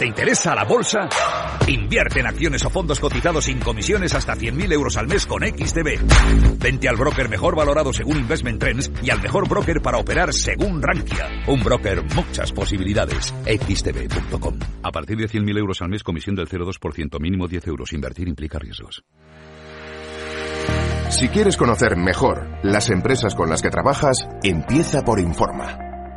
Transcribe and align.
¿Te 0.00 0.06
interesa 0.06 0.54
la 0.54 0.64
bolsa? 0.64 1.10
Invierte 1.66 2.20
en 2.20 2.26
acciones 2.26 2.64
o 2.64 2.70
fondos 2.70 2.98
cotizados 2.98 3.44
sin 3.44 3.60
comisiones 3.60 4.14
hasta 4.14 4.34
100.000 4.34 4.72
euros 4.72 4.96
al 4.96 5.06
mes 5.06 5.26
con 5.26 5.42
XTB. 5.42 6.58
Vente 6.58 6.88
al 6.88 6.96
broker 6.96 7.28
mejor 7.28 7.54
valorado 7.54 7.92
según 7.92 8.16
Investment 8.16 8.58
Trends 8.58 8.90
y 9.02 9.10
al 9.10 9.20
mejor 9.20 9.46
broker 9.46 9.82
para 9.82 9.98
operar 9.98 10.32
según 10.32 10.80
Rankia. 10.80 11.42
Un 11.48 11.62
broker, 11.62 12.02
muchas 12.14 12.50
posibilidades. 12.50 13.34
XTB.com. 13.44 14.58
A 14.82 14.90
partir 14.90 15.18
de 15.18 15.28
100.000 15.28 15.58
euros 15.58 15.82
al 15.82 15.90
mes, 15.90 16.02
comisión 16.02 16.34
del 16.34 16.48
0,2%, 16.48 17.20
mínimo 17.20 17.46
10 17.46 17.66
euros. 17.66 17.92
Invertir 17.92 18.26
implica 18.26 18.58
riesgos. 18.58 19.04
Si 21.10 21.28
quieres 21.28 21.58
conocer 21.58 21.98
mejor 21.98 22.48
las 22.62 22.88
empresas 22.88 23.34
con 23.34 23.50
las 23.50 23.60
que 23.60 23.68
trabajas, 23.68 24.26
empieza 24.42 25.02
por 25.02 25.20
Informa. 25.20 25.89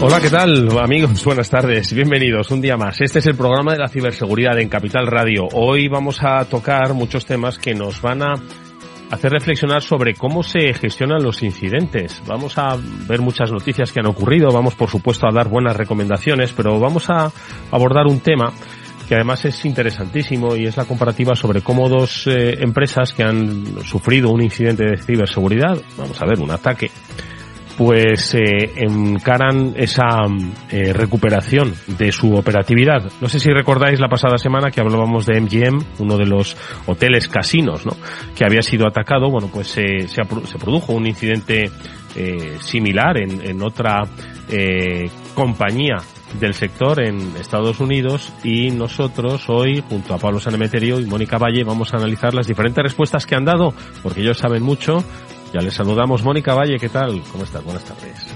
Hola, 0.00 0.20
¿qué 0.20 0.28
tal 0.28 0.78
amigos? 0.78 1.24
Buenas 1.24 1.48
tardes, 1.48 1.92
bienvenidos 1.94 2.50
un 2.50 2.60
día 2.60 2.76
más. 2.76 3.00
Este 3.00 3.20
es 3.20 3.26
el 3.26 3.36
programa 3.36 3.72
de 3.72 3.78
la 3.78 3.88
ciberseguridad 3.88 4.58
en 4.58 4.68
Capital 4.68 5.06
Radio. 5.06 5.48
Hoy 5.52 5.88
vamos 5.88 6.22
a 6.22 6.44
tocar 6.44 6.92
muchos 6.94 7.24
temas 7.24 7.58
que 7.58 7.74
nos 7.74 8.02
van 8.02 8.22
a 8.22 8.34
hacer 9.10 9.32
reflexionar 9.32 9.82
sobre 9.82 10.14
cómo 10.14 10.42
se 10.42 10.74
gestionan 10.74 11.22
los 11.22 11.42
incidentes. 11.42 12.22
Vamos 12.26 12.58
a 12.58 12.76
ver 13.08 13.20
muchas 13.20 13.50
noticias 13.50 13.92
que 13.92 14.00
han 14.00 14.06
ocurrido, 14.06 14.50
vamos 14.50 14.74
por 14.74 14.90
supuesto 14.90 15.26
a 15.26 15.34
dar 15.34 15.48
buenas 15.48 15.76
recomendaciones, 15.76 16.52
pero 16.52 16.78
vamos 16.78 17.08
a 17.08 17.30
abordar 17.70 18.06
un 18.06 18.20
tema 18.20 18.52
que 19.08 19.14
además 19.14 19.44
es 19.44 19.64
interesantísimo 19.64 20.56
y 20.56 20.66
es 20.66 20.76
la 20.76 20.86
comparativa 20.86 21.34
sobre 21.34 21.60
cómo 21.60 21.88
dos 21.88 22.26
eh, 22.26 22.56
empresas 22.60 23.12
que 23.12 23.22
han 23.22 23.82
sufrido 23.84 24.30
un 24.30 24.42
incidente 24.42 24.84
de 24.84 24.96
ciberseguridad, 24.96 25.80
vamos 25.96 26.20
a 26.20 26.26
ver, 26.26 26.40
un 26.40 26.50
ataque, 26.50 26.90
pues 27.76 28.34
eh, 28.34 28.72
encaran 28.76 29.74
esa 29.76 30.22
eh, 30.70 30.92
recuperación 30.92 31.74
de 31.98 32.12
su 32.12 32.34
operatividad. 32.34 33.10
No 33.20 33.28
sé 33.28 33.40
si 33.40 33.50
recordáis 33.50 34.00
la 34.00 34.08
pasada 34.08 34.38
semana 34.38 34.70
que 34.70 34.80
hablábamos 34.80 35.26
de 35.26 35.40
MGM, 35.40 35.84
uno 35.98 36.16
de 36.16 36.26
los 36.26 36.56
hoteles 36.86 37.28
casinos, 37.28 37.84
¿no? 37.84 37.92
Que 38.36 38.44
había 38.44 38.62
sido 38.62 38.86
atacado. 38.86 39.30
Bueno, 39.30 39.48
pues 39.52 39.68
se, 39.68 40.06
se, 40.08 40.24
produjo 40.24 40.92
un 40.92 41.06
incidente 41.06 41.70
eh, 42.16 42.56
similar 42.60 43.18
en, 43.18 43.44
en 43.44 43.62
otra 43.62 44.02
eh, 44.48 45.10
compañía 45.34 45.96
del 46.38 46.54
sector 46.54 47.00
en 47.02 47.36
Estados 47.36 47.80
Unidos 47.80 48.32
y 48.42 48.70
nosotros 48.70 49.48
hoy, 49.48 49.82
junto 49.88 50.14
a 50.14 50.18
Pablo 50.18 50.40
Sanemeterio 50.40 51.00
y 51.00 51.06
Mónica 51.06 51.38
Valle, 51.38 51.64
vamos 51.64 51.94
a 51.94 51.96
analizar 51.96 52.34
las 52.34 52.46
diferentes 52.46 52.82
respuestas 52.82 53.26
que 53.26 53.34
han 53.34 53.44
dado, 53.44 53.72
porque 54.02 54.20
ellos 54.20 54.38
saben 54.38 54.62
mucho 54.62 55.04
ya 55.54 55.60
les 55.60 55.72
saludamos. 55.72 56.24
Mónica 56.24 56.52
Valle, 56.52 56.80
¿qué 56.80 56.88
tal? 56.88 57.22
¿Cómo 57.30 57.44
estás? 57.44 57.62
Buenas 57.62 57.84
tardes. 57.84 58.33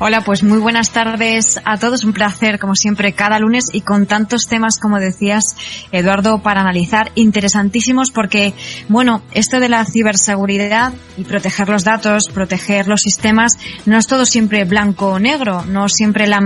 Hola, 0.00 0.22
pues 0.22 0.42
muy 0.42 0.58
buenas 0.58 0.90
tardes 0.90 1.60
a 1.64 1.76
todos. 1.76 2.02
Un 2.02 2.12
placer, 2.12 2.58
como 2.58 2.74
siempre, 2.74 3.12
cada 3.12 3.38
lunes 3.38 3.66
y 3.72 3.82
con 3.82 4.06
tantos 4.06 4.48
temas, 4.48 4.80
como 4.80 4.98
decías, 4.98 5.56
Eduardo, 5.92 6.42
para 6.42 6.62
analizar, 6.62 7.12
interesantísimos 7.14 8.10
porque, 8.10 8.54
bueno, 8.88 9.22
esto 9.30 9.60
de 9.60 9.68
la 9.68 9.84
ciberseguridad 9.84 10.92
y 11.16 11.22
proteger 11.22 11.68
los 11.68 11.84
datos, 11.84 12.28
proteger 12.34 12.88
los 12.88 13.02
sistemas, 13.02 13.56
no 13.86 13.96
es 13.96 14.08
todo 14.08 14.26
siempre 14.26 14.64
blanco 14.64 15.10
o 15.10 15.18
negro, 15.20 15.64
no 15.64 15.88
siempre 15.88 16.26
la, 16.26 16.40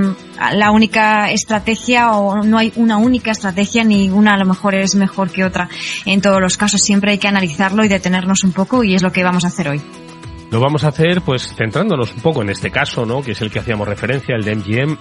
la 0.52 0.70
única 0.70 1.30
estrategia 1.30 2.12
o 2.12 2.42
no 2.44 2.58
hay 2.58 2.70
una 2.76 2.98
única 2.98 3.30
estrategia 3.30 3.82
ni 3.82 4.10
una 4.10 4.34
a 4.34 4.38
lo 4.38 4.44
mejor 4.44 4.74
es 4.74 4.94
mejor 4.94 5.30
que 5.30 5.44
otra. 5.44 5.70
En 6.04 6.20
todos 6.20 6.42
los 6.42 6.58
casos 6.58 6.82
siempre 6.82 7.12
hay 7.12 7.18
que 7.18 7.28
analizarlo 7.28 7.82
y 7.82 7.88
detenernos 7.88 8.44
un 8.44 8.52
poco 8.52 8.84
y 8.84 8.94
es 8.94 9.02
lo 9.02 9.10
que 9.10 9.24
vamos 9.24 9.44
a 9.44 9.48
hacer 9.48 9.70
hoy. 9.70 10.07
Lo 10.50 10.60
vamos 10.60 10.84
a 10.84 10.88
hacer 10.88 11.20
pues 11.20 11.54
centrándonos 11.54 12.14
un 12.14 12.20
poco 12.20 12.40
en 12.40 12.48
este 12.48 12.70
caso, 12.70 13.04
¿no? 13.04 13.22
Que 13.22 13.32
es 13.32 13.42
el 13.42 13.50
que 13.50 13.58
hacíamos 13.58 13.86
referencia, 13.86 14.34
el 14.34 14.44
de 14.44 14.56
MGM 14.56 14.96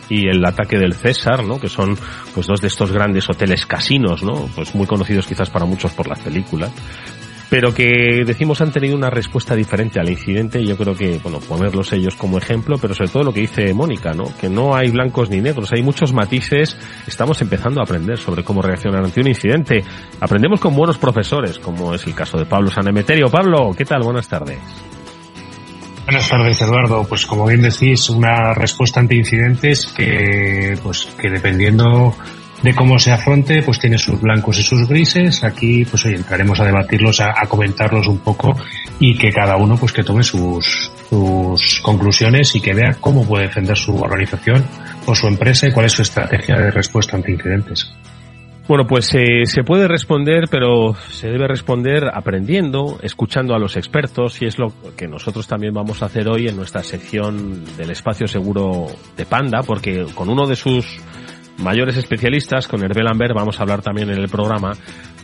y 0.08 0.28
el 0.28 0.44
ataque 0.44 0.78
del 0.78 0.94
César, 0.94 1.42
¿no? 1.42 1.58
Que 1.58 1.68
son 1.68 1.98
pues 2.34 2.46
dos 2.46 2.60
de 2.60 2.68
estos 2.68 2.92
grandes 2.92 3.28
hoteles 3.28 3.66
casinos, 3.66 4.22
¿no? 4.22 4.48
Pues 4.54 4.74
muy 4.76 4.86
conocidos 4.86 5.26
quizás 5.26 5.50
para 5.50 5.64
muchos 5.64 5.92
por 5.92 6.06
las 6.06 6.20
películas. 6.20 6.70
Pero 7.52 7.74
que 7.74 8.24
decimos 8.24 8.62
han 8.62 8.72
tenido 8.72 8.96
una 8.96 9.10
respuesta 9.10 9.54
diferente 9.54 10.00
al 10.00 10.08
incidente 10.08 10.58
y 10.58 10.66
yo 10.66 10.78
creo 10.78 10.96
que, 10.96 11.20
bueno, 11.22 11.38
ponerlos 11.38 11.92
ellos 11.92 12.16
como 12.16 12.38
ejemplo, 12.38 12.78
pero 12.80 12.94
sobre 12.94 13.10
todo 13.10 13.24
lo 13.24 13.34
que 13.34 13.40
dice 13.40 13.74
Mónica, 13.74 14.14
¿no? 14.14 14.24
Que 14.40 14.48
no 14.48 14.74
hay 14.74 14.90
blancos 14.90 15.28
ni 15.28 15.42
negros, 15.42 15.70
hay 15.70 15.82
muchos 15.82 16.14
matices. 16.14 16.78
Estamos 17.06 17.42
empezando 17.42 17.82
a 17.82 17.84
aprender 17.84 18.16
sobre 18.16 18.42
cómo 18.42 18.62
reaccionar 18.62 19.04
ante 19.04 19.20
un 19.20 19.28
incidente. 19.28 19.84
Aprendemos 20.18 20.60
con 20.60 20.74
buenos 20.74 20.96
profesores, 20.96 21.58
como 21.58 21.92
es 21.92 22.06
el 22.06 22.14
caso 22.14 22.38
de 22.38 22.46
Pablo 22.46 22.70
Sanemeterio. 22.70 23.28
Pablo, 23.28 23.74
¿qué 23.76 23.84
tal? 23.84 24.00
Buenas 24.02 24.28
tardes. 24.28 24.58
Buenas 26.06 26.30
tardes, 26.30 26.62
Eduardo. 26.62 27.04
Pues 27.06 27.26
como 27.26 27.46
bien 27.46 27.60
decís, 27.60 28.08
una 28.08 28.54
respuesta 28.54 29.00
ante 29.00 29.14
incidentes 29.14 29.92
que, 29.94 30.78
pues, 30.82 31.04
que 31.20 31.28
dependiendo 31.28 32.16
de 32.62 32.74
cómo 32.74 32.98
se 32.98 33.12
afronte, 33.12 33.62
pues 33.62 33.78
tiene 33.78 33.98
sus 33.98 34.20
blancos 34.20 34.58
y 34.58 34.62
sus 34.62 34.88
grises. 34.88 35.42
Aquí, 35.44 35.84
pues 35.84 36.04
hoy 36.04 36.14
entraremos 36.14 36.60
a 36.60 36.64
debatirlos, 36.64 37.20
a, 37.20 37.34
comentarlos 37.48 38.06
un 38.06 38.18
poco 38.18 38.56
y 38.98 39.16
que 39.16 39.32
cada 39.32 39.56
uno, 39.56 39.76
pues 39.76 39.92
que 39.92 40.04
tome 40.04 40.22
sus, 40.22 40.90
sus 41.10 41.80
conclusiones 41.80 42.54
y 42.54 42.60
que 42.60 42.74
vea 42.74 42.96
cómo 43.00 43.26
puede 43.26 43.46
defender 43.46 43.76
su 43.76 43.96
organización 43.96 44.64
o 45.06 45.14
su 45.14 45.26
empresa 45.26 45.66
y 45.66 45.72
cuál 45.72 45.86
es 45.86 45.92
su 45.92 46.02
estrategia 46.02 46.56
de 46.56 46.70
respuesta 46.70 47.16
ante 47.16 47.32
incidentes. 47.32 47.92
Bueno, 48.68 48.86
pues 48.86 49.12
eh, 49.14 49.44
se 49.44 49.64
puede 49.64 49.88
responder, 49.88 50.44
pero 50.48 50.94
se 51.10 51.28
debe 51.28 51.48
responder 51.48 52.04
aprendiendo, 52.14 52.98
escuchando 53.02 53.54
a 53.54 53.58
los 53.58 53.76
expertos, 53.76 54.40
y 54.40 54.46
es 54.46 54.56
lo 54.56 54.72
que 54.96 55.08
nosotros 55.08 55.48
también 55.48 55.74
vamos 55.74 56.00
a 56.00 56.06
hacer 56.06 56.28
hoy 56.28 56.46
en 56.46 56.56
nuestra 56.56 56.84
sección 56.84 57.64
del 57.76 57.90
espacio 57.90 58.28
seguro 58.28 58.86
de 59.16 59.26
Panda, 59.26 59.62
porque 59.66 60.06
con 60.14 60.28
uno 60.28 60.46
de 60.46 60.54
sus 60.54 61.00
mayores 61.58 61.96
especialistas, 61.96 62.66
con 62.68 62.82
Hervé 62.82 63.02
Lambert, 63.02 63.34
vamos 63.34 63.58
a 63.58 63.62
hablar 63.62 63.82
también 63.82 64.10
en 64.10 64.18
el 64.18 64.28
programa, 64.28 64.72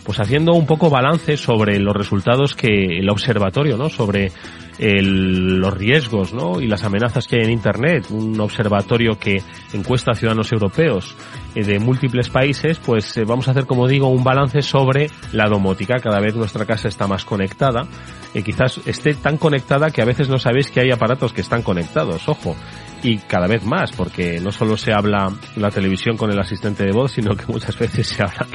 pues 0.05 0.21
haciendo 0.21 0.55
un 0.55 0.66
poco 0.66 0.89
balance 0.89 1.37
sobre 1.37 1.78
los 1.78 1.94
resultados 1.94 2.55
que 2.55 2.99
el 2.99 3.11
observatorio, 3.11 3.77
¿no? 3.77 3.89
Sobre 3.89 4.33
el, 4.78 5.59
los 5.59 5.75
riesgos, 5.75 6.33
¿no? 6.33 6.61
Y 6.61 6.66
las 6.66 6.84
amenazas 6.84 7.27
que 7.27 7.37
hay 7.37 7.43
en 7.43 7.50
Internet. 7.50 8.06
Un 8.11 8.41
observatorio 8.41 9.19
que 9.19 9.43
encuesta 9.72 10.12
a 10.12 10.15
ciudadanos 10.15 10.50
europeos 10.53 11.15
eh, 11.55 11.65
de 11.65 11.78
múltiples 11.78 12.31
países, 12.31 12.78
pues 12.78 13.16
eh, 13.16 13.25
vamos 13.25 13.49
a 13.49 13.50
hacer, 13.50 13.66
como 13.66 13.87
digo, 13.87 14.09
un 14.09 14.25
balance 14.25 14.62
sobre 14.62 15.10
la 15.33 15.49
domótica. 15.49 15.97
Cada 15.99 16.21
vez 16.21 16.34
nuestra 16.34 16.65
casa 16.65 16.89
está 16.89 17.06
más 17.06 17.25
conectada. 17.25 17.87
y 18.34 18.43
quizás 18.43 18.81
esté 18.87 19.15
tan 19.15 19.37
conectada 19.37 19.91
que 19.91 20.03
a 20.03 20.05
veces 20.05 20.28
no 20.28 20.39
sabéis 20.39 20.71
que 20.71 20.81
hay 20.81 20.91
aparatos 20.91 21.33
que 21.33 21.41
están 21.41 21.62
conectados, 21.62 22.28
ojo 22.28 22.56
y 23.03 23.19
cada 23.19 23.47
vez 23.47 23.64
más, 23.64 23.92
porque 23.92 24.41
no 24.41 24.53
solo 24.53 24.76
se 24.76 24.92
habla 24.92 25.33
la 25.56 25.71
televisión 25.71 26.16
con 26.16 26.30
el 26.30 26.39
asistente 26.39 26.84
de 26.84 26.92
voz, 26.92 27.12
sino 27.12 27.36
que 27.36 27.45
muchas 27.47 27.78
veces 27.78 28.06
se 28.06 28.22
habla 28.22 28.47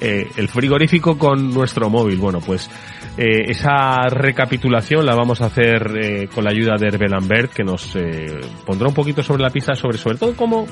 eh, 0.00 0.28
el 0.36 0.48
frigorífico 0.48 1.18
con 1.18 1.52
nuestro 1.52 1.90
móvil. 1.90 2.18
Bueno, 2.18 2.40
pues 2.40 2.70
eh, 3.16 3.50
esa 3.50 4.02
recapitulación 4.08 5.04
la 5.04 5.16
vamos 5.16 5.40
a 5.40 5.46
hacer 5.46 5.90
eh, 6.00 6.28
con 6.32 6.44
la 6.44 6.50
ayuda 6.50 6.76
de 6.76 6.86
Hervé 6.86 7.08
Lambert, 7.08 7.52
que 7.52 7.64
nos 7.64 7.96
eh, 7.96 8.40
pondrá 8.64 8.86
un 8.86 8.94
poquito 8.94 9.24
sobre 9.24 9.42
la 9.42 9.50
pista 9.50 9.74
sobre 9.74 9.98
sobre 9.98 10.18
todo 10.18 10.36
cómo 10.36 10.66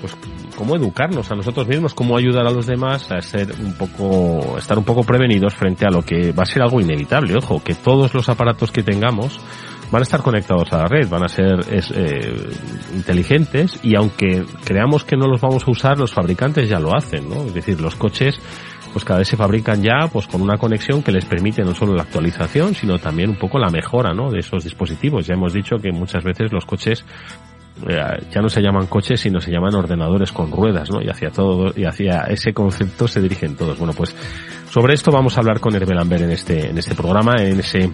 pues 0.00 0.16
cómo 0.56 0.76
educarnos 0.76 1.30
a 1.30 1.34
nosotros 1.34 1.68
mismos, 1.68 1.92
cómo 1.92 2.16
ayudar 2.16 2.46
a 2.46 2.50
los 2.50 2.66
demás 2.66 3.12
a 3.12 3.20
ser 3.20 3.52
un 3.60 3.74
poco, 3.74 4.56
estar 4.58 4.78
un 4.78 4.84
poco 4.84 5.04
prevenidos 5.04 5.54
frente 5.54 5.84
a 5.86 5.90
lo 5.90 6.02
que 6.02 6.32
va 6.32 6.44
a 6.44 6.46
ser 6.46 6.62
algo 6.62 6.80
inevitable. 6.80 7.36
Ojo, 7.36 7.62
que 7.62 7.74
todos 7.74 8.14
los 8.14 8.28
aparatos 8.28 8.72
que 8.72 8.82
tengamos 8.82 9.38
van 9.90 10.02
a 10.02 10.04
estar 10.04 10.22
conectados 10.22 10.72
a 10.72 10.78
la 10.78 10.86
red, 10.86 11.08
van 11.08 11.24
a 11.24 11.28
ser 11.28 11.60
es, 11.70 11.90
eh, 11.94 12.50
inteligentes 12.94 13.80
y 13.82 13.94
aunque 13.94 14.44
creamos 14.64 15.04
que 15.04 15.16
no 15.16 15.26
los 15.26 15.40
vamos 15.40 15.66
a 15.66 15.70
usar, 15.70 15.98
los 15.98 16.12
fabricantes 16.12 16.68
ya 16.68 16.78
lo 16.78 16.94
hacen, 16.94 17.28
¿no? 17.28 17.44
Es 17.44 17.54
decir, 17.54 17.80
los 17.80 17.94
coches 17.94 18.38
pues 18.92 19.04
cada 19.04 19.18
vez 19.18 19.28
se 19.28 19.36
fabrican 19.36 19.82
ya 19.82 20.08
pues 20.12 20.26
con 20.26 20.40
una 20.40 20.56
conexión 20.56 21.02
que 21.02 21.12
les 21.12 21.24
permite 21.24 21.62
no 21.62 21.74
solo 21.74 21.94
la 21.94 22.02
actualización, 22.02 22.74
sino 22.74 22.98
también 22.98 23.30
un 23.30 23.36
poco 23.36 23.58
la 23.58 23.68
mejora, 23.68 24.14
¿no? 24.14 24.30
de 24.30 24.40
esos 24.40 24.64
dispositivos. 24.64 25.26
Ya 25.26 25.34
hemos 25.34 25.52
dicho 25.52 25.76
que 25.76 25.92
muchas 25.92 26.24
veces 26.24 26.52
los 26.52 26.64
coches 26.64 27.04
ya 28.30 28.40
no 28.40 28.48
se 28.48 28.60
llaman 28.60 28.86
coches, 28.86 29.20
sino 29.20 29.40
se 29.40 29.50
llaman 29.50 29.74
ordenadores 29.74 30.32
con 30.32 30.50
ruedas, 30.50 30.90
¿no? 30.90 31.00
Y 31.00 31.08
hacia 31.08 31.30
todo, 31.30 31.72
y 31.76 31.84
hacia 31.84 32.22
ese 32.22 32.52
concepto 32.52 33.06
se 33.06 33.20
dirigen 33.20 33.56
todos. 33.56 33.78
Bueno, 33.78 33.92
pues 33.92 34.14
Sobre 34.70 34.92
esto 34.92 35.10
vamos 35.10 35.36
a 35.36 35.40
hablar 35.40 35.60
con 35.60 35.74
Hervé 35.74 35.94
Lambert 35.94 36.24
en 36.24 36.30
este, 36.30 36.68
en 36.68 36.76
este 36.76 36.94
programa, 36.94 37.36
en 37.42 37.60
ese 37.60 37.90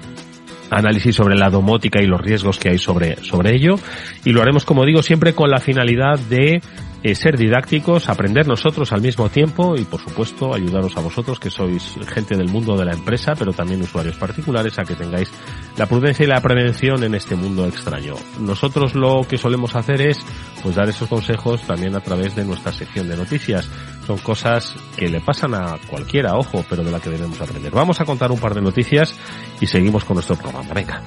análisis 0.74 1.14
sobre 1.14 1.36
la 1.36 1.50
domótica 1.50 2.02
y 2.02 2.06
los 2.06 2.20
riesgos 2.20 2.58
que 2.58 2.70
hay 2.70 2.78
sobre, 2.78 3.16
sobre 3.22 3.54
ello. 3.54 3.76
Y 4.24 4.32
lo 4.32 4.42
haremos, 4.42 4.64
como 4.64 4.84
digo, 4.84 5.02
siempre 5.02 5.34
con 5.34 5.50
la 5.50 5.58
finalidad 5.58 6.18
de 6.18 6.60
eh, 7.04 7.14
ser 7.14 7.36
didácticos, 7.36 8.08
aprender 8.08 8.48
nosotros 8.48 8.90
al 8.92 9.02
mismo 9.02 9.28
tiempo 9.28 9.76
y, 9.76 9.84
por 9.84 10.00
supuesto, 10.00 10.54
ayudaros 10.54 10.96
a 10.96 11.00
vosotros, 11.00 11.38
que 11.38 11.50
sois 11.50 11.98
gente 12.08 12.34
del 12.34 12.48
mundo 12.48 12.78
de 12.78 12.86
la 12.86 12.94
empresa, 12.94 13.34
pero 13.38 13.52
también 13.52 13.82
usuarios 13.82 14.16
particulares, 14.16 14.78
a 14.78 14.84
que 14.84 14.94
tengáis 14.94 15.30
la 15.76 15.84
prudencia 15.84 16.24
y 16.24 16.28
la 16.28 16.40
prevención 16.40 17.04
en 17.04 17.14
este 17.14 17.36
mundo 17.36 17.66
extraño. 17.66 18.14
Nosotros 18.40 18.94
lo 18.94 19.20
que 19.28 19.36
solemos 19.36 19.76
hacer 19.76 20.00
es, 20.00 20.24
pues, 20.62 20.76
dar 20.76 20.88
esos 20.88 21.06
consejos 21.06 21.60
también 21.66 21.94
a 21.94 22.00
través 22.00 22.34
de 22.36 22.44
nuestra 22.46 22.72
sección 22.72 23.06
de 23.06 23.18
noticias. 23.18 23.68
Son 24.06 24.18
cosas 24.18 24.74
que 24.96 25.08
le 25.08 25.20
pasan 25.20 25.54
a 25.54 25.78
cualquiera, 25.88 26.36
ojo, 26.36 26.64
pero 26.68 26.84
de 26.84 26.90
la 26.90 27.00
que 27.00 27.10
debemos 27.10 27.40
aprender. 27.40 27.72
Vamos 27.72 28.00
a 28.00 28.04
contar 28.04 28.30
un 28.30 28.38
par 28.38 28.54
de 28.54 28.60
noticias 28.60 29.14
y 29.60 29.66
seguimos 29.66 30.04
con 30.04 30.16
nuestro 30.16 30.36
programa. 30.36 30.74
Venga. 30.74 31.02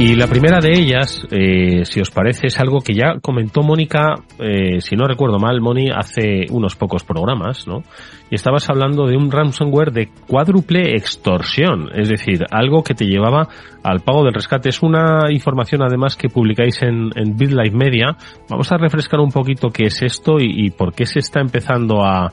Y 0.00 0.14
la 0.14 0.28
primera 0.28 0.60
de 0.60 0.72
ellas, 0.72 1.26
eh, 1.30 1.84
si 1.84 2.00
os 2.00 2.10
parece, 2.10 2.46
es 2.46 2.58
algo 2.58 2.80
que 2.80 2.94
ya 2.94 3.20
comentó 3.20 3.60
Mónica, 3.60 4.14
eh, 4.38 4.80
si 4.80 4.96
no 4.96 5.06
recuerdo 5.06 5.38
mal, 5.38 5.60
Moni, 5.60 5.90
hace 5.94 6.46
unos 6.50 6.74
pocos 6.74 7.04
programas, 7.04 7.68
¿no? 7.68 7.82
Y 8.30 8.34
estabas 8.34 8.70
hablando 8.70 9.06
de 9.06 9.18
un 9.18 9.30
ransomware 9.30 9.92
de 9.92 10.08
cuádruple 10.26 10.94
extorsión, 10.96 11.90
es 11.94 12.08
decir, 12.08 12.46
algo 12.50 12.82
que 12.82 12.94
te 12.94 13.04
llevaba 13.04 13.48
al 13.84 14.00
pago 14.00 14.24
del 14.24 14.32
rescate. 14.32 14.70
Es 14.70 14.82
una 14.82 15.30
información 15.30 15.82
además 15.82 16.16
que 16.16 16.30
publicáis 16.30 16.80
en, 16.80 17.10
en 17.14 17.36
BitLife 17.36 17.76
Media. 17.76 18.16
Vamos 18.48 18.72
a 18.72 18.78
refrescar 18.78 19.20
un 19.20 19.30
poquito 19.30 19.68
qué 19.68 19.84
es 19.84 20.00
esto 20.00 20.36
y, 20.40 20.70
por 20.70 20.94
qué 20.94 21.04
se 21.04 21.18
está 21.18 21.40
empezando 21.40 22.02
a, 22.02 22.32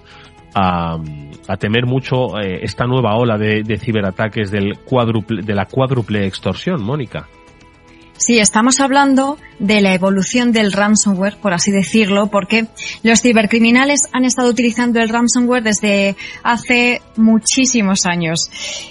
a, 0.55 0.97
a, 1.49 1.57
temer 1.57 1.85
mucho 1.85 2.39
eh, 2.39 2.59
esta 2.61 2.85
nueva 2.85 3.17
ola 3.17 3.37
de, 3.37 3.63
de 3.63 3.77
ciberataques 3.77 4.51
del 4.51 4.79
cuádruple, 4.85 5.41
de 5.41 5.53
la 5.53 5.65
cuádruple 5.65 6.25
extorsión, 6.25 6.81
Mónica. 6.81 7.27
Sí, 8.17 8.39
estamos 8.39 8.79
hablando 8.79 9.37
de 9.59 9.79
la 9.81 9.93
evolución 9.93 10.51
del 10.51 10.71
ransomware, 10.71 11.37
por 11.37 11.53
así 11.53 11.71
decirlo, 11.71 12.27
porque 12.27 12.67
los 13.03 13.21
cibercriminales 13.21 14.01
han 14.11 14.25
estado 14.25 14.49
utilizando 14.49 14.99
el 14.99 15.09
ransomware 15.09 15.63
desde 15.63 16.15
hace 16.43 17.01
muchísimos 17.15 18.05
años. 18.05 18.49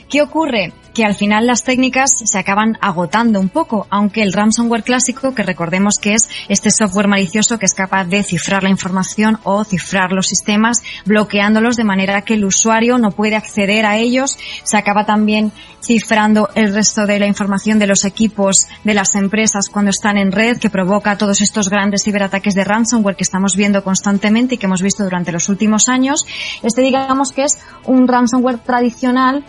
¿Qué 0.08 0.22
ocurre? 0.22 0.72
que 0.96 1.04
al 1.04 1.14
final 1.14 1.46
las 1.46 1.62
técnicas 1.62 2.10
se 2.24 2.38
acaban 2.38 2.78
agotando 2.80 3.38
un 3.38 3.50
poco, 3.50 3.86
aunque 3.90 4.22
el 4.22 4.32
ransomware 4.32 4.82
clásico, 4.82 5.34
que 5.34 5.42
recordemos 5.42 5.96
que 6.00 6.14
es 6.14 6.30
este 6.48 6.70
software 6.70 7.06
malicioso 7.06 7.58
que 7.58 7.66
es 7.66 7.74
capaz 7.74 8.06
de 8.06 8.22
cifrar 8.22 8.62
la 8.62 8.70
información 8.70 9.38
o 9.44 9.62
cifrar 9.62 10.12
los 10.12 10.26
sistemas, 10.26 10.82
bloqueándolos 11.04 11.76
de 11.76 11.84
manera 11.84 12.22
que 12.22 12.32
el 12.32 12.46
usuario 12.46 12.96
no 12.96 13.10
puede 13.10 13.36
acceder 13.36 13.84
a 13.84 13.98
ellos, 13.98 14.38
se 14.64 14.78
acaba 14.78 15.04
también 15.04 15.52
cifrando 15.82 16.48
el 16.54 16.72
resto 16.72 17.04
de 17.04 17.18
la 17.18 17.26
información 17.26 17.78
de 17.78 17.88
los 17.88 18.06
equipos 18.06 18.66
de 18.82 18.94
las 18.94 19.14
empresas 19.16 19.68
cuando 19.68 19.90
están 19.90 20.16
en 20.18 20.32
red, 20.32 20.58
que 20.58 20.70
provoca 20.70 21.18
todos 21.18 21.40
estos 21.40 21.68
grandes 21.68 22.04
ciberataques 22.04 22.54
de 22.54 22.64
ransomware 22.64 23.16
que 23.16 23.24
estamos 23.24 23.56
viendo 23.56 23.82
constantemente 23.82 24.54
y 24.54 24.58
que 24.58 24.66
hemos 24.66 24.82
visto 24.82 25.04
durante 25.04 25.32
los 25.32 25.48
últimos 25.48 25.88
años. 25.88 26.24
Este 26.62 26.82
digamos 26.82 27.32
que 27.32 27.44
es 27.44 27.58
un 27.84 28.06
ransomware 28.06 28.58
tradicional 28.58 29.44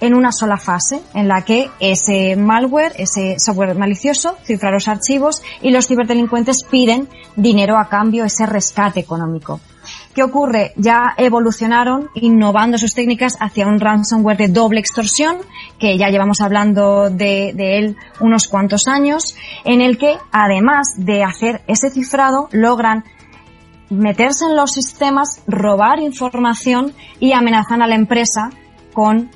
en 0.00 0.14
una 0.14 0.30
sola 0.32 0.58
fase, 0.58 1.00
en 1.14 1.28
la 1.28 1.42
que 1.42 1.70
ese 1.80 2.36
malware, 2.36 2.92
ese 2.98 3.36
software 3.38 3.74
malicioso, 3.74 4.36
cifra 4.44 4.70
los 4.70 4.88
archivos 4.88 5.42
y 5.62 5.70
los 5.70 5.86
ciberdelincuentes 5.86 6.64
piden 6.64 7.08
dinero 7.34 7.78
a 7.78 7.88
cambio, 7.88 8.24
ese 8.24 8.46
rescate 8.46 9.00
económico. 9.00 9.60
¿Qué 10.16 10.22
ocurre? 10.22 10.72
Ya 10.76 11.12
evolucionaron 11.18 12.08
innovando 12.14 12.78
sus 12.78 12.94
técnicas 12.94 13.36
hacia 13.38 13.66
un 13.66 13.78
ransomware 13.78 14.38
de 14.38 14.48
doble 14.48 14.80
extorsión, 14.80 15.36
que 15.78 15.98
ya 15.98 16.08
llevamos 16.08 16.40
hablando 16.40 17.10
de, 17.10 17.50
él 17.50 17.96
unos 18.18 18.48
cuantos 18.48 18.86
años, 18.88 19.36
en 19.66 19.82
el 19.82 19.98
que 19.98 20.16
además 20.32 20.94
de 20.96 21.22
hacer 21.22 21.60
ese 21.66 21.90
cifrado 21.90 22.48
logran 22.50 23.04
meterse 23.90 24.46
en 24.46 24.56
los 24.56 24.72
sistemas, 24.72 25.42
robar 25.46 26.00
información 26.00 26.94
y 27.20 27.34
amenazan 27.34 27.82
a 27.82 27.86
la 27.86 27.96
empresa 27.96 28.48
con 28.94 29.28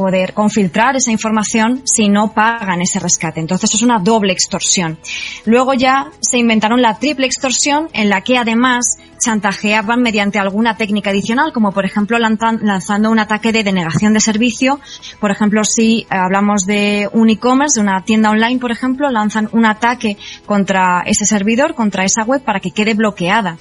poder 0.00 0.32
confiltrar 0.32 0.96
esa 0.96 1.10
información 1.10 1.82
si 1.84 2.08
no 2.08 2.32
pagan 2.32 2.80
ese 2.80 2.98
rescate. 2.98 3.38
Entonces 3.38 3.68
es 3.74 3.82
una 3.82 3.98
doble 3.98 4.32
extorsión. 4.32 4.98
Luego 5.44 5.74
ya 5.74 6.10
se 6.20 6.38
inventaron 6.38 6.80
la 6.80 6.98
triple 6.98 7.26
extorsión 7.26 7.90
en 7.92 8.08
la 8.08 8.22
que 8.22 8.38
además 8.38 8.96
chantajeaban 9.22 10.00
mediante 10.00 10.38
alguna 10.38 10.78
técnica 10.78 11.10
adicional, 11.10 11.52
como 11.52 11.72
por 11.72 11.84
ejemplo 11.84 12.18
lanzando 12.18 13.10
un 13.10 13.18
ataque 13.18 13.52
de 13.52 13.62
denegación 13.62 14.14
de 14.14 14.20
servicio. 14.20 14.80
Por 15.20 15.30
ejemplo, 15.30 15.64
si 15.64 16.06
hablamos 16.08 16.64
de 16.64 17.06
un 17.12 17.28
e-commerce, 17.28 17.78
de 17.78 17.86
una 17.86 18.02
tienda 18.02 18.30
online, 18.30 18.58
por 18.58 18.72
ejemplo, 18.72 19.10
lanzan 19.10 19.50
un 19.52 19.66
ataque 19.66 20.16
contra 20.46 21.02
ese 21.04 21.26
servidor, 21.26 21.74
contra 21.74 22.04
esa 22.04 22.24
web, 22.24 22.42
para 22.42 22.60
que 22.60 22.70
quede 22.70 22.94
bloqueada. 22.94 23.58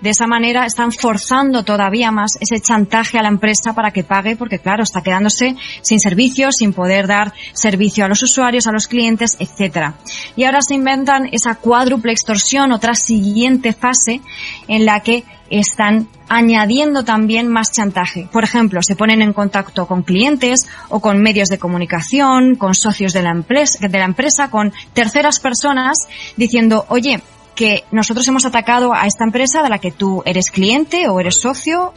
De 0.00 0.08
esa 0.08 0.26
manera 0.26 0.64
están 0.64 0.90
forzando 0.90 1.62
todavía 1.62 2.10
más 2.10 2.38
ese 2.40 2.60
chantaje 2.60 3.18
a 3.18 3.22
la 3.22 3.28
empresa 3.28 3.74
para 3.74 3.90
que 3.90 4.04
pague, 4.04 4.36
porque 4.36 4.58
claro, 4.58 4.82
está 4.82 5.02
quedándose 5.02 5.54
sin 5.82 6.00
servicios, 6.00 6.56
sin 6.58 6.72
poder 6.72 7.06
dar 7.06 7.32
servicio 7.52 8.04
a 8.04 8.08
los 8.08 8.22
usuarios, 8.22 8.66
a 8.66 8.72
los 8.72 8.86
clientes, 8.86 9.36
etcétera. 9.38 9.94
Y 10.36 10.44
ahora 10.44 10.62
se 10.62 10.74
inventan 10.74 11.28
esa 11.32 11.56
cuádruple 11.56 12.12
extorsión, 12.12 12.72
otra 12.72 12.94
siguiente 12.94 13.72
fase 13.72 14.20
en 14.68 14.86
la 14.86 15.00
que 15.00 15.24
están 15.50 16.08
añadiendo 16.28 17.04
también 17.04 17.48
más 17.48 17.70
chantaje. 17.72 18.26
Por 18.32 18.42
ejemplo, 18.42 18.80
se 18.82 18.96
ponen 18.96 19.20
en 19.20 19.34
contacto 19.34 19.86
con 19.86 20.02
clientes 20.02 20.66
o 20.88 21.00
con 21.00 21.20
medios 21.20 21.48
de 21.48 21.58
comunicación, 21.58 22.54
con 22.54 22.74
socios 22.74 23.12
de 23.12 23.22
la 23.22 23.32
empresa, 23.32 23.86
de 23.86 23.98
la 23.98 24.06
empresa 24.06 24.50
con 24.50 24.72
terceras 24.94 25.40
personas 25.40 26.08
diciendo, 26.36 26.86
oye, 26.88 27.22
que 27.54 27.84
nosotros 27.90 28.26
hemos 28.28 28.46
atacado 28.46 28.94
a 28.94 29.06
esta 29.06 29.24
empresa 29.24 29.62
de 29.62 29.68
la 29.68 29.78
que 29.78 29.92
tú 29.92 30.22
eres 30.24 30.50
cliente 30.50 31.08
o 31.08 31.20
eres 31.20 31.40
socio 31.40 31.92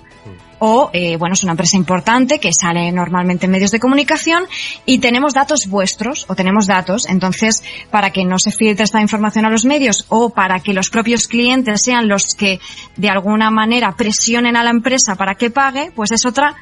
o, 0.59 0.89
eh, 0.93 1.17
bueno, 1.17 1.33
es 1.33 1.43
una 1.43 1.53
empresa 1.53 1.77
importante 1.77 2.39
que 2.39 2.51
sale 2.53 2.91
normalmente 2.91 3.45
en 3.45 3.51
medios 3.51 3.71
de 3.71 3.79
comunicación 3.79 4.45
y 4.85 4.99
tenemos 4.99 5.33
datos 5.33 5.67
vuestros 5.67 6.25
o 6.29 6.35
tenemos 6.35 6.67
datos. 6.67 7.07
Entonces, 7.07 7.63
para 7.91 8.11
que 8.11 8.25
no 8.25 8.39
se 8.39 8.51
filtre 8.51 8.83
esta 8.83 9.01
información 9.01 9.45
a 9.45 9.49
los 9.49 9.65
medios 9.65 10.05
o 10.09 10.29
para 10.29 10.59
que 10.59 10.73
los 10.73 10.89
propios 10.89 11.27
clientes 11.27 11.81
sean 11.83 12.07
los 12.07 12.35
que 12.35 12.59
de 12.95 13.09
alguna 13.09 13.51
manera 13.51 13.95
presionen 13.95 14.55
a 14.55 14.63
la 14.63 14.71
empresa 14.71 15.15
para 15.15 15.35
que 15.35 15.49
pague, 15.49 15.91
pues 15.95 16.11
es 16.11 16.25
otra 16.25 16.55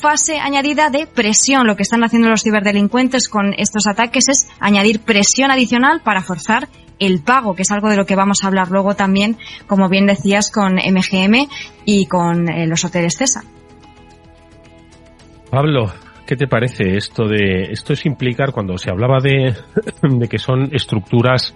fase 0.00 0.38
añadida 0.38 0.90
de 0.90 1.06
presión. 1.06 1.66
Lo 1.66 1.76
que 1.76 1.82
están 1.82 2.04
haciendo 2.04 2.28
los 2.28 2.42
ciberdelincuentes 2.42 3.28
con 3.28 3.54
estos 3.56 3.86
ataques 3.86 4.28
es 4.28 4.48
añadir 4.60 5.00
presión 5.00 5.50
adicional 5.50 6.00
para 6.02 6.22
forzar 6.22 6.68
el 7.06 7.20
pago, 7.20 7.54
que 7.54 7.62
es 7.62 7.70
algo 7.70 7.88
de 7.88 7.96
lo 7.96 8.06
que 8.06 8.16
vamos 8.16 8.38
a 8.42 8.46
hablar 8.46 8.70
luego 8.70 8.94
también, 8.94 9.36
como 9.66 9.88
bien 9.88 10.06
decías, 10.06 10.50
con 10.50 10.74
MGM 10.74 11.48
y 11.84 12.06
con 12.06 12.48
eh, 12.48 12.66
los 12.66 12.84
hoteles 12.84 13.16
CESA. 13.18 13.42
Pablo, 15.50 15.92
¿qué 16.26 16.36
te 16.36 16.46
parece 16.46 16.96
esto 16.96 17.26
de 17.26 17.72
esto 17.72 17.92
es 17.92 18.06
implicar 18.06 18.52
cuando 18.52 18.78
se 18.78 18.90
hablaba 18.90 19.18
de, 19.20 19.54
de 20.02 20.28
que 20.28 20.38
son 20.38 20.68
estructuras 20.72 21.54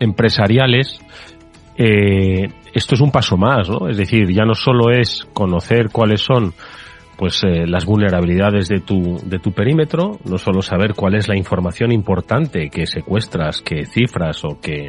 empresariales? 0.00 0.98
Eh, 1.76 2.48
esto 2.72 2.94
es 2.94 3.00
un 3.00 3.10
paso 3.10 3.36
más, 3.36 3.68
¿no? 3.68 3.88
Es 3.88 3.96
decir, 3.96 4.32
ya 4.32 4.44
no 4.44 4.54
solo 4.54 4.90
es 4.90 5.26
conocer 5.32 5.90
cuáles 5.90 6.22
son 6.22 6.54
pues 7.16 7.42
eh, 7.44 7.66
las 7.66 7.84
vulnerabilidades 7.84 8.68
de 8.68 8.80
tu 8.80 9.18
de 9.24 9.38
tu 9.38 9.52
perímetro, 9.52 10.18
no 10.24 10.38
solo 10.38 10.62
saber 10.62 10.94
cuál 10.94 11.14
es 11.14 11.28
la 11.28 11.36
información 11.36 11.92
importante 11.92 12.70
que 12.70 12.86
secuestras, 12.86 13.60
que 13.60 13.86
cifras 13.86 14.44
o 14.44 14.60
que 14.60 14.88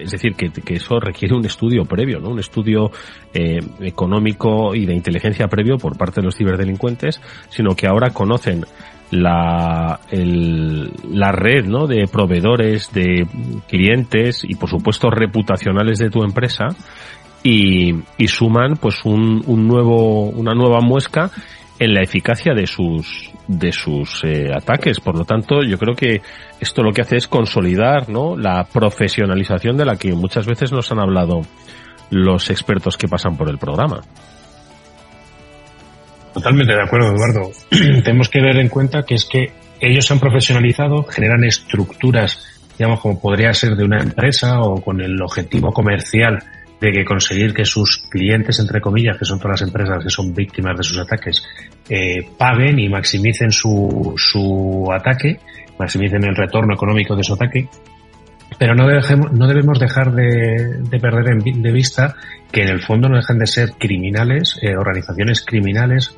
es 0.00 0.10
decir 0.10 0.34
que, 0.34 0.50
que 0.50 0.74
eso 0.74 0.98
requiere 0.98 1.34
un 1.34 1.44
estudio 1.44 1.84
previo, 1.84 2.18
¿no? 2.18 2.30
Un 2.30 2.40
estudio 2.40 2.90
eh, 3.34 3.60
económico 3.80 4.74
y 4.74 4.86
de 4.86 4.94
inteligencia 4.94 5.48
previo 5.48 5.76
por 5.76 5.96
parte 5.96 6.20
de 6.20 6.26
los 6.26 6.36
ciberdelincuentes, 6.36 7.20
sino 7.48 7.74
que 7.74 7.86
ahora 7.86 8.10
conocen 8.10 8.64
la, 9.10 10.00
el, 10.10 10.90
la 11.10 11.32
red 11.32 11.64
¿no? 11.66 11.86
de 11.86 12.06
proveedores, 12.08 12.92
de 12.92 13.26
clientes 13.68 14.42
y 14.44 14.54
por 14.56 14.68
supuesto 14.68 15.10
reputacionales 15.10 15.98
de 15.98 16.10
tu 16.10 16.22
empresa 16.22 16.68
y, 17.42 17.94
y 18.18 18.28
suman 18.28 18.76
pues 18.76 19.04
un, 19.04 19.42
un 19.46 19.66
nuevo, 19.68 20.24
una 20.30 20.54
nueva 20.54 20.80
muesca 20.80 21.30
en 21.78 21.94
la 21.94 22.02
eficacia 22.02 22.54
de 22.54 22.66
sus 22.66 23.30
de 23.48 23.72
sus 23.72 24.24
eh, 24.24 24.50
ataques. 24.54 25.00
Por 25.00 25.16
lo 25.16 25.24
tanto, 25.24 25.62
yo 25.62 25.78
creo 25.78 25.94
que 25.94 26.20
esto 26.60 26.82
lo 26.82 26.92
que 26.92 27.02
hace 27.02 27.16
es 27.16 27.28
consolidar 27.28 28.08
¿no? 28.08 28.36
la 28.36 28.64
profesionalización 28.64 29.76
de 29.76 29.84
la 29.84 29.96
que 29.96 30.12
muchas 30.12 30.46
veces 30.46 30.72
nos 30.72 30.90
han 30.90 31.00
hablado 31.00 31.42
los 32.10 32.50
expertos 32.50 32.96
que 32.96 33.08
pasan 33.08 33.36
por 33.36 33.48
el 33.48 33.58
programa. 33.58 34.00
Totalmente 36.34 36.72
de 36.74 36.82
acuerdo, 36.82 37.12
Eduardo. 37.14 37.50
Tenemos 37.70 38.28
que 38.28 38.42
ver 38.42 38.56
en 38.58 38.68
cuenta 38.68 39.04
que 39.04 39.14
es 39.14 39.24
que 39.24 39.52
ellos 39.80 40.06
se 40.06 40.12
han 40.12 40.20
profesionalizado, 40.20 41.04
generan 41.04 41.44
estructuras 41.44 42.56
digamos, 42.78 43.00
como 43.00 43.20
podría 43.20 43.52
ser 43.52 43.74
de 43.74 43.84
una 43.84 44.02
empresa 44.02 44.60
o 44.60 44.82
con 44.82 45.00
el 45.00 45.20
objetivo 45.22 45.72
comercial 45.72 46.42
de 46.80 46.92
que 46.92 47.04
conseguir 47.04 47.54
que 47.54 47.64
sus 47.64 48.06
clientes, 48.08 48.58
entre 48.60 48.80
comillas, 48.80 49.16
que 49.18 49.24
son 49.24 49.38
todas 49.38 49.60
las 49.60 49.68
empresas 49.68 50.02
que 50.02 50.10
son 50.10 50.34
víctimas 50.34 50.76
de 50.76 50.82
sus 50.82 50.98
ataques, 50.98 51.42
eh, 51.88 52.28
paguen 52.36 52.78
y 52.78 52.88
maximicen 52.88 53.50
su, 53.50 54.14
su 54.16 54.86
ataque, 54.92 55.40
maximicen 55.78 56.24
el 56.24 56.36
retorno 56.36 56.74
económico 56.74 57.16
de 57.16 57.24
su 57.24 57.34
ataque, 57.34 57.68
pero 58.58 58.74
no, 58.74 58.86
dejemos, 58.86 59.32
no 59.32 59.46
debemos 59.46 59.78
dejar 59.78 60.12
de, 60.12 60.80
de 60.80 61.00
perder 61.00 61.42
de 61.42 61.72
vista 61.72 62.14
que 62.52 62.62
en 62.62 62.68
el 62.68 62.80
fondo 62.80 63.08
no 63.08 63.16
dejan 63.16 63.38
de 63.38 63.46
ser 63.46 63.72
criminales, 63.72 64.58
eh, 64.62 64.76
organizaciones 64.76 65.44
criminales, 65.44 66.16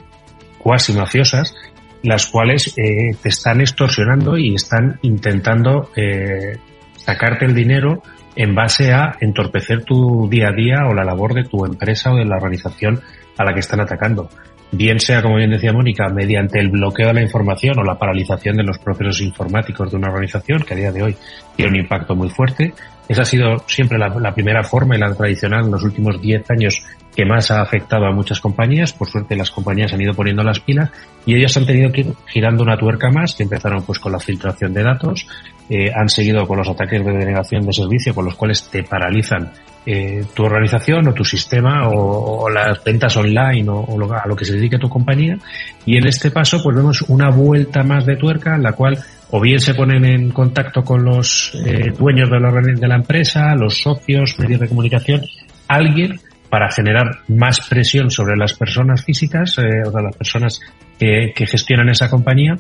cuasi 0.59 0.93
mafiosas, 0.93 1.55
las 2.03 2.27
cuales 2.27 2.75
eh, 2.77 3.17
te 3.21 3.29
están 3.29 3.61
extorsionando 3.61 4.37
y 4.37 4.55
están 4.55 4.99
intentando 5.03 5.91
eh, 5.97 6.59
sacarte 6.97 7.47
el 7.47 7.55
dinero 7.55 8.03
en 8.39 8.55
base 8.55 8.93
a 8.93 9.17
entorpecer 9.21 9.83
tu 9.83 10.29
día 10.31 10.49
a 10.49 10.53
día 10.53 10.87
o 10.89 10.95
la 10.95 11.05
labor 11.05 11.35
de 11.35 11.43
tu 11.43 11.65
empresa 11.65 12.13
o 12.13 12.17
de 12.17 12.25
la 12.25 12.37
organización 12.37 13.01
a 13.37 13.45
la 13.45 13.53
que 13.53 13.59
están 13.59 13.81
atacando. 13.81 14.31
Bien 14.71 15.01
sea, 15.01 15.23
como 15.23 15.37
bien 15.37 15.51
decía 15.51 15.73
Mónica, 15.73 16.09
mediante 16.09 16.61
el 16.61 16.69
bloqueo 16.69 17.09
de 17.09 17.15
la 17.15 17.23
información 17.23 17.79
o 17.81 17.83
la 17.83 17.99
paralización 17.99 18.57
de 18.57 18.63
los 18.63 18.79
procesos 18.79 19.23
informáticos 19.23 19.91
de 19.91 19.97
una 19.97 20.09
organización, 20.09 20.63
que 20.63 20.75
a 20.75 20.77
día 20.77 20.93
de 20.93 21.03
hoy 21.03 21.17
tiene 21.57 21.73
un 21.73 21.77
impacto 21.79 22.15
muy 22.15 22.29
fuerte. 22.29 22.75
Esa 23.09 23.23
ha 23.23 23.25
sido 23.25 23.57
siempre 23.67 23.99
la, 23.99 24.35
primera 24.35 24.63
forma 24.63 24.95
y 24.95 25.01
la 25.01 25.13
tradicional 25.15 25.65
en 25.65 25.73
los 25.73 25.83
últimos 25.83 26.21
10 26.21 26.51
años 26.51 26.85
que 27.17 27.25
más 27.25 27.51
ha 27.51 27.61
afectado 27.63 28.07
a 28.07 28.13
muchas 28.13 28.41
compañías. 28.41 28.93
Por 28.93 29.09
suerte 29.09 29.35
las 29.35 29.51
compañías 29.51 29.93
han 29.95 30.03
ido 30.03 30.15
poniendo 30.15 30.45
las 30.45 30.61
pilas 30.61 30.91
y 31.27 31.35
ellas 31.35 31.57
han 31.57 31.67
tenido 31.67 31.91
que 31.91 32.03
ir 32.03 32.13
girando 32.27 32.63
una 32.63 32.77
tuerca 32.77 33.11
más, 33.11 33.35
que 33.35 33.45
empezaron 33.45 33.83
pues 33.83 33.99
con 33.99 34.13
la 34.13 34.21
filtración 34.21 34.75
de 34.75 34.85
datos, 34.85 35.27
eh, 35.71 35.91
han 35.95 36.09
seguido 36.09 36.47
con 36.47 36.59
los 36.59 36.69
ataques 36.69 37.05
de 37.05 37.13
denegación 37.13 37.67
de 37.67 37.73
servicio, 37.73 38.15
con 38.15 38.25
los 38.25 38.35
cuales 38.37 38.69
te 38.71 38.83
paralizan 38.83 39.51
eh, 39.87 40.25
tu 40.35 40.45
organización 40.45 41.09
o 41.09 41.15
tu 41.15 41.25
sistema 41.25 41.89
o, 41.89 42.51
las 42.51 42.85
ventas 42.85 43.17
online 43.17 43.67
o, 43.71 44.13
a 44.13 44.27
lo 44.27 44.37
que 44.37 44.45
se 44.45 44.55
dedique 44.55 44.79
tu 44.79 44.89
compañía. 44.89 45.39
Y 45.87 45.97
en 45.97 46.07
este 46.07 46.31
paso 46.31 46.63
pues 46.63 46.77
vemos 46.77 47.03
una 47.09 47.31
vuelta 47.31 47.83
más 47.83 48.05
de 48.05 48.17
tuerca 48.17 48.55
en 48.55 48.63
la 48.63 48.73
cual 48.73 48.99
o 49.31 49.41
bien 49.41 49.61
se 49.61 49.75
ponen 49.75 50.05
en 50.05 50.31
contacto 50.31 50.83
con 50.83 51.05
los 51.05 51.53
eh, 51.65 51.93
dueños 51.99 52.31
de 52.31 52.41
la, 52.41 52.51
de 52.51 52.89
la 52.89 52.97
empresa, 52.97 53.55
los 53.55 53.79
socios, 53.83 54.39
medios 54.39 54.61
de 54.61 54.69
comunicación, 54.69 55.23
alguien 55.69 56.21
para 56.51 56.71
generar 56.71 57.07
más 57.29 57.67
presión 57.69 58.11
sobre 58.11 58.37
las 58.37 58.55
personas 58.55 59.05
físicas 59.05 59.57
eh, 59.59 59.83
o 59.87 59.91
de 59.91 60.03
las 60.03 60.17
personas 60.17 60.61
que, 60.99 61.33
que, 61.35 61.47
gestionan 61.47 61.89
esa 61.91 62.09
compañía 62.09 62.57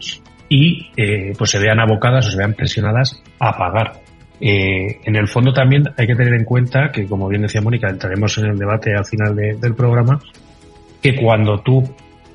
y 0.48 0.90
eh, 0.96 1.32
pues 1.36 1.50
se 1.50 1.58
vean 1.58 1.80
abocadas 1.80 2.26
o 2.26 2.30
se 2.30 2.38
vean 2.38 2.54
presionadas 2.54 3.22
a 3.38 3.56
pagar. 3.56 4.00
Eh, 4.40 5.00
en 5.04 5.16
el 5.16 5.28
fondo 5.28 5.52
también 5.52 5.84
hay 5.96 6.06
que 6.06 6.14
tener 6.14 6.34
en 6.34 6.44
cuenta 6.44 6.90
que, 6.92 7.06
como 7.06 7.28
bien 7.28 7.42
decía 7.42 7.60
Mónica, 7.60 7.88
entraremos 7.88 8.38
en 8.38 8.46
el 8.46 8.58
debate 8.58 8.94
al 8.94 9.04
final 9.04 9.34
de, 9.34 9.56
del 9.60 9.74
programa, 9.74 10.18
que 11.02 11.16
cuando 11.16 11.58
tú 11.60 11.82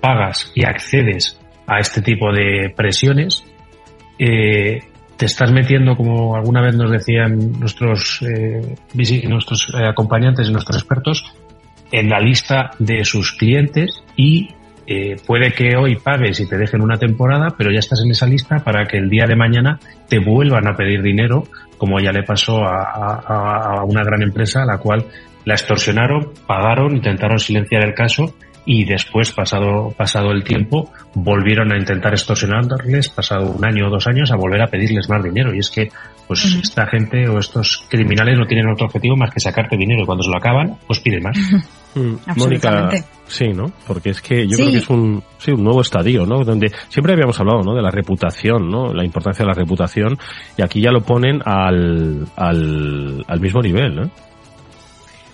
pagas 0.02 0.52
y 0.54 0.66
accedes 0.66 1.40
a 1.66 1.80
este 1.80 2.02
tipo 2.02 2.32
de 2.32 2.74
presiones, 2.76 3.44
eh, 4.20 4.80
te 5.18 5.26
estás 5.26 5.52
metiendo, 5.52 5.96
como 5.96 6.36
alguna 6.36 6.62
vez 6.62 6.76
nos 6.76 6.92
decían 6.92 7.60
nuestros, 7.60 8.22
eh, 8.22 8.76
nuestros 9.28 9.74
eh, 9.74 9.86
acompañantes 9.88 10.50
y 10.50 10.52
nuestros 10.52 10.78
expertos, 10.78 11.24
en 11.92 12.10
la 12.10 12.20
lista 12.20 12.72
de 12.80 13.06
sus 13.06 13.34
clientes 13.34 14.04
y 14.18 14.50
eh, 14.88 15.16
puede 15.26 15.52
que 15.52 15.76
hoy 15.78 15.96
pagues 15.96 16.40
y 16.40 16.48
te 16.48 16.58
dejen 16.58 16.82
una 16.82 16.98
temporada, 16.98 17.56
pero 17.58 17.72
ya 17.72 17.80
estás 17.80 18.02
en 18.04 18.12
esa 18.12 18.26
lista 18.26 18.58
para 18.64 18.86
que 18.86 18.98
el 18.98 19.10
día 19.10 19.26
de 19.28 19.36
mañana 19.36 19.80
te 20.08 20.20
vuelvan 20.20 20.68
a 20.68 20.76
pedir 20.76 21.02
dinero, 21.02 21.44
como 21.78 22.00
ya 22.00 22.12
le 22.12 22.24
pasó 22.24 22.64
a, 22.64 22.84
a, 22.84 23.80
a 23.80 23.84
una 23.84 24.04
gran 24.04 24.22
empresa 24.22 24.64
a 24.64 24.66
la 24.66 24.78
cual 24.78 25.06
la 25.46 25.54
extorsionaron, 25.54 26.32
pagaron, 26.48 26.96
intentaron 26.96 27.40
silenciar 27.40 27.84
el 27.86 27.94
caso 27.94 28.34
y 28.66 28.86
después, 28.86 29.32
pasado, 29.34 29.94
pasado 29.98 30.32
el 30.32 30.44
tiempo, 30.44 30.90
volvieron 31.16 31.74
a 31.74 31.78
intentar 31.78 32.14
extorsionarles, 32.14 33.10
pasado 33.10 33.52
un 33.52 33.66
año 33.66 33.88
o 33.88 33.90
dos 33.90 34.08
años, 34.08 34.32
a 34.32 34.38
volver 34.38 34.62
a 34.62 34.68
pedirles 34.68 35.10
más 35.10 35.22
dinero. 35.22 35.54
Y 35.54 35.60
es 35.60 35.70
que, 35.70 35.90
pues, 36.28 36.46
uh 36.46 36.48
-huh. 36.48 36.62
esta 36.62 36.88
gente 36.88 37.28
o 37.28 37.40
estos 37.40 37.86
criminales 37.90 38.38
no 38.38 38.46
tienen 38.46 38.70
otro 38.70 38.86
objetivo 38.86 39.18
más 39.18 39.32
que 39.34 39.42
sacarte 39.42 39.76
dinero 39.76 40.04
y 40.04 40.06
cuando 40.06 40.24
se 40.24 40.30
lo 40.30 40.38
acaban, 40.38 40.78
pues 40.88 41.00
piden 41.00 41.24
más. 41.24 41.38
Mm, 41.96 42.16
Mónica, 42.38 42.90
sí, 43.28 43.50
¿no? 43.50 43.66
Porque 43.86 44.12
es 44.12 44.22
que 44.22 44.48
yo 44.48 44.56
sí. 44.56 44.64
creo 44.64 44.72
que 44.72 44.78
es 44.78 44.90
un, 44.90 45.24
sí, 45.38 45.52
un 45.52 45.64
nuevo 45.64 45.82
estadio, 45.82 46.26
¿no? 46.26 46.44
Donde 46.44 46.72
siempre 46.90 47.14
habíamos 47.14 47.40
hablado, 47.40 47.62
¿no? 47.62 47.76
De 47.76 47.82
la 47.82 47.92
reputación, 47.92 48.70
¿no? 48.70 48.94
La 48.94 49.06
importancia 49.06 49.46
de 49.46 49.50
la 49.50 49.54
reputación 49.54 50.18
y 50.58 50.64
aquí 50.64 50.82
ya 50.82 50.92
lo 50.92 51.02
ponen 51.02 51.42
al, 51.46 52.28
al, 52.36 53.24
al 53.28 53.40
mismo 53.40 53.62
nivel, 53.62 53.96
¿no? 53.96 54.10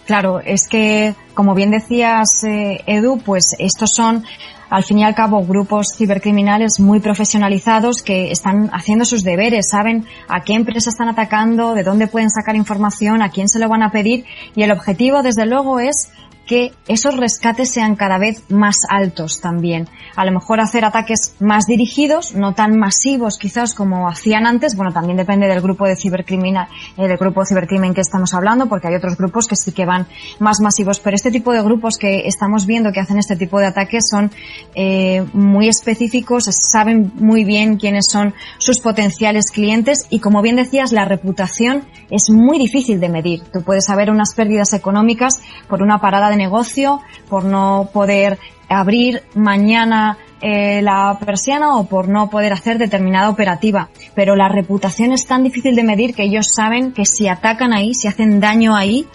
Claro, 0.10 0.40
es 0.40 0.68
que, 0.68 1.14
como 1.36 1.54
bien 1.54 1.70
decías, 1.70 2.44
eh, 2.44 2.82
Edu, 2.88 3.20
pues 3.24 3.56
estos 3.60 3.92
son, 3.94 4.24
al 4.72 4.84
fin 4.84 4.98
y 4.98 5.04
al 5.04 5.14
cabo, 5.14 5.46
grupos 5.46 5.94
cibercriminales 5.96 6.80
muy 6.80 7.00
profesionalizados 7.00 8.02
que 8.02 8.32
están 8.32 8.72
haciendo 8.74 9.06
sus 9.06 9.24
deberes, 9.24 9.70
saben 9.70 10.08
a 10.28 10.42
qué 10.42 10.54
empresa 10.54 10.90
están 10.90 11.10
atacando, 11.10 11.76
de 11.76 11.84
dónde 11.84 12.08
pueden 12.08 12.32
sacar 12.32 12.56
información, 12.56 13.22
a 13.22 13.30
quién 13.30 13.48
se 13.48 13.60
lo 13.60 13.70
van 13.70 13.84
a 13.84 13.92
pedir, 13.92 14.26
y 14.56 14.64
el 14.64 14.72
objetivo, 14.72 15.22
desde 15.22 15.46
luego, 15.46 15.80
es 15.80 16.12
que 16.50 16.74
esos 16.88 17.16
rescates 17.16 17.70
sean 17.70 17.96
cada 17.96 18.18
vez 18.18 18.44
más 18.50 18.78
altos 18.90 19.40
también. 19.40 19.88
A 20.16 20.26
lo 20.26 20.32
mejor 20.32 20.60
hacer 20.60 20.84
ataques 20.84 21.36
más 21.40 21.68
dirigidos, 21.68 22.34
no 22.34 22.56
tan 22.56 22.76
masivos 22.76 23.38
quizás 23.38 23.76
como 23.76 24.10
hacían 24.10 24.48
antes. 24.48 24.76
Bueno, 24.76 24.92
también 24.92 25.16
depende 25.16 25.48
del 25.48 25.62
grupo 25.62 25.86
de 25.86 25.96
cibercriminal, 25.96 26.68
eh, 26.98 27.08
del 27.08 27.18
grupo 27.18 27.46
cibercrimen 27.46 27.94
que 27.94 28.02
estamos 28.02 28.34
hablando, 28.34 28.66
porque 28.66 28.88
hay 28.88 28.96
otros 28.96 29.16
grupos 29.16 29.46
que 29.46 29.56
sí 29.56 29.74
que 29.74 29.86
van 29.86 30.08
más 30.40 30.60
masivos. 30.60 31.00
Pero 31.00 31.14
este 31.14 31.30
tipo 31.30 31.54
de 31.54 31.62
grupos 31.62 32.00
que 32.00 32.28
estamos 32.28 32.66
viendo 32.66 32.92
que 32.92 33.00
hacen 33.00 33.20
este 33.20 33.36
tipo 33.36 33.60
de 33.60 33.68
ataques 33.68 34.10
son 34.10 34.32
eh, 34.74 35.24
muy 35.34 35.68
específicos, 35.68 36.46
saben 36.46 37.12
muy 37.14 37.44
bien 37.44 37.78
quiénes 37.78 38.08
son 38.10 38.34
sus 38.58 38.80
potenciales 38.80 39.52
clientes 39.52 40.08
y 40.10 40.20
como 40.20 40.42
bien 40.42 40.56
decías, 40.56 40.92
la 40.94 41.06
reputación 41.06 41.84
es 42.10 42.32
muy 42.32 42.58
difícil 42.58 43.00
de 43.00 43.10
medir. 43.10 43.44
Tú 43.54 43.62
puedes 43.62 43.86
saber 43.86 44.10
unas 44.10 44.34
pérdidas 44.34 44.74
económicas 44.74 45.40
por 45.68 45.84
una 45.84 46.00
parada 46.00 46.32
de 46.32 46.39
negocio, 46.40 47.02
por 47.30 47.44
no 47.46 47.90
poder 47.94 48.40
abrir 48.68 49.22
mañana 49.36 50.18
eh, 50.42 50.82
la 50.82 51.18
persiana 51.20 51.78
o 51.78 51.86
por 51.86 52.08
no 52.08 52.30
poder 52.30 52.54
hacer 52.54 52.78
determinada 52.78 53.30
operativa. 53.30 53.90
Pero 54.16 54.36
la 54.36 54.48
reputación 54.48 55.12
es 55.12 55.28
tan 55.28 55.44
difícil 55.44 55.76
de 55.76 55.84
medir 55.84 56.16
que 56.16 56.24
ellos 56.24 56.54
saben 56.54 56.94
que 56.94 57.06
si 57.06 57.28
atacan 57.28 57.74
ahí, 57.74 57.94
si 57.94 58.08
hacen 58.08 58.40
daño 58.40 58.76
ahí, 58.76 59.06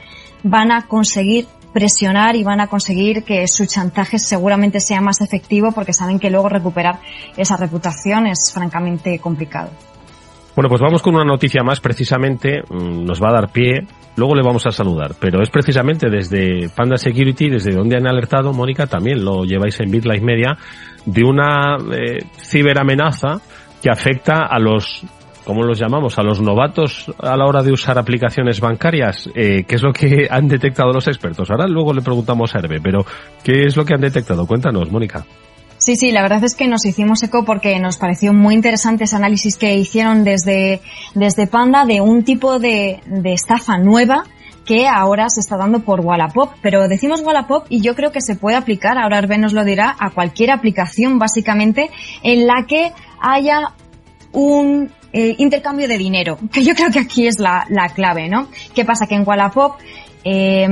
van 0.43 0.71
a 0.71 0.87
conseguir 0.87 1.47
presionar 1.73 2.37
y 2.37 2.45
van 2.45 2.61
a 2.61 2.69
conseguir 2.69 3.25
que 3.25 3.49
su 3.49 3.67
chantaje 3.67 4.19
seguramente 4.19 4.79
sea 4.81 5.01
más 5.01 5.21
efectivo 5.21 5.73
porque 5.73 5.93
saben 5.93 6.21
que 6.21 6.31
luego 6.31 6.49
recuperar 6.49 7.01
esa 7.37 7.57
reputación 7.57 8.29
es 8.29 8.53
francamente 8.55 9.19
complicado. 9.19 9.71
Bueno, 10.55 10.69
pues 10.69 10.81
vamos 10.81 11.03
con 11.03 11.17
una 11.17 11.25
noticia 11.25 11.63
más, 11.65 11.81
precisamente 11.81 12.63
mm, 12.69 13.05
nos 13.05 13.21
va 13.21 13.31
a 13.31 13.41
dar 13.41 13.51
pie, 13.51 13.87
luego 14.17 14.37
le 14.37 14.43
vamos 14.43 14.65
a 14.67 14.71
saludar, 14.71 15.13
pero 15.19 15.43
es 15.43 15.51
precisamente 15.51 16.09
desde 16.09 16.69
Panda 16.69 16.97
Security, 16.97 17.51
desde 17.51 17.73
donde 17.73 17.97
han 17.97 18.07
alertado, 18.07 18.53
Mónica, 18.53 18.87
también 18.87 19.25
lo 19.25 19.45
lleváis 19.45 19.81
en 19.81 19.91
BitLife 19.91 20.25
Media, 20.25 20.57
de 21.05 21.25
una 21.25 21.77
eh, 21.93 22.25
ciberamenaza 22.37 23.41
que 23.83 23.91
afecta 23.91 24.47
a 24.49 24.59
los 24.61 25.05
¿cómo 25.45 25.63
los 25.63 25.79
llamamos? 25.79 26.19
A 26.19 26.23
los 26.23 26.41
novatos 26.41 27.13
a 27.19 27.37
la 27.37 27.45
hora 27.45 27.63
de 27.63 27.73
usar 27.73 27.99
aplicaciones 27.99 28.61
bancarias. 28.61 29.29
Eh, 29.35 29.65
¿Qué 29.65 29.75
es 29.75 29.83
lo 29.83 29.93
que 29.93 30.27
han 30.31 30.49
detectado 30.49 30.93
los 30.93 31.07
expertos? 31.07 31.51
Ahora 31.51 31.67
luego 31.67 31.93
le 31.93 32.01
preguntamos 32.01 32.55
a 32.55 32.59
Herbe, 32.59 32.81
pero 32.83 33.05
¿qué 33.43 33.65
es 33.65 33.77
lo 33.77 33.85
que 33.85 33.95
han 33.95 34.01
detectado? 34.01 34.47
Cuéntanos, 34.47 34.91
Mónica. 34.91 35.25
Sí, 35.85 35.97
sí, 35.97 36.13
la 36.13 36.23
verdad 36.23 36.43
es 36.45 36.55
que 36.55 36.67
nos 36.67 36.87
hicimos 36.87 37.23
eco 37.25 37.45
porque 37.45 37.79
nos 37.79 37.99
pareció 37.99 38.33
muy 38.33 38.55
interesante 38.55 39.05
ese 39.05 39.17
análisis 39.17 39.57
que 39.57 39.75
hicieron 39.75 40.25
desde, 40.25 40.81
desde 41.15 41.47
Panda 41.47 41.85
de 41.85 42.01
un 42.01 42.25
tipo 42.25 42.59
de, 42.59 43.01
de 43.05 43.35
estafa 43.35 43.77
nueva 43.77 44.25
que 44.65 44.89
ahora 44.89 45.29
se 45.29 45.41
está 45.41 45.59
dando 45.59 45.81
por 45.81 46.01
Wallapop, 46.01 46.53
pero 46.63 46.89
decimos 46.89 47.21
Wallapop 47.21 47.67
y 47.69 47.83
yo 47.83 47.95
creo 47.95 48.13
que 48.13 48.23
se 48.23 48.35
puede 48.35 48.57
aplicar, 48.57 48.97
ahora 48.97 49.19
Arben 49.19 49.43
nos 49.43 49.53
lo 49.53 49.63
dirá, 49.63 49.95
a 49.99 50.09
cualquier 50.09 50.53
aplicación 50.53 51.19
básicamente 51.19 51.91
en 52.23 52.47
la 52.47 52.65
que 52.67 52.91
haya 53.21 53.75
un 54.33 54.91
eh, 55.13 55.35
intercambio 55.37 55.87
de 55.87 55.99
dinero, 55.99 56.39
que 56.51 56.65
yo 56.65 56.75
creo 56.75 56.91
que 56.91 56.99
aquí 56.99 57.27
es 57.27 57.39
la, 57.39 57.67
la 57.69 57.91
clave, 57.91 58.31
¿no? 58.31 58.49
¿Qué 58.75 58.87
pasa? 58.87 59.07
Que 59.07 59.17
en 59.17 59.29
Wallapop 59.29 59.75
eh, 60.25 60.67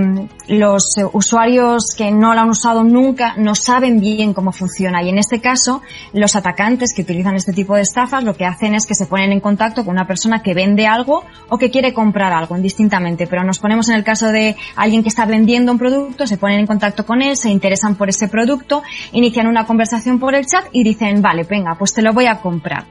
los 0.48 0.94
usuarios 1.12 1.94
que 1.96 2.10
no 2.10 2.34
lo 2.34 2.40
han 2.40 2.48
usado 2.48 2.82
nunca 2.84 3.34
no 3.36 3.54
saben 3.54 4.00
bien 4.00 4.32
cómo 4.32 4.50
funciona 4.50 5.02
y 5.02 5.10
en 5.10 5.18
este 5.18 5.40
caso 5.40 5.82
los 6.14 6.34
atacantes 6.36 6.94
que 6.94 7.02
utilizan 7.02 7.34
este 7.34 7.52
tipo 7.52 7.76
de 7.76 7.82
estafas 7.82 8.24
lo 8.24 8.34
que 8.34 8.46
hacen 8.46 8.74
es 8.74 8.86
que 8.86 8.94
se 8.94 9.06
ponen 9.06 9.30
en 9.30 9.40
contacto 9.40 9.84
con 9.84 9.92
una 9.94 10.06
persona 10.06 10.42
que 10.42 10.54
vende 10.54 10.86
algo 10.86 11.24
o 11.50 11.58
que 11.58 11.70
quiere 11.70 11.92
comprar 11.92 12.32
algo 12.32 12.56
indistintamente 12.56 13.26
pero 13.26 13.44
nos 13.44 13.58
ponemos 13.58 13.90
en 13.90 13.96
el 13.96 14.04
caso 14.04 14.28
de 14.28 14.56
alguien 14.74 15.02
que 15.02 15.10
está 15.10 15.26
vendiendo 15.26 15.70
un 15.70 15.78
producto 15.78 16.26
se 16.26 16.38
ponen 16.38 16.60
en 16.60 16.66
contacto 16.66 17.04
con 17.04 17.20
él 17.20 17.36
se 17.36 17.50
interesan 17.50 17.94
por 17.94 18.08
ese 18.08 18.28
producto 18.28 18.82
inician 19.12 19.46
una 19.46 19.66
conversación 19.66 20.18
por 20.18 20.34
el 20.34 20.46
chat 20.46 20.64
y 20.72 20.82
dicen 20.82 21.20
vale 21.20 21.44
venga 21.44 21.74
pues 21.78 21.92
te 21.92 22.00
lo 22.00 22.14
voy 22.14 22.26
a 22.26 22.40
comprar 22.40 22.86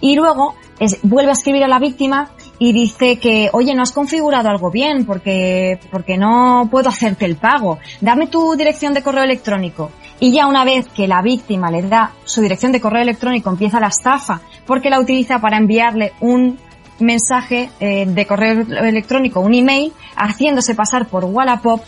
y 0.00 0.14
luego 0.14 0.56
vuelve 1.02 1.30
a 1.30 1.34
escribir 1.34 1.64
a 1.64 1.68
la 1.68 1.78
víctima 1.78 2.30
y 2.62 2.72
dice 2.72 3.18
que, 3.18 3.50
oye, 3.54 3.74
no 3.74 3.82
has 3.82 3.90
configurado 3.90 4.48
algo 4.48 4.70
bien 4.70 5.04
porque, 5.04 5.80
porque 5.90 6.16
no 6.16 6.68
puedo 6.70 6.90
hacerte 6.90 7.24
el 7.24 7.34
pago. 7.34 7.80
Dame 8.00 8.28
tu 8.28 8.54
dirección 8.54 8.94
de 8.94 9.02
correo 9.02 9.24
electrónico. 9.24 9.90
Y 10.20 10.32
ya 10.32 10.46
una 10.46 10.64
vez 10.64 10.86
que 10.86 11.08
la 11.08 11.22
víctima 11.22 11.72
le 11.72 11.82
da 11.82 12.12
su 12.24 12.40
dirección 12.40 12.70
de 12.70 12.80
correo 12.80 13.02
electrónico 13.02 13.50
empieza 13.50 13.80
la 13.80 13.88
estafa 13.88 14.42
porque 14.64 14.90
la 14.90 15.00
utiliza 15.00 15.40
para 15.40 15.56
enviarle 15.56 16.12
un 16.20 16.56
mensaje 17.00 17.68
eh, 17.80 18.06
de 18.06 18.26
correo 18.26 18.60
electrónico, 18.60 19.40
un 19.40 19.54
email, 19.54 19.92
haciéndose 20.14 20.76
pasar 20.76 21.06
por 21.06 21.24
Wallapop 21.24 21.80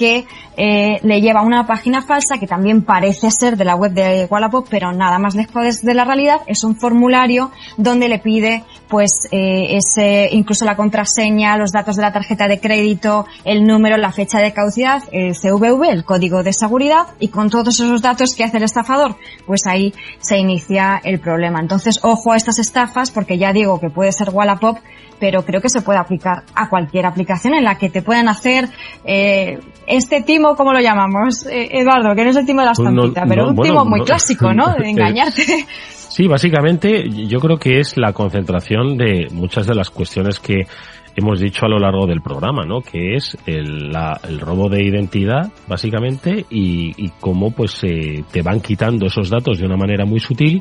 que 0.00 0.26
eh, 0.56 0.98
le 1.02 1.20
lleva 1.20 1.40
a 1.40 1.42
una 1.42 1.66
página 1.66 2.00
falsa 2.00 2.38
que 2.38 2.46
también 2.46 2.82
parece 2.84 3.30
ser 3.30 3.58
de 3.58 3.66
la 3.66 3.76
web 3.76 3.92
de 3.92 4.26
Wallapop, 4.30 4.66
pero 4.70 4.92
nada 4.94 5.18
más 5.18 5.34
lejos 5.34 5.82
de 5.82 5.92
la 5.92 6.06
realidad. 6.06 6.40
Es 6.46 6.64
un 6.64 6.74
formulario 6.74 7.50
donde 7.76 8.08
le 8.08 8.18
pide, 8.18 8.64
pues, 8.88 9.10
eh, 9.30 9.76
ese, 9.76 10.30
incluso 10.32 10.64
la 10.64 10.74
contraseña, 10.74 11.58
los 11.58 11.70
datos 11.70 11.96
de 11.96 12.02
la 12.02 12.14
tarjeta 12.14 12.48
de 12.48 12.60
crédito, 12.60 13.26
el 13.44 13.64
número, 13.64 13.98
la 13.98 14.10
fecha 14.10 14.38
de 14.38 14.54
caducidad, 14.54 15.02
el 15.12 15.34
CVV, 15.34 15.90
el 15.90 16.04
código 16.06 16.42
de 16.42 16.54
seguridad, 16.54 17.08
y 17.18 17.28
con 17.28 17.50
todos 17.50 17.78
esos 17.78 18.00
datos 18.00 18.34
que 18.34 18.44
hace 18.44 18.56
el 18.56 18.62
estafador, 18.62 19.16
pues 19.46 19.66
ahí 19.66 19.92
se 20.20 20.38
inicia 20.38 20.98
el 21.04 21.20
problema. 21.20 21.60
Entonces, 21.60 22.00
ojo 22.02 22.32
a 22.32 22.38
estas 22.38 22.58
estafas, 22.58 23.10
porque 23.10 23.36
ya 23.36 23.52
digo 23.52 23.78
que 23.78 23.90
puede 23.90 24.12
ser 24.12 24.30
Wallapop, 24.32 24.78
pero 25.20 25.44
creo 25.44 25.60
que 25.60 25.68
se 25.68 25.82
puede 25.82 26.00
aplicar 26.00 26.42
a 26.54 26.68
cualquier 26.68 27.06
aplicación 27.06 27.54
en 27.54 27.62
la 27.62 27.76
que 27.76 27.90
te 27.90 28.02
puedan 28.02 28.28
hacer 28.28 28.68
eh, 29.04 29.60
este 29.90 30.22
timo, 30.22 30.54
¿cómo 30.54 30.72
lo 30.72 30.80
llamamos? 30.80 31.46
Eh, 31.46 31.68
Eduardo, 31.72 32.14
que 32.14 32.24
no 32.24 32.30
es 32.30 32.36
el 32.36 32.46
timo 32.46 32.60
de 32.60 32.66
la 32.66 32.72
estampita, 32.72 33.24
pero 33.28 33.48
un 33.48 33.56
timo 33.56 33.84
muy 33.84 34.02
clásico, 34.02 34.52
¿no? 34.52 34.74
De 34.78 34.90
engañarte. 34.90 35.42
Sí, 36.10 36.26
básicamente 36.26 37.08
yo 37.08 37.38
creo 37.38 37.56
que 37.56 37.78
es 37.78 37.96
la 37.96 38.12
concentración 38.12 38.98
de 38.98 39.28
muchas 39.30 39.64
de 39.68 39.76
las 39.76 39.90
cuestiones 39.90 40.40
que 40.40 40.66
hemos 41.14 41.38
dicho 41.38 41.64
a 41.64 41.68
lo 41.68 41.78
largo 41.78 42.04
del 42.04 42.20
programa, 42.20 42.64
¿no? 42.66 42.80
Que 42.80 43.14
es 43.14 43.38
el, 43.46 43.92
el 44.28 44.40
robo 44.40 44.68
de 44.68 44.82
identidad, 44.84 45.52
básicamente, 45.68 46.44
y, 46.50 46.92
y 46.96 47.10
cómo 47.20 47.52
pues 47.52 47.70
se 47.70 48.24
te 48.32 48.42
van 48.42 48.60
quitando 48.60 49.06
esos 49.06 49.30
datos 49.30 49.60
de 49.60 49.66
una 49.66 49.76
manera 49.76 50.04
muy 50.04 50.18
sutil 50.18 50.60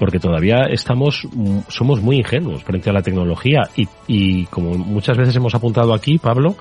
porque 0.00 0.18
todavía 0.18 0.64
estamos, 0.70 1.28
somos 1.68 2.00
muy 2.00 2.16
ingenuos 2.16 2.64
frente 2.64 2.88
a 2.88 2.92
la 2.92 3.02
tecnología 3.02 3.68
y, 3.76 3.86
y 4.08 4.46
como 4.46 4.70
muchas 4.70 5.16
veces 5.16 5.36
hemos 5.36 5.54
apuntado 5.54 5.92
aquí, 5.92 6.18
Pablo, 6.18 6.56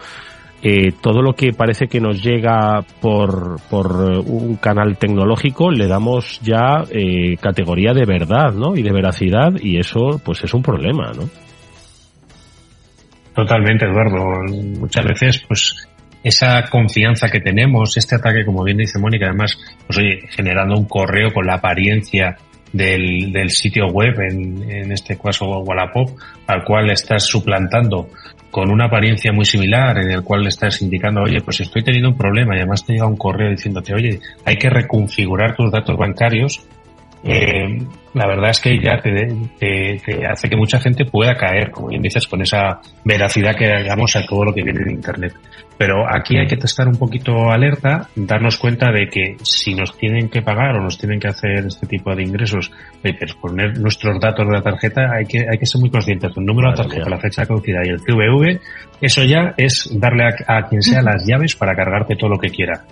eh, 0.62 0.92
todo 1.02 1.22
lo 1.22 1.34
que 1.34 1.54
parece 1.54 1.88
que 1.88 2.02
nos 2.02 2.22
llega 2.22 2.82
por, 3.02 3.62
por 3.70 3.92
un 4.26 4.58
canal 4.58 4.98
tecnológico 4.98 5.72
le 5.72 5.88
damos 5.88 6.40
ya 6.42 6.84
eh, 6.92 7.38
categoría 7.38 7.94
de 7.94 8.06
verdad, 8.06 8.54
¿no? 8.54 8.76
Y 8.76 8.84
de 8.84 8.92
veracidad 8.92 9.54
y 9.62 9.78
eso 9.78 10.22
pues 10.24 10.44
es 10.44 10.54
un 10.54 10.62
problema, 10.62 11.12
¿no? 11.14 11.30
Totalmente, 13.34 13.86
Eduardo. 13.86 14.44
Muchas 14.80 15.06
veces 15.06 15.44
pues 15.48 15.88
esa 16.24 16.66
confianza 16.70 17.30
que 17.30 17.40
tenemos, 17.40 17.96
este 17.96 18.16
ataque, 18.16 18.44
como 18.44 18.64
bien 18.66 18.78
dice 18.78 19.00
Mónica, 19.00 19.28
además, 19.28 19.58
pues 19.88 20.00
oye, 20.00 20.20
generando 20.30 20.78
un 20.78 20.86
correo 20.86 21.32
con 21.34 21.46
la 21.48 21.56
apariencia 21.56 22.36
del, 22.74 23.32
del 23.32 23.50
sitio 23.50 23.88
web, 23.88 24.14
en, 24.30 24.70
en 24.70 24.92
este 24.92 25.18
caso 25.18 25.46
Wallapop, 25.46 26.20
al 26.48 26.64
cual 26.66 26.92
estás 26.92 27.24
suplantando 27.24 28.10
con 28.52 28.72
una 28.72 28.86
apariencia 28.86 29.32
muy 29.32 29.46
similar 29.46 29.98
en 30.00 30.12
el 30.12 30.24
cual 30.24 30.44
le 30.44 30.50
estás 30.50 30.82
indicando, 30.82 31.22
oye, 31.22 31.42
pues 31.42 31.60
estoy 31.62 31.84
teniendo 31.84 32.10
un 32.10 32.18
problema 32.18 32.56
y 32.56 32.60
además 32.60 32.86
te 32.86 32.94
llega 32.94 33.06
un 33.06 33.18
correo 33.18 33.52
diciéndote, 33.52 33.94
oye, 33.94 34.20
hay 34.46 34.58
que 34.58 34.70
reconfigurar 34.70 35.56
tus 35.56 35.72
datos 35.72 35.98
bancarios 35.98 36.62
eh, 37.24 37.78
la 38.14 38.28
verdad 38.28 38.50
es 38.50 38.60
que 38.60 38.80
ya 38.80 38.98
te, 38.98 40.26
hace 40.26 40.50
que 40.50 40.56
mucha 40.56 40.80
gente 40.80 41.06
pueda 41.06 41.36
caer, 41.36 41.70
como 41.72 41.90
bien 41.90 42.02
dices, 42.02 42.28
con 42.28 42.42
esa 42.42 42.80
veracidad 43.04 43.56
que 43.56 43.72
hagamos 43.72 44.16
a 44.16 44.26
todo 44.26 44.46
lo 44.46 44.54
que 44.54 44.64
viene 44.64 44.82
en 44.82 44.92
Internet. 44.92 45.34
Pero 45.78 46.06
aquí 46.10 46.38
hay 46.38 46.48
que 46.48 46.56
estar 46.56 46.88
un 46.88 46.98
poquito 46.98 47.52
alerta, 47.52 48.10
darnos 48.16 48.58
cuenta 48.58 48.92
de 48.92 49.08
que 49.08 49.38
si 49.44 49.74
nos 49.74 49.98
tienen 49.98 50.28
que 50.28 50.42
pagar 50.42 50.76
o 50.76 50.84
nos 50.84 50.98
tienen 50.98 51.20
que 51.20 51.30
hacer 51.30 51.66
este 51.68 51.88
tipo 51.88 52.14
de 52.16 52.24
ingresos, 52.24 52.72
pues 53.02 53.34
poner 53.36 53.80
nuestros 53.80 54.20
datos 54.20 54.46
de 54.48 54.54
la 54.54 54.62
tarjeta, 54.62 55.02
hay 55.16 55.26
que, 55.26 55.46
hay 55.50 55.58
que 55.58 55.66
ser 55.66 55.80
muy 55.80 55.90
conscientes. 55.90 56.32
El 56.36 56.46
número 56.46 56.72
de 56.72 56.78
la 56.78 56.84
tarjeta, 56.84 57.10
la 57.10 57.20
fecha 57.20 57.44
de 57.44 57.48
caducidad 57.48 57.82
y 57.86 57.90
el 57.90 58.00
CVV, 58.00 58.60
eso 59.02 59.24
ya 59.24 59.54
es 59.56 59.90
darle 59.94 60.26
a 60.48 60.68
quien 60.68 60.82
sea 60.82 61.02
las 61.02 61.26
llaves 61.26 61.56
para 61.56 61.76
cargarte 61.76 62.16
todo 62.16 62.32
lo 62.32 62.38
que 62.38 62.50
quiera. 62.50 62.84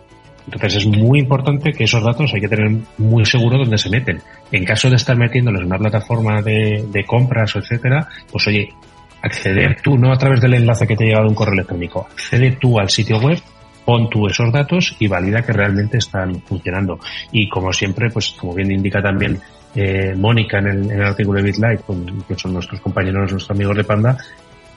Entonces 0.47 0.77
es 0.77 0.87
muy 0.87 1.19
importante 1.19 1.73
que 1.73 1.83
esos 1.83 2.03
datos 2.03 2.33
hay 2.33 2.39
que 2.39 2.47
tener 2.47 2.71
muy 2.97 3.25
seguro 3.25 3.57
dónde 3.57 3.77
se 3.77 3.89
meten. 3.89 4.21
En 4.51 4.63
caso 4.63 4.89
de 4.89 4.95
estar 4.95 5.17
metiéndolos 5.17 5.61
en 5.61 5.67
una 5.67 5.77
plataforma 5.77 6.41
de, 6.41 7.03
compras 7.05 7.55
o 7.55 7.59
etcétera, 7.59 8.07
pues 8.31 8.47
oye, 8.47 8.69
acceder 9.21 9.81
tú, 9.81 9.97
no 9.97 10.13
a 10.13 10.17
través 10.17 10.39
del 10.39 10.53
enlace 10.53 10.87
que 10.87 10.95
te 10.95 11.03
ha 11.03 11.07
llegado 11.07 11.27
un 11.27 11.35
correo 11.35 11.53
electrónico, 11.53 12.07
accede 12.09 12.57
tú 12.61 12.79
al 12.79 12.89
sitio 12.89 13.19
web, 13.19 13.39
pon 13.83 14.09
tú 14.09 14.27
esos 14.27 14.51
datos 14.51 14.95
y 14.99 15.07
valida 15.07 15.41
que 15.41 15.51
realmente 15.51 15.97
están 15.97 16.41
funcionando. 16.41 16.99
Y 17.31 17.49
como 17.49 17.73
siempre, 17.73 18.09
pues 18.09 18.31
como 18.31 18.53
bien 18.53 18.71
indica 18.71 19.01
también 19.01 19.39
eh, 19.75 20.15
Mónica 20.15 20.59
en 20.59 20.67
el, 20.67 20.91
en 20.91 20.99
el, 21.01 21.05
artículo 21.05 21.41
de 21.41 21.51
BitLight, 21.51 21.81
que 22.27 22.35
son 22.35 22.53
nuestros 22.53 22.79
compañeros, 22.79 23.31
nuestros 23.31 23.51
amigos 23.51 23.75
de 23.75 23.83
Panda, 23.83 24.17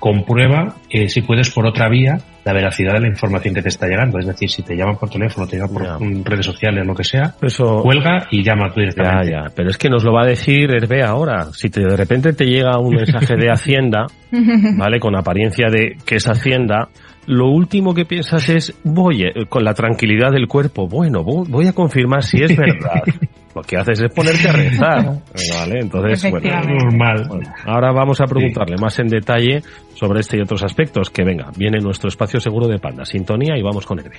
comprueba 0.00 0.74
eh, 0.88 1.08
si 1.08 1.20
puedes 1.22 1.50
por 1.50 1.66
otra 1.66 1.88
vía 1.88 2.18
la 2.44 2.52
veracidad 2.54 2.94
de 2.94 3.00
la 3.00 3.08
información 3.08 3.54
que 3.54 3.62
te 3.62 3.68
está 3.68 3.86
llegando. 3.86 4.18
Es 4.18 4.26
decir, 4.26 4.48
si 4.50 4.62
te 4.62 4.74
llaman 4.74 4.96
por 4.96 5.10
teléfono, 5.10 5.46
te 5.46 5.58
llaman 5.58 6.00
por 6.00 6.24
redes 6.24 6.46
sociales, 6.46 6.86
lo 6.86 6.94
que 6.94 7.04
sea, 7.04 7.34
Eso... 7.42 7.82
cuelga 7.82 8.26
y 8.30 8.42
llama 8.42 8.72
tú 8.72 8.80
directamente. 8.80 9.30
Ya, 9.30 9.42
ya. 9.44 9.52
Pero 9.54 9.68
es 9.68 9.76
que 9.76 9.90
nos 9.90 10.02
lo 10.02 10.12
va 10.12 10.22
a 10.22 10.26
decir 10.26 10.70
Hervé 10.70 11.02
ahora. 11.02 11.48
Si 11.52 11.68
te, 11.68 11.82
de 11.82 11.96
repente 11.96 12.32
te 12.32 12.46
llega 12.46 12.78
un 12.78 12.96
mensaje 12.96 13.36
de 13.36 13.50
Hacienda, 13.50 14.06
¿vale? 14.76 14.98
Con 14.98 15.16
apariencia 15.16 15.68
de 15.70 15.96
que 16.04 16.16
es 16.16 16.26
Hacienda, 16.26 16.88
lo 17.26 17.48
último 17.48 17.94
que 17.94 18.04
piensas 18.04 18.48
es, 18.48 18.74
voy, 18.84 19.22
eh, 19.22 19.46
con 19.48 19.64
la 19.64 19.74
tranquilidad 19.74 20.32
del 20.32 20.48
cuerpo, 20.48 20.86
bueno, 20.86 21.22
voy 21.22 21.66
a 21.66 21.72
confirmar 21.72 22.22
si 22.22 22.42
es 22.42 22.56
verdad. 22.56 23.02
lo 23.54 23.62
que 23.62 23.76
haces 23.76 24.00
es 24.02 24.12
ponerte 24.12 24.48
a 24.48 24.52
rezar. 24.52 25.22
¿Vale? 25.54 25.80
Entonces, 25.80 26.30
bueno, 26.30 26.50
normal. 26.62 27.28
ahora 27.66 27.92
vamos 27.92 28.20
a 28.20 28.24
preguntarle 28.24 28.76
más 28.80 28.98
en 28.98 29.08
detalle 29.08 29.62
sobre 29.94 30.20
este 30.20 30.38
y 30.38 30.40
otros 30.40 30.62
aspectos. 30.62 31.10
Que 31.10 31.24
venga, 31.24 31.50
viene 31.56 31.78
nuestro 31.78 32.08
espacio 32.08 32.40
seguro 32.40 32.68
de 32.68 32.78
Panda. 32.78 33.04
Sintonía 33.04 33.56
y 33.56 33.62
vamos 33.62 33.86
con 33.86 33.98
Hervé. 33.98 34.18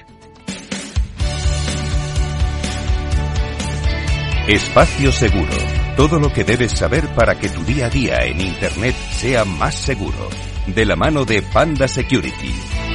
Espacio 4.48 5.12
Seguro. 5.12 5.54
Todo 5.96 6.20
lo 6.20 6.34
que 6.34 6.44
debes 6.44 6.72
saber 6.72 7.08
para 7.16 7.36
que 7.36 7.48
tu 7.48 7.64
día 7.64 7.86
a 7.86 7.90
día 7.90 8.18
en 8.26 8.42
Internet 8.42 8.96
sea 9.12 9.46
más 9.46 9.76
seguro. 9.76 10.30
De 10.68 10.84
la 10.84 10.96
mano 10.96 11.26
de 11.26 11.42
Panda 11.42 11.88
Security. 11.88 12.91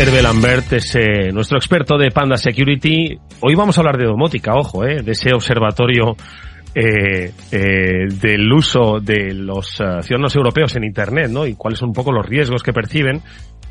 Hervé 0.00 0.22
Lambert 0.22 0.72
es 0.72 0.94
eh, 0.94 1.30
nuestro 1.30 1.58
experto 1.58 1.98
de 1.98 2.10
Panda 2.10 2.38
Security. 2.38 3.18
Hoy 3.40 3.54
vamos 3.54 3.76
a 3.76 3.82
hablar 3.82 3.98
de 3.98 4.06
domótica, 4.06 4.54
ojo, 4.54 4.82
eh, 4.82 5.02
de 5.02 5.12
ese 5.12 5.34
observatorio 5.34 6.16
eh, 6.74 7.34
eh, 7.52 8.06
del 8.08 8.50
uso 8.50 8.98
de 8.98 9.34
los 9.34 9.78
uh, 9.78 10.00
ciudadanos 10.00 10.34
europeos 10.34 10.74
en 10.76 10.84
Internet, 10.84 11.28
¿no? 11.30 11.44
Y 11.44 11.52
cuáles 11.52 11.80
son 11.80 11.90
un 11.90 11.94
poco 11.94 12.12
los 12.12 12.24
riesgos 12.24 12.62
que 12.62 12.72
perciben. 12.72 13.20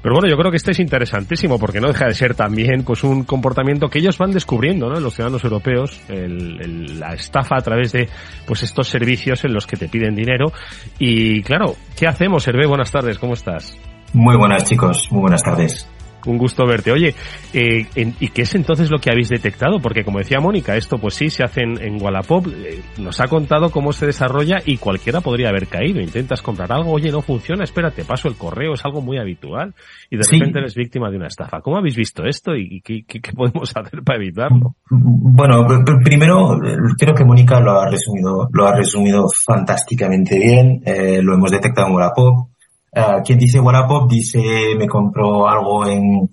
Pero 0.03 0.13
bueno, 0.13 0.29
yo 0.29 0.37
creo 0.37 0.51
que 0.51 0.57
este 0.57 0.69
es 0.69 0.79
interesantísimo 0.79 1.57
porque 1.57 1.81
no 1.81 1.87
deja 1.87 2.05
de 2.05 2.13
ser 2.13 2.35
también 2.35 2.83
pues 2.83 3.03
un 3.03 3.23
comportamiento 3.23 3.87
que 3.87 3.97
ellos 3.97 4.19
van 4.19 4.29
descubriendo, 4.29 4.87
¿no? 4.87 4.99
Los 4.99 5.15
ciudadanos 5.15 5.43
europeos, 5.43 5.99
la 6.09 7.13
estafa 7.15 7.55
a 7.57 7.61
través 7.61 7.91
de 7.91 8.07
pues 8.45 8.61
estos 8.61 8.87
servicios 8.87 9.43
en 9.45 9.53
los 9.55 9.65
que 9.65 9.77
te 9.77 9.89
piden 9.89 10.13
dinero. 10.13 10.53
Y 10.99 11.41
claro, 11.41 11.73
¿qué 11.97 12.05
hacemos, 12.05 12.47
Hervé? 12.47 12.67
Buenas 12.67 12.91
tardes, 12.91 13.17
¿cómo 13.17 13.33
estás? 13.33 13.75
Muy 14.13 14.37
buenas 14.37 14.63
chicos, 14.65 15.07
muy 15.11 15.21
buenas 15.21 15.41
tardes. 15.41 15.89
Un 16.25 16.37
gusto 16.37 16.65
verte. 16.65 16.91
Oye, 16.91 17.15
eh, 17.53 17.85
en, 17.95 18.13
¿y 18.19 18.29
qué 18.29 18.41
es 18.43 18.55
entonces 18.55 18.89
lo 18.89 18.99
que 18.99 19.09
habéis 19.09 19.29
detectado? 19.29 19.79
Porque 19.79 20.03
como 20.03 20.19
decía 20.19 20.39
Mónica, 20.39 20.75
esto 20.75 20.97
pues 20.97 21.13
sí 21.13 21.29
se 21.29 21.43
hace 21.43 21.61
en, 21.61 21.81
en 21.81 22.01
Wallapop. 22.01 22.47
Eh, 22.47 22.81
nos 22.97 23.19
ha 23.21 23.27
contado 23.27 23.69
cómo 23.69 23.93
se 23.93 24.05
desarrolla 24.05 24.57
y 24.65 24.77
cualquiera 24.77 25.21
podría 25.21 25.49
haber 25.49 25.67
caído. 25.67 26.01
Intentas 26.01 26.41
comprar 26.41 26.71
algo, 26.71 26.91
oye, 26.91 27.11
no 27.11 27.21
funciona, 27.21 27.63
espérate, 27.63 28.03
paso 28.03 28.27
el 28.27 28.35
correo, 28.35 28.73
es 28.73 28.83
algo 28.85 29.01
muy 29.01 29.17
habitual. 29.17 29.73
Y 30.09 30.17
de 30.17 30.23
repente 30.29 30.59
eres 30.59 30.75
víctima 30.75 31.09
de 31.09 31.17
una 31.17 31.27
estafa. 31.27 31.61
¿Cómo 31.61 31.77
habéis 31.77 31.95
visto 31.95 32.25
esto 32.25 32.55
y 32.55 32.81
qué, 32.81 33.03
qué, 33.07 33.21
qué 33.21 33.31
podemos 33.31 33.71
hacer 33.75 34.03
para 34.03 34.19
evitarlo? 34.19 34.75
Bueno, 34.89 35.65
primero 36.03 36.59
creo 36.97 37.13
que 37.13 37.25
Mónica 37.25 37.59
lo 37.59 37.79
ha 37.79 37.89
resumido, 37.89 38.49
lo 38.51 38.67
ha 38.67 38.75
resumido 38.75 39.25
fantásticamente 39.45 40.37
bien. 40.37 40.81
Eh, 40.85 41.21
lo 41.21 41.33
hemos 41.33 41.51
detectado 41.51 41.87
en 41.87 41.95
Wallapop 41.95 42.49
Uh, 42.91 43.21
quien 43.23 43.37
dice 43.37 43.59
Wallapop 43.59 44.09
dice 44.09 44.75
me 44.77 44.87
compró 44.87 45.47
algo 45.47 45.85
en, 45.85 46.29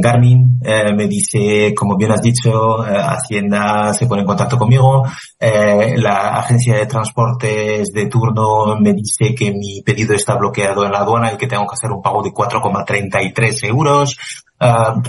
Garmin, 0.00 0.60
eh, 0.62 0.94
me 0.94 1.08
dice, 1.08 1.74
como 1.74 1.96
bien 1.96 2.12
has 2.12 2.22
dicho, 2.22 2.86
eh, 2.86 2.96
Hacienda 2.96 3.92
se 3.92 4.06
pone 4.06 4.20
en 4.20 4.26
contacto 4.26 4.56
conmigo, 4.56 5.04
eh, 5.40 5.96
la 5.96 6.38
agencia 6.38 6.76
de 6.76 6.86
transportes 6.86 7.92
de 7.92 8.06
turno 8.06 8.76
me 8.78 8.92
dice 8.92 9.34
que 9.34 9.50
mi 9.50 9.82
pedido 9.82 10.14
está 10.14 10.36
bloqueado 10.36 10.84
en 10.84 10.92
la 10.92 10.98
aduana 10.98 11.32
y 11.32 11.36
que 11.36 11.48
tengo 11.48 11.66
que 11.66 11.74
hacer 11.74 11.90
un 11.90 12.02
pago 12.02 12.22
de 12.22 12.30
4,33 12.30 13.64
euros. 13.68 14.16
Uh, 14.60 15.00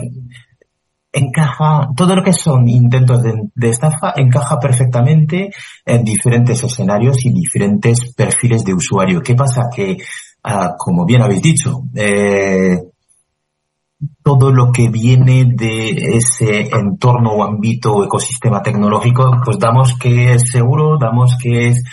encaja, 1.15 1.88
todo 1.95 2.15
lo 2.15 2.24
que 2.24 2.34
son 2.34 2.67
intentos 2.67 3.24
de, 3.24 3.69
estafa 3.69 4.13
encaja 4.17 4.60
perfectamente 4.60 5.50
en 5.86 6.04
diferentes 6.04 6.62
escenarios 6.63 7.26
y 7.26 7.32
diferentes 7.32 8.13
perfiles 8.13 8.65
de 8.65 8.74
usuario. 8.74 9.21
¿Qué 9.21 9.34
pasa? 9.34 9.69
Que, 9.74 9.98
como 10.77 11.05
bien 11.05 11.21
habéis 11.21 11.41
dicho, 11.41 11.84
eh, 11.95 12.77
todo 14.23 14.51
lo 14.51 14.71
que 14.71 14.89
viene 14.89 15.45
de 15.45 16.17
ese 16.17 16.69
entorno 16.71 17.31
o 17.31 17.43
ámbito 17.43 17.93
o 17.93 18.03
ecosistema 18.03 18.62
tecnológico, 18.62 19.39
pues 19.43 19.58
damos 19.58 19.97
que 19.97 20.34
es 20.34 20.49
seguro, 20.51 20.97
damos 20.97 21.38
que 21.41 21.69
es 21.69 21.84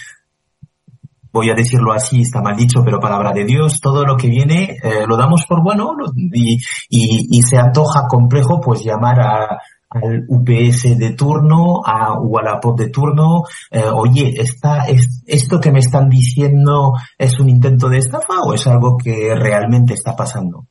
voy 1.32 1.48
a 1.48 1.54
decirlo 1.54 1.92
así, 1.92 2.20
está 2.20 2.42
mal 2.42 2.56
dicho, 2.56 2.82
pero 2.84 3.00
palabra 3.00 3.32
de 3.32 3.44
Dios, 3.44 3.80
todo 3.80 4.04
lo 4.04 4.16
que 4.16 4.28
viene 4.28 4.76
eh, 4.82 5.06
lo 5.06 5.16
damos 5.16 5.46
por 5.46 5.62
bueno 5.62 5.94
y, 6.14 6.58
y, 6.90 7.42
se 7.42 7.56
antoja 7.56 8.02
complejo 8.06 8.60
pues 8.60 8.84
llamar 8.84 9.20
a, 9.20 9.58
al 9.94 10.24
UPS 10.28 10.98
de 10.98 11.12
turno, 11.14 11.80
a, 11.84 12.14
o 12.14 12.38
a 12.38 12.42
la 12.42 12.60
POP 12.60 12.78
de 12.78 12.88
turno, 12.88 13.42
eh, 13.70 13.84
oye, 13.92 14.34
está, 14.36 14.86
es, 14.86 15.22
¿esto 15.26 15.60
que 15.60 15.72
me 15.72 15.80
están 15.80 16.08
diciendo 16.08 16.94
es 17.18 17.38
un 17.38 17.48
intento 17.48 17.88
de 17.88 17.98
estafa 17.98 18.40
o 18.44 18.54
es 18.54 18.66
algo 18.66 18.96
que 18.96 19.34
realmente 19.34 19.94
está 19.94 20.16
pasando? 20.16 20.66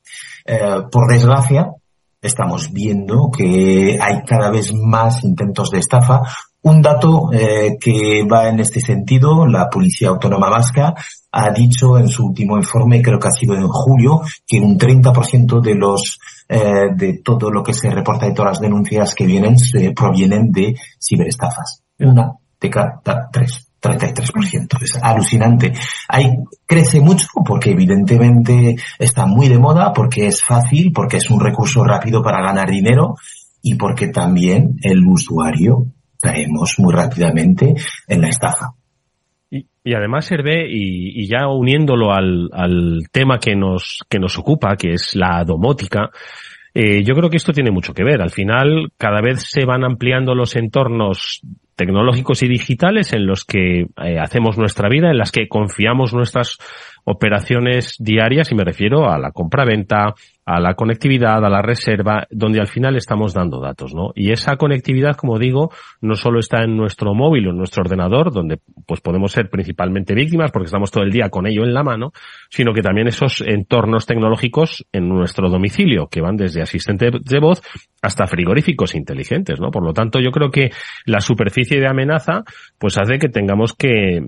Eh, 0.45 0.83
por 0.91 1.07
desgracia, 1.11 1.71
estamos 2.21 2.71
viendo 2.71 3.29
que 3.35 3.97
hay 3.99 4.23
cada 4.23 4.49
vez 4.51 4.73
más 4.73 5.23
intentos 5.23 5.71
de 5.71 5.79
estafa 5.79 6.21
un 6.63 6.81
dato 6.81 7.31
eh, 7.33 7.77
que 7.79 8.23
va 8.31 8.47
en 8.47 8.59
este 8.59 8.79
sentido, 8.79 9.47
la 9.47 9.67
Policía 9.67 10.09
Autónoma 10.09 10.49
Vasca 10.49 10.93
ha 11.31 11.49
dicho 11.49 11.97
en 11.97 12.07
su 12.07 12.27
último 12.27 12.57
informe, 12.57 13.01
creo 13.01 13.17
que 13.17 13.29
ha 13.29 13.31
sido 13.31 13.55
en 13.55 13.67
julio, 13.67 14.21
que 14.45 14.59
un 14.59 14.77
30% 14.77 15.59
de 15.59 15.75
los 15.75 16.19
eh, 16.53 16.89
de 16.93 17.21
todo 17.23 17.49
lo 17.49 17.63
que 17.63 17.73
se 17.73 17.89
reporta 17.89 18.25
de 18.25 18.33
todas 18.33 18.51
las 18.51 18.59
denuncias 18.59 19.15
que 19.15 19.25
vienen 19.25 19.55
provienen 19.95 20.51
de 20.51 20.75
ciberestafas. 20.99 21.81
Una 21.97 22.33
de 22.59 22.69
cada 22.69 23.29
tres. 23.31 23.67
33%. 23.81 24.83
Es 24.83 24.99
alucinante. 25.01 25.73
Ahí 26.07 26.37
crece 26.67 26.99
mucho 26.99 27.25
porque 27.43 27.71
evidentemente 27.71 28.75
está 28.99 29.25
muy 29.25 29.47
de 29.47 29.57
moda, 29.57 29.91
porque 29.91 30.27
es 30.27 30.43
fácil, 30.43 30.91
porque 30.93 31.17
es 31.17 31.31
un 31.31 31.39
recurso 31.39 31.83
rápido 31.83 32.21
para 32.21 32.43
ganar 32.43 32.69
dinero 32.69 33.15
y 33.63 33.75
porque 33.75 34.09
también 34.09 34.75
el 34.83 35.03
usuario 35.07 35.87
caemos 36.21 36.75
muy 36.77 36.93
rápidamente 36.93 37.73
en 38.07 38.21
la 38.21 38.29
estafa. 38.29 38.75
Y, 39.51 39.93
además, 39.93 40.31
Hervé, 40.31 40.65
y, 40.69 41.21
y 41.21 41.27
ya 41.27 41.47
uniéndolo 41.47 42.13
al, 42.13 42.49
al, 42.53 42.99
tema 43.11 43.37
que 43.37 43.55
nos, 43.55 43.99
que 44.09 44.17
nos 44.17 44.37
ocupa, 44.37 44.77
que 44.77 44.93
es 44.93 45.13
la 45.15 45.43
domótica, 45.43 46.09
eh, 46.73 47.03
yo 47.03 47.15
creo 47.15 47.29
que 47.29 47.37
esto 47.37 47.51
tiene 47.51 47.71
mucho 47.71 47.93
que 47.93 48.03
ver. 48.03 48.21
Al 48.21 48.29
final, 48.29 48.91
cada 48.97 49.21
vez 49.21 49.43
se 49.43 49.65
van 49.65 49.83
ampliando 49.83 50.35
los 50.35 50.55
entornos 50.55 51.41
tecnológicos 51.75 52.43
y 52.43 52.47
digitales 52.47 53.11
en 53.11 53.25
los 53.25 53.43
que 53.43 53.81
eh, 53.81 54.19
hacemos 54.19 54.57
nuestra 54.57 54.87
vida, 54.87 55.09
en 55.09 55.17
las 55.17 55.31
que 55.31 55.47
confiamos 55.47 56.13
nuestras 56.13 56.57
operaciones 57.03 57.95
diarias, 57.99 58.51
y 58.51 58.55
me 58.55 58.63
refiero 58.63 59.09
a 59.09 59.17
la 59.17 59.31
compra-venta, 59.31 60.13
a 60.55 60.59
la 60.59 60.73
conectividad, 60.73 61.43
a 61.45 61.49
la 61.49 61.61
reserva, 61.61 62.27
donde 62.29 62.59
al 62.59 62.67
final 62.67 62.97
estamos 62.97 63.33
dando 63.33 63.61
datos, 63.61 63.93
¿no? 63.93 64.11
Y 64.15 64.31
esa 64.31 64.57
conectividad, 64.57 65.15
como 65.15 65.39
digo, 65.39 65.71
no 66.01 66.15
solo 66.15 66.39
está 66.39 66.63
en 66.63 66.75
nuestro 66.75 67.13
móvil 67.13 67.47
o 67.47 67.51
en 67.51 67.57
nuestro 67.57 67.83
ordenador, 67.83 68.33
donde 68.33 68.59
pues 68.85 68.99
podemos 68.99 69.31
ser 69.31 69.49
principalmente 69.49 70.13
víctimas 70.13 70.51
porque 70.51 70.65
estamos 70.65 70.91
todo 70.91 71.03
el 71.03 71.11
día 71.11 71.29
con 71.29 71.47
ello 71.47 71.63
en 71.63 71.73
la 71.73 71.83
mano, 71.83 72.11
sino 72.49 72.73
que 72.73 72.81
también 72.81 73.07
esos 73.07 73.41
entornos 73.45 74.05
tecnológicos 74.05 74.85
en 74.91 75.07
nuestro 75.07 75.49
domicilio, 75.49 76.07
que 76.07 76.19
van 76.19 76.35
desde 76.35 76.61
asistentes 76.61 77.11
de 77.23 77.39
voz 77.39 77.61
hasta 78.01 78.27
frigoríficos 78.27 78.93
inteligentes, 78.95 79.59
¿no? 79.59 79.71
Por 79.71 79.85
lo 79.85 79.93
tanto, 79.93 80.19
yo 80.19 80.31
creo 80.31 80.51
que 80.51 80.71
la 81.05 81.21
superficie 81.21 81.79
de 81.79 81.87
amenaza, 81.87 82.43
pues 82.77 82.97
hace 82.97 83.19
que 83.19 83.29
tengamos 83.29 83.73
que, 83.73 84.21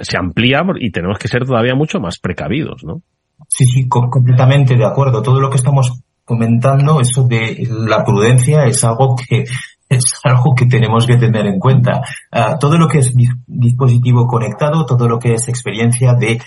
se 0.00 0.18
amplía 0.18 0.62
y 0.80 0.90
tenemos 0.90 1.18
que 1.18 1.28
ser 1.28 1.44
todavía 1.44 1.74
mucho 1.74 2.00
más 2.00 2.18
precavidos, 2.18 2.84
¿no? 2.84 3.02
Sí, 3.46 3.64
sí, 3.64 3.88
completamente 3.88 4.76
de 4.76 4.84
acuerdo. 4.84 5.22
Todo 5.22 5.40
lo 5.40 5.50
que 5.50 5.56
estamos 5.56 6.00
comentando, 6.24 7.00
eso 7.00 7.24
de 7.24 7.66
la 7.70 8.04
prudencia 8.04 8.64
es 8.64 8.84
algo 8.84 9.16
que 9.16 9.44
es 9.88 10.04
algo 10.24 10.54
que 10.54 10.66
tenemos 10.66 11.06
que 11.06 11.16
tener 11.16 11.46
en 11.46 11.58
cuenta. 11.58 12.02
Uh, 12.30 12.58
todo 12.58 12.76
lo 12.76 12.88
que 12.88 12.98
es 12.98 13.14
dispositivo 13.46 14.26
conectado, 14.26 14.84
todo 14.84 15.08
lo 15.08 15.18
que 15.18 15.34
es 15.34 15.48
experiencia 15.48 16.12
de 16.14 16.40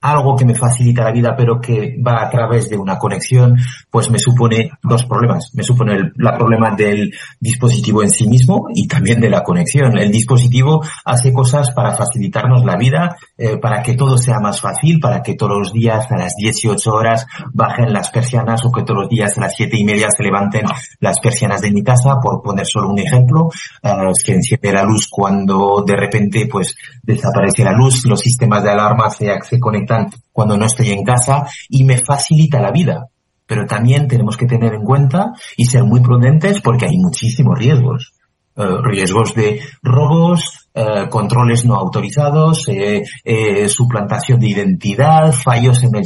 algo 0.00 0.36
que 0.36 0.44
me 0.44 0.54
facilita 0.54 1.04
la 1.04 1.12
vida 1.12 1.34
pero 1.36 1.60
que 1.60 1.96
va 2.00 2.22
a 2.22 2.30
través 2.30 2.68
de 2.68 2.76
una 2.76 2.98
conexión, 2.98 3.56
pues 3.90 4.10
me 4.10 4.18
supone 4.18 4.70
dos 4.82 5.04
problemas. 5.04 5.50
Me 5.54 5.62
supone 5.62 5.94
el 5.94 6.12
problema 6.12 6.74
del 6.74 7.12
dispositivo 7.40 8.02
en 8.02 8.10
sí 8.10 8.26
mismo 8.26 8.68
y 8.74 8.86
también 8.86 9.20
de 9.20 9.30
la 9.30 9.42
conexión. 9.42 9.96
El 9.98 10.10
dispositivo 10.10 10.84
hace 11.04 11.32
cosas 11.32 11.70
para 11.72 11.94
facilitarnos 11.94 12.64
la 12.64 12.76
vida, 12.76 13.16
eh, 13.36 13.56
para 13.56 13.82
que 13.82 13.94
todo 13.94 14.18
sea 14.18 14.38
más 14.40 14.60
fácil, 14.60 15.00
para 15.00 15.22
que 15.22 15.34
todos 15.34 15.58
los 15.58 15.72
días 15.72 16.10
a 16.10 16.16
las 16.16 16.34
18 16.36 16.90
horas 16.90 17.26
bajen 17.52 17.92
las 17.92 18.10
persianas 18.10 18.64
o 18.64 18.72
que 18.72 18.82
todos 18.82 19.02
los 19.02 19.08
días 19.08 19.36
a 19.36 19.42
las 19.42 19.54
siete 19.54 19.76
y 19.76 19.84
media 19.84 20.08
se 20.10 20.22
levanten 20.22 20.64
las 21.00 21.20
persianas 21.20 21.60
de 21.60 21.72
mi 21.72 21.82
casa, 21.82 22.16
por 22.22 22.42
poner 22.42 22.66
solo 22.66 22.90
un 22.90 22.98
ejemplo, 22.98 23.46
uh, 23.82 24.12
que 24.24 24.32
enciende 24.32 24.72
la 24.72 24.84
luz 24.84 25.08
cuando 25.10 25.82
de 25.86 25.96
repente 25.96 26.46
pues 26.50 26.76
desaparece 27.02 27.64
la 27.64 27.72
luz, 27.72 28.04
los 28.04 28.20
sistemas 28.20 28.62
de 28.62 28.70
alarma 28.70 29.10
se, 29.10 29.28
se 29.42 29.58
conectan 29.58 29.87
cuando 30.32 30.56
no 30.56 30.66
estoy 30.66 30.90
en 30.90 31.04
casa 31.04 31.46
y 31.68 31.84
me 31.84 31.98
facilita 31.98 32.60
la 32.60 32.70
vida. 32.70 33.06
Pero 33.46 33.66
también 33.66 34.08
tenemos 34.08 34.36
que 34.36 34.46
tener 34.46 34.74
en 34.74 34.84
cuenta 34.84 35.32
y 35.56 35.64
ser 35.64 35.84
muy 35.84 36.00
prudentes 36.00 36.60
porque 36.60 36.86
hay 36.86 36.98
muchísimos 36.98 37.58
riesgos. 37.58 38.12
Eh, 38.58 38.66
riesgos 38.82 39.36
de 39.36 39.60
robos, 39.84 40.68
eh, 40.74 41.06
controles 41.08 41.64
no 41.64 41.76
autorizados, 41.76 42.66
eh, 42.68 43.68
suplantación 43.68 44.40
de 44.40 44.48
identidad, 44.48 45.32
fallos 45.32 45.84
en 45.84 45.94
el, 45.94 46.04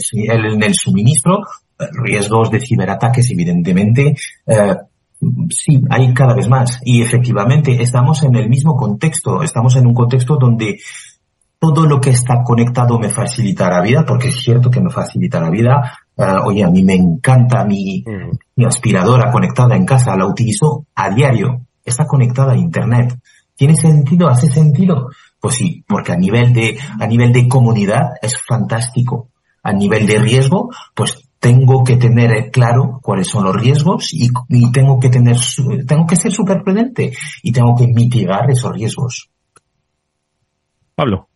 en 0.55 0.63
el 0.63 0.75
suministro, 0.75 1.39
riesgos 1.79 2.51
de 2.51 2.61
ciberataques, 2.61 3.31
evidentemente. 3.31 4.15
sí, 5.49 5.83
hay 5.89 6.13
cada 6.13 6.35
vez 6.35 6.47
más. 6.47 6.79
Y 6.85 7.01
efectivamente, 7.01 7.83
estamos 7.83 8.23
en 8.23 8.35
el 8.35 8.51
mismo 8.51 8.77
contexto. 8.77 9.43
Estamos 9.43 9.75
en 9.77 9.87
un 9.87 9.95
contexto 9.95 10.37
donde 10.37 10.79
todo 11.63 11.87
lo 11.87 12.01
que 12.01 12.11
está 12.11 12.43
conectado 12.43 12.99
me 12.99 13.09
facilita 13.09 13.71
la 13.71 13.81
vida, 13.81 14.05
porque 14.05 14.29
es 14.29 14.43
cierto 14.43 14.69
que 14.69 14.81
me 14.81 14.91
facilita 14.91 15.41
la 15.41 15.49
vida. 15.49 15.97
Uh, 16.17 16.49
oye, 16.49 16.65
a 16.65 16.69
mí 16.69 16.83
me 16.83 16.95
encanta 16.95 17.65
mi, 17.65 18.03
mm. 18.05 18.37
mi, 18.57 18.65
aspiradora 18.65 19.31
conectada 19.31 19.77
en 19.77 19.87
casa, 19.87 20.17
la 20.17 20.27
utilizo 20.27 20.87
a 20.97 21.11
diario, 21.11 21.61
está 21.85 22.05
conectada 22.05 22.55
a 22.55 22.57
internet. 22.57 23.17
¿Tiene 23.55 23.77
sentido? 23.77 24.27
¿Hace 24.27 24.51
sentido? 24.51 25.11
Pues 25.39 25.55
sí, 25.55 25.85
porque 25.87 26.11
a 26.11 26.17
nivel 26.17 26.53
de, 26.53 26.77
a 26.99 27.07
nivel 27.07 27.33
de 27.33 27.47
comunidad 27.47 28.15
es 28.21 28.37
fantástico. 28.45 29.29
A 29.63 29.73
nivel 29.73 30.05
de 30.05 30.19
riesgo, 30.19 30.69
pues 30.97 31.29
tengo 31.39 31.85
que 31.85 31.97
tener 31.97 32.51
claro 32.51 32.99
cuáles 33.01 33.29
son 33.29 33.45
los 33.45 33.55
riesgos 33.55 34.13
y, 34.13 34.31
y 34.49 34.73
tengo 34.73 34.99
que 34.99 35.11
tener, 35.11 35.37
tengo 35.87 36.07
que 36.09 36.17
ser 36.17 36.33
súper 36.33 36.65
prudente 36.65 37.13
y 37.41 37.53
tengo 37.53 37.77
que 37.77 37.87
mitigar 37.87 38.51
esos 38.51 38.73
riesgos. 38.73 39.31
Pablo 40.97 41.29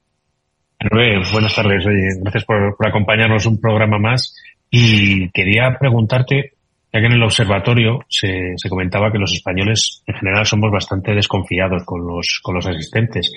buenas 1.33 1.55
tardes. 1.55 1.85
gracias 2.21 2.45
por, 2.45 2.77
acompañarnos 2.87 3.47
un 3.47 3.61
programa 3.61 3.99
más. 3.99 4.35
Y 4.71 5.31
quería 5.31 5.77
preguntarte, 5.79 6.55
ya 6.93 7.01
que 7.01 7.07
en 7.07 7.13
el 7.13 7.23
observatorio 7.23 8.01
se, 8.09 8.55
comentaba 8.69 9.13
que 9.13 9.19
los 9.19 9.33
españoles 9.33 10.03
en 10.07 10.15
general 10.17 10.45
somos 10.47 10.71
bastante 10.71 11.15
desconfiados 11.15 11.85
con 11.85 12.07
los, 12.07 12.41
con 12.43 12.57
los 12.57 12.67
asistentes, 12.67 13.33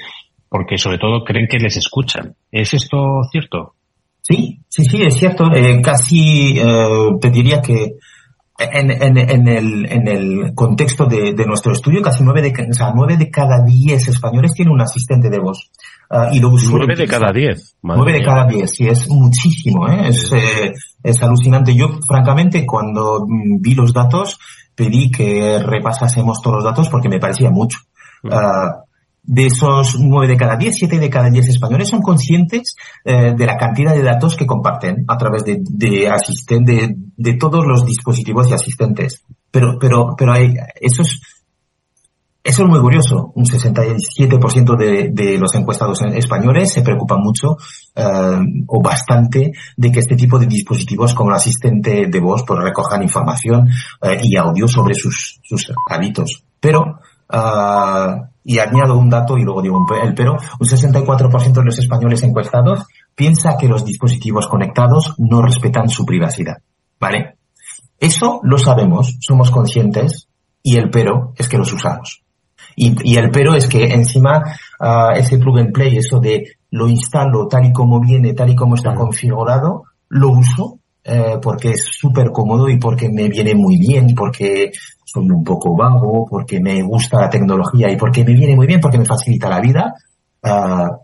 porque 0.50 0.78
sobre 0.78 0.98
todo 0.98 1.24
creen 1.24 1.48
que 1.48 1.60
les 1.60 1.78
escuchan. 1.78 2.36
¿Es 2.52 2.74
esto 2.74 3.22
cierto? 3.32 3.76
Sí, 4.22 4.60
sí, 4.68 4.84
sí, 4.86 5.02
es 5.04 5.16
cierto. 5.16 5.52
Eh, 5.54 5.82
casi 5.82 6.60
eh, 6.60 6.88
te 7.22 7.30
diría 7.30 7.62
que 7.62 7.96
en, 8.60 8.92
en, 8.92 9.18
en, 9.18 9.48
el, 9.48 9.86
en 9.92 10.08
el 10.08 10.54
contexto 10.54 11.06
de, 11.06 11.34
de 11.34 11.46
nuestro 11.46 11.72
estudio, 11.72 12.02
casi 12.02 12.24
nueve 12.24 12.42
de, 12.42 12.68
o 12.70 12.74
sea, 12.74 12.92
nueve 12.94 13.16
de 13.18 13.30
cada 13.32 13.64
diez 13.64 14.08
españoles 14.08 14.52
tienen 14.54 14.74
un 14.74 14.82
asistente 14.82 15.30
de 15.30 15.40
voz. 15.40 15.72
Uh, 16.12 16.34
y 16.34 16.40
lo 16.40 16.50
nueve 16.50 16.96
de 16.96 17.08
cada 17.08 17.32
diez. 17.32 17.76
Nueve 17.84 18.14
de 18.14 18.24
cada 18.24 18.46
diez, 18.48 18.72
sí, 18.72 18.88
es 18.88 19.08
muchísimo, 19.10 19.88
¿eh? 19.88 20.10
es, 20.10 20.32
eh, 20.34 20.74
es 21.04 21.22
alucinante. 21.22 21.76
Yo, 21.76 22.00
francamente, 22.08 22.66
cuando 22.66 23.26
mm, 23.28 23.62
vi 23.62 23.76
los 23.76 23.94
datos, 23.94 24.40
pedí 24.74 25.12
que 25.12 25.60
repasásemos 25.60 26.42
todos 26.42 26.58
los 26.58 26.66
datos 26.66 26.90
porque 26.90 27.10
me 27.10 27.20
parecía 27.20 27.52
mucho. 27.52 27.78
Uh, 28.24 28.90
de 29.22 29.46
esos 29.46 30.00
nueve 30.00 30.28
de 30.28 30.38
cada 30.38 30.56
diez, 30.56 30.76
siete 30.76 30.98
de 30.98 31.10
cada 31.10 31.30
diez 31.30 31.48
españoles 31.48 31.90
son 31.90 32.02
conscientes 32.02 32.76
eh, 33.06 33.36
de 33.38 33.46
la 33.46 33.58
cantidad 33.58 33.94
de 33.94 34.02
datos 34.02 34.36
que 34.36 34.48
comparten 34.48 35.06
a 35.08 35.18
través 35.18 35.44
de, 35.44 35.60
de, 35.70 36.12
de, 36.62 36.96
de 37.16 37.34
todos 37.34 37.64
los 37.66 37.86
dispositivos 37.86 38.50
y 38.50 38.54
asistentes. 38.54 39.24
Pero, 39.52 39.78
pero, 39.80 40.16
pero 40.18 40.34
hay, 40.34 40.56
esos 40.82 41.22
eso 42.50 42.64
es 42.64 42.70
muy 42.70 42.80
curioso. 42.80 43.32
Un 43.36 43.46
67% 43.46 44.76
de, 44.76 45.10
de 45.12 45.38
los 45.38 45.54
encuestados 45.54 46.02
españoles 46.02 46.74
se 46.74 46.82
preocupan 46.82 47.20
mucho 47.22 47.58
eh, 47.96 48.40
o 48.66 48.82
bastante 48.82 49.52
de 49.78 49.92
que 49.92 50.00
este 50.00 50.16
tipo 50.16 50.40
de 50.40 50.48
dispositivos 50.48 51.14
como 51.14 51.30
el 51.30 51.36
asistente 51.36 52.08
de 52.08 52.20
voz 52.20 52.44
pues 52.48 52.60
recojan 52.60 53.04
información 53.04 53.70
eh, 54.02 54.20
y 54.24 54.36
audio 54.36 54.68
sobre 54.68 54.96
sus, 54.96 55.40
hábitos. 55.88 56.44
Pero, 56.60 57.00
uh, 57.32 58.26
y 58.44 58.58
añado 58.58 58.98
un 58.98 59.12
dato 59.12 59.38
y 59.38 59.44
luego 59.44 59.62
digo 59.62 59.86
el 60.04 60.16
pero, 60.16 60.34
un 60.34 60.68
64% 60.68 61.54
de 61.54 61.64
los 61.64 61.78
españoles 61.78 62.24
encuestados 62.24 62.84
piensa 63.14 63.58
que 63.60 63.68
los 63.68 63.86
dispositivos 63.86 64.48
conectados 64.48 65.14
no 65.20 65.44
respetan 65.44 65.88
su 65.88 66.04
privacidad. 66.04 66.58
¿Vale? 67.00 67.38
Eso 68.00 68.40
lo 68.42 68.58
sabemos, 68.58 69.18
somos 69.20 69.52
conscientes 69.52 70.28
y 70.64 70.78
el 70.78 70.90
pero 70.90 71.34
es 71.38 71.48
que 71.48 71.60
los 71.60 71.72
usamos. 71.72 72.24
Y, 72.82 72.96
y 73.04 73.18
el 73.18 73.30
pero 73.30 73.56
es 73.56 73.68
que 73.68 73.94
encima 73.94 74.42
uh, 74.80 75.12
ese 75.14 75.38
plug 75.38 75.60
and 75.60 75.74
play, 75.74 75.98
eso 75.98 76.20
de 76.22 76.46
lo 76.72 76.88
instalo 76.88 77.46
tal 77.48 77.66
y 77.66 77.74
como 77.74 78.00
viene, 78.00 78.34
tal 78.34 78.50
y 78.50 78.56
como 78.56 78.76
está 78.76 78.96
configurado, 78.96 79.84
lo 80.08 80.30
uso 80.32 80.80
eh, 81.04 81.40
porque 81.42 81.72
es 81.72 81.84
súper 81.84 82.32
cómodo 82.32 82.70
y 82.70 82.78
porque 82.78 83.10
me 83.10 83.28
viene 83.28 83.54
muy 83.54 83.78
bien, 83.78 84.16
porque 84.16 84.72
soy 85.04 85.30
un 85.30 85.44
poco 85.44 85.76
vago, 85.76 86.26
porque 86.30 86.62
me 86.62 86.82
gusta 86.84 87.20
la 87.20 87.30
tecnología 87.30 87.92
y 87.92 87.98
porque 87.98 88.24
me 88.24 88.34
viene 88.34 88.56
muy 88.56 88.66
bien, 88.66 88.80
porque 88.80 88.98
me 88.98 89.06
facilita 89.06 89.50
la 89.50 89.60
vida. 89.60 89.94
Uh, 90.42 90.96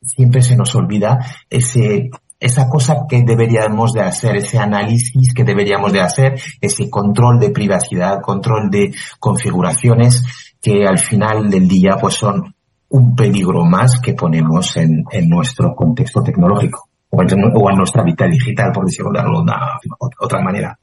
siempre 0.00 0.40
se 0.40 0.56
nos 0.56 0.74
olvida 0.74 1.18
ese 1.50 2.08
esa 2.40 2.68
cosa 2.68 3.04
que 3.08 3.22
deberíamos 3.22 3.92
de 3.92 4.02
hacer, 4.02 4.36
ese 4.36 4.58
análisis 4.58 5.34
que 5.34 5.42
deberíamos 5.44 5.92
de 5.92 6.00
hacer, 6.00 6.40
ese 6.60 6.88
control 6.88 7.40
de 7.40 7.50
privacidad, 7.50 8.20
control 8.20 8.70
de 8.70 8.92
configuraciones 9.18 10.22
que 10.60 10.86
al 10.86 10.98
final 10.98 11.48
del 11.50 11.68
día 11.68 11.96
pues 12.00 12.14
son 12.14 12.54
un 12.90 13.14
peligro 13.14 13.64
más 13.64 14.00
que 14.00 14.14
ponemos 14.14 14.76
en, 14.76 15.04
en 15.10 15.28
nuestro 15.28 15.74
contexto 15.74 16.22
tecnológico 16.22 16.88
o 17.10 17.22
en, 17.22 17.28
o 17.54 17.70
en, 17.70 17.76
nuestra 17.76 18.02
vida 18.02 18.26
digital, 18.26 18.72
por 18.72 18.84
decirlo 18.84 19.12
de 19.12 19.20
alguna 19.20 19.78
otra 20.20 20.40
manera. 20.40 20.78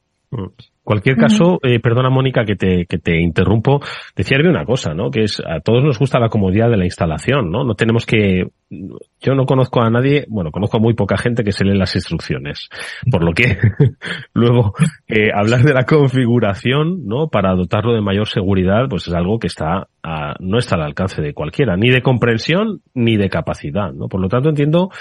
Cualquier 0.86 1.18
caso, 1.18 1.58
eh, 1.64 1.80
perdona 1.80 2.12
Mónica 2.12 2.46
que 2.46 2.56
te, 2.56 2.86
que 2.86 3.00
te 3.00 3.20
interrumpo, 3.20 3.82
decirle 4.16 4.48
una 4.48 4.66
cosa, 4.66 4.94
¿no? 4.94 5.10
Que 5.10 5.24
es, 5.24 5.42
a 5.44 5.60
todos 5.60 5.84
nos 5.84 5.98
gusta 5.98 6.20
la 6.20 6.30
comodidad 6.30 6.70
de 6.70 6.78
la 6.78 6.86
instalación, 6.86 7.50
¿no? 7.50 7.64
No 7.64 7.74
tenemos 7.74 8.06
que, 8.06 8.44
yo 8.70 9.34
no 9.34 9.46
conozco 9.48 9.82
a 9.82 9.90
nadie, 9.90 10.28
bueno, 10.30 10.52
conozco 10.52 10.78
a 10.78 10.80
muy 10.80 10.94
poca 10.94 11.18
gente 11.18 11.44
que 11.44 11.52
se 11.52 11.66
lee 11.66 11.76
las 11.76 11.96
instrucciones. 11.96 12.70
Por 13.10 13.24
lo 13.24 13.34
que, 13.34 13.58
luego, 14.34 14.76
eh, 15.08 15.32
hablar 15.34 15.64
de 15.64 15.74
la 15.74 15.86
configuración, 15.86 17.08
¿no? 17.08 17.30
Para 17.30 17.56
dotarlo 17.56 17.96
de 17.96 18.02
mayor 18.02 18.28
seguridad, 18.28 18.88
pues 18.88 19.08
es 19.08 19.14
algo 19.16 19.40
que 19.40 19.48
está, 19.48 19.88
a, 20.04 20.36
no 20.40 20.60
está 20.60 20.76
al 20.76 20.84
alcance 20.84 21.20
de 21.20 21.34
cualquiera, 21.34 21.76
ni 21.78 21.90
de 21.90 22.04
comprensión, 22.04 22.82
ni 22.94 23.18
de 23.18 23.30
capacidad, 23.30 23.92
¿no? 23.92 24.08
Por 24.08 24.22
lo 24.22 24.30
tanto, 24.30 24.50
entiendo, 24.50 24.92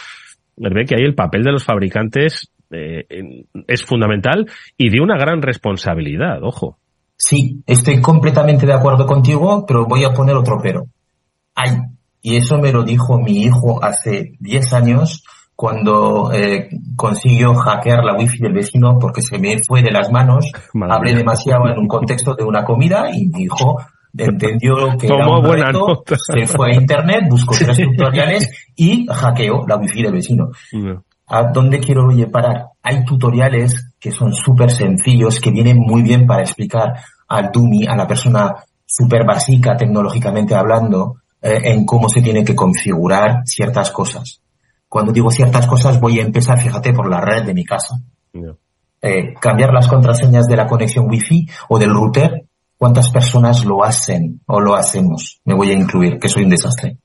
ve 0.57 0.87
que 0.87 0.95
ahí 0.95 1.05
el 1.05 1.15
papel 1.15 1.43
de 1.43 1.53
los 1.53 1.65
fabricantes 1.65 2.54
eh, 2.75 3.07
es 3.67 3.85
fundamental 3.85 4.47
y 4.77 4.91
de 4.91 5.01
una 5.01 5.17
gran 5.17 5.43
responsabilidad, 5.43 6.43
ojo. 6.43 6.79
Sí, 7.17 7.63
estoy 7.67 8.01
completamente 8.01 8.67
de 8.67 8.73
acuerdo 8.73 9.07
contigo, 9.07 9.65
pero 9.67 9.87
voy 9.87 10.05
a 10.05 10.13
poner 10.13 10.37
otro 10.37 10.59
pero. 10.63 10.87
Ay, 11.55 11.79
y 12.21 12.37
eso 12.37 12.59
me 12.59 12.73
lo 12.73 12.83
dijo 12.83 13.19
mi 13.19 13.43
hijo 13.43 13.83
hace 13.83 14.33
10 14.41 14.73
años 14.73 15.25
cuando 15.55 16.33
eh, 16.33 16.69
consiguió 16.97 17.55
hackear 17.55 18.05
la 18.05 18.17
wifi 18.17 18.39
del 18.39 18.55
vecino 18.55 18.99
porque 18.99 19.23
se 19.23 19.39
me 19.39 19.63
fue 19.63 19.83
de 19.83 19.93
las 19.93 20.11
manos, 20.11 20.51
Madre 20.75 20.95
hablé 20.95 21.11
mía. 21.11 21.19
demasiado 21.19 21.69
en 21.69 21.79
un 21.79 21.87
contexto 21.87 22.35
de 22.35 22.45
una 22.45 22.65
comida 22.65 23.11
y 23.13 23.29
mi 23.29 23.45
hijo 23.45 23.79
entendió 24.17 24.75
que 24.99 25.07
era 25.07 25.29
un 25.29 25.45
reto, 25.45 26.05
se 26.17 26.47
fue 26.47 26.73
a 26.73 26.75
internet, 26.75 27.25
buscó 27.29 27.55
tres 27.59 27.77
tutoriales 27.77 28.71
y 28.75 29.07
hackeó 29.07 29.65
la 29.67 29.77
wifi 29.77 30.03
del 30.03 30.13
vecino. 30.13 30.51
No. 30.73 31.05
¿A 31.27 31.45
dónde 31.45 31.81
quiero 31.81 32.09
parar? 32.31 32.67
Hay 32.83 33.05
tutoriales 33.05 33.93
que 33.99 34.11
son 34.11 34.33
súper 34.33 34.71
sencillos, 34.71 35.41
que 35.41 35.51
vienen 35.51 35.79
muy 35.79 36.03
bien 36.03 36.27
para 36.27 36.43
explicar 36.43 37.01
al 37.29 37.51
dummy, 37.51 37.87
a 37.87 37.97
la 37.97 38.07
persona 38.07 38.55
súper 38.85 39.25
básica 39.25 39.77
tecnológicamente 39.77 40.55
hablando, 40.55 41.17
eh, 41.41 41.61
en 41.65 41.85
cómo 41.87 42.09
se 42.09 42.23
tiene 42.23 42.45
que 42.45 42.55
configurar 42.55 43.43
ciertas 43.47 43.91
cosas. 43.91 44.41
Cuando 44.89 45.13
digo 45.13 45.31
ciertas 45.31 45.67
cosas 45.67 45.99
voy 45.99 46.21
a 46.21 46.23
empezar, 46.23 46.61
fíjate, 46.61 46.93
por 46.93 47.09
la 47.09 47.21
red 47.21 47.45
de 47.45 47.55
mi 47.55 47.65
casa. 47.65 47.97
Eh, 49.03 49.35
cambiar 49.41 49.73
las 49.73 49.89
contraseñas 49.89 50.47
de 50.47 50.57
la 50.57 50.67
conexión 50.67 51.09
wifi 51.09 51.47
o 51.69 51.79
del 51.79 51.91
router, 51.91 52.47
¿cuántas 52.79 53.11
personas 53.11 53.65
lo 53.65 53.85
hacen 53.85 54.41
o 54.47 54.61
lo 54.61 54.75
hacemos? 54.75 55.41
Me 55.45 55.55
voy 55.55 55.71
a 55.71 55.75
incluir, 55.75 56.19
que 56.19 56.29
soy 56.29 56.45
un 56.45 56.51
desastre. 56.51 56.99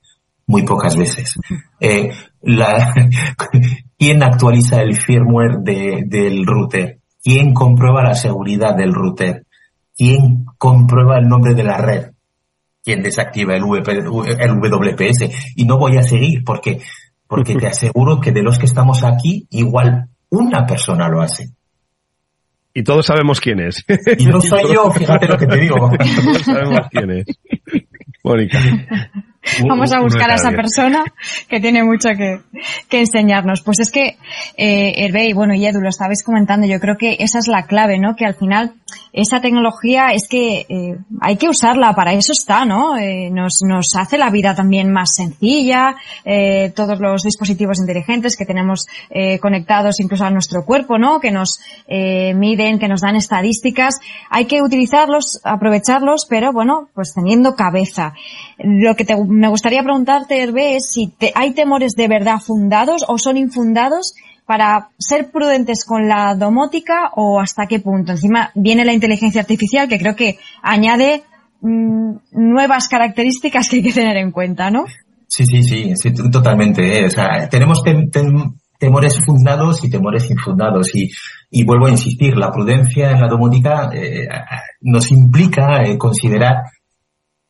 Muy 0.48 0.64
pocas 0.64 0.96
veces. 0.96 1.36
Eh, 1.80 2.12
la, 2.42 2.94
¿Quién 4.00 4.24
actualiza 4.24 4.82
el 4.82 4.96
firmware 4.96 5.58
de, 5.60 6.04
del 6.06 6.46
router? 6.46 7.00
¿Quién 7.22 7.54
comprueba 7.54 8.02
la 8.02 8.16
seguridad 8.16 8.76
del 8.76 8.94
router? 8.94 9.46
¿Quién 9.96 10.46
comprueba 10.58 11.18
el 11.18 11.28
nombre 11.28 11.54
de 11.54 11.64
la 11.64 11.78
red? 11.78 12.12
¿Quién 12.82 13.02
desactiva 13.02 13.56
el, 13.56 13.64
VP, 13.64 13.92
el 13.92 14.06
WPS? 14.06 15.54
Y 15.58 15.66
no 15.66 15.78
voy 15.78 15.98
a 15.98 16.04
seguir 16.04 16.46
porque, 16.46 16.80
porque 17.28 17.56
te 17.56 17.68
aseguro 17.68 18.22
que 18.22 18.32
de 18.32 18.42
los 18.42 18.58
que 18.58 18.68
estamos 18.68 19.04
aquí, 19.04 19.46
igual 19.50 20.08
una 20.30 20.66
persona 20.66 21.10
lo 21.10 21.22
hace. 21.22 21.50
Y 22.74 22.84
todos 22.84 23.06
sabemos 23.06 23.42
quién 23.42 23.60
es. 23.60 23.84
Y 24.18 24.28
no 24.28 24.40
soy 24.40 24.74
yo, 24.74 24.90
fíjate 24.92 25.28
lo 25.28 25.38
que 25.38 25.48
te 25.48 25.58
digo. 25.58 25.76
todos 26.24 26.42
sabemos 26.44 26.88
quién 26.90 27.12
es. 27.12 27.26
Mónica. 28.24 28.60
Vamos 29.68 29.92
a 29.94 30.02
buscar 30.02 30.30
a 30.32 30.36
esa 30.36 30.52
persona 30.52 31.04
que 31.48 31.60
tiene 31.60 31.84
mucho 31.84 32.10
que, 32.10 32.42
que 32.90 33.00
enseñarnos. 33.00 33.62
Pues 33.62 33.80
es 33.80 33.92
que, 33.92 34.18
eh, 34.58 34.94
Hervé 34.98 35.28
y 35.28 35.34
bueno, 35.34 35.54
y 35.54 35.66
Edu, 35.66 35.80
lo 35.80 35.90
estabais 35.90 36.24
comentando, 36.24 36.68
yo 36.68 36.80
creo 36.80 36.98
que 36.98 37.18
esa 37.20 37.40
es 37.40 37.48
la 37.48 37.66
clave, 37.66 38.00
¿no? 38.00 38.16
Que 38.16 38.26
al 38.26 38.36
final 38.36 38.74
esa 39.12 39.42
tecnología 39.42 40.10
es 40.14 40.28
que 40.30 40.66
eh, 40.70 40.98
hay 41.22 41.38
que 41.38 41.50
usarla, 41.50 41.94
para 41.94 42.14
eso 42.14 42.32
está, 42.32 42.66
¿no? 42.66 42.98
Eh, 42.98 43.30
nos, 43.32 43.60
nos 43.68 43.96
hace 43.96 44.18
la 44.18 44.30
vida 44.30 44.54
también 44.56 44.92
más 44.92 45.16
sencilla, 45.16 45.96
eh, 46.26 46.72
todos 46.76 47.00
los 47.00 47.24
dispositivos 47.24 47.80
inteligentes 47.80 48.36
que 48.38 48.46
tenemos 48.46 48.86
eh, 49.10 49.40
conectados 49.40 50.00
incluso 50.00 50.26
a 50.26 50.30
nuestro 50.30 50.64
cuerpo, 50.66 50.98
¿no? 50.98 51.20
Que 51.20 51.32
nos 51.32 51.60
eh, 51.88 52.34
miden, 52.36 52.78
que 52.78 52.88
nos 52.88 53.02
dan 53.02 53.16
estadísticas. 53.16 53.96
Hay 54.30 54.46
que 54.46 54.62
utilizarlos, 54.62 55.40
aprovecharlos, 55.44 56.26
pero 56.30 56.52
bueno, 56.52 56.90
pues 56.94 57.14
teniendo 57.14 57.56
cabeza. 57.56 58.14
Lo 58.58 58.96
que 58.96 59.06
te, 59.06 59.16
me 59.30 59.48
gustaría 59.48 59.84
preguntarte, 59.84 60.42
Hervé, 60.42 60.80
si 60.80 61.08
te, 61.08 61.32
hay 61.36 61.54
temores 61.54 61.94
de 61.96 62.08
verdad 62.08 62.40
fundados 62.40 63.06
o 63.08 63.18
son 63.18 63.38
infundados 63.38 64.16
para 64.46 64.90
ser 64.98 65.30
prudentes 65.30 65.86
con 65.86 66.08
la 66.08 66.34
domótica 66.36 67.12
o 67.16 67.40
hasta 67.40 67.68
qué 67.68 67.80
punto. 67.80 68.14
Encima 68.14 68.52
viene 68.56 68.84
la 68.84 68.94
inteligencia 68.94 69.42
artificial 69.42 69.88
que 69.88 70.00
creo 70.00 70.16
que 70.16 70.40
añade 70.64 71.22
mmm, 71.62 72.16
nuevas 72.32 72.88
características 72.88 73.70
que 73.70 73.78
hay 73.78 73.84
que 73.84 73.94
tener 73.94 74.18
en 74.18 74.32
cuenta, 74.32 74.72
¿no? 74.72 74.86
Sí, 75.28 75.46
sí, 75.46 75.62
sí, 75.62 75.94
sí 75.96 76.12
totalmente. 76.32 77.02
¿eh? 77.02 77.06
O 77.06 77.12
sea, 77.12 77.48
tenemos 77.48 77.84
tem 77.84 78.10
tem 78.10 78.26
temores 78.80 79.20
fundados 79.24 79.84
y 79.84 79.90
temores 79.92 80.28
infundados. 80.32 80.96
Y, 80.96 81.12
y 81.52 81.64
vuelvo 81.66 81.86
a 81.86 81.92
insistir, 81.92 82.36
la 82.36 82.52
prudencia 82.52 83.12
en 83.12 83.22
la 83.22 83.28
domótica 83.28 83.92
eh, 83.94 84.28
nos 84.82 85.12
implica 85.12 85.84
eh, 85.84 85.98
considerar 85.98 86.64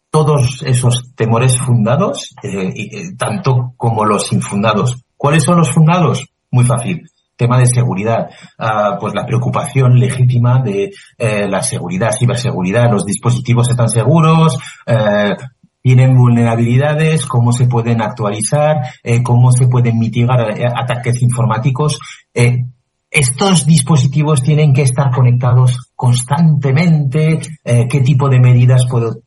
todos 0.09 0.63
esos 0.65 1.13
temores 1.15 1.57
fundados, 1.57 2.33
eh, 2.43 2.71
y, 2.73 3.15
tanto 3.15 3.73
como 3.77 4.05
los 4.05 4.31
infundados. 4.33 5.03
¿Cuáles 5.15 5.43
son 5.43 5.57
los 5.57 5.69
fundados? 5.69 6.25
Muy 6.51 6.65
fácil. 6.65 7.09
Tema 7.35 7.57
de 7.57 7.67
seguridad, 7.67 8.29
uh, 8.59 8.99
pues 8.99 9.13
la 9.13 9.25
preocupación 9.25 9.97
legítima 9.97 10.61
de 10.61 10.91
eh, 11.17 11.47
la 11.47 11.63
seguridad, 11.63 12.11
ciberseguridad, 12.11 12.91
los 12.91 13.05
dispositivos 13.05 13.69
están 13.69 13.87
seguros, 13.87 14.59
eh, 14.85 15.35
tienen 15.81 16.15
vulnerabilidades, 16.15 17.25
cómo 17.25 17.51
se 17.53 17.65
pueden 17.65 18.01
actualizar, 18.01 18.77
eh, 19.03 19.23
cómo 19.23 19.51
se 19.51 19.67
pueden 19.67 19.97
mitigar 19.97 20.59
eh, 20.59 20.65
ataques 20.65 21.21
informáticos. 21.21 21.99
Eh, 22.33 22.65
estos 23.09 23.65
dispositivos 23.65 24.43
tienen 24.43 24.73
que 24.73 24.83
estar 24.83 25.09
conectados 25.11 25.91
constantemente. 25.95 27.39
Eh, 27.63 27.87
¿Qué 27.87 28.01
tipo 28.01 28.29
de 28.29 28.39
medidas 28.39 28.85
puedo, 28.87 29.21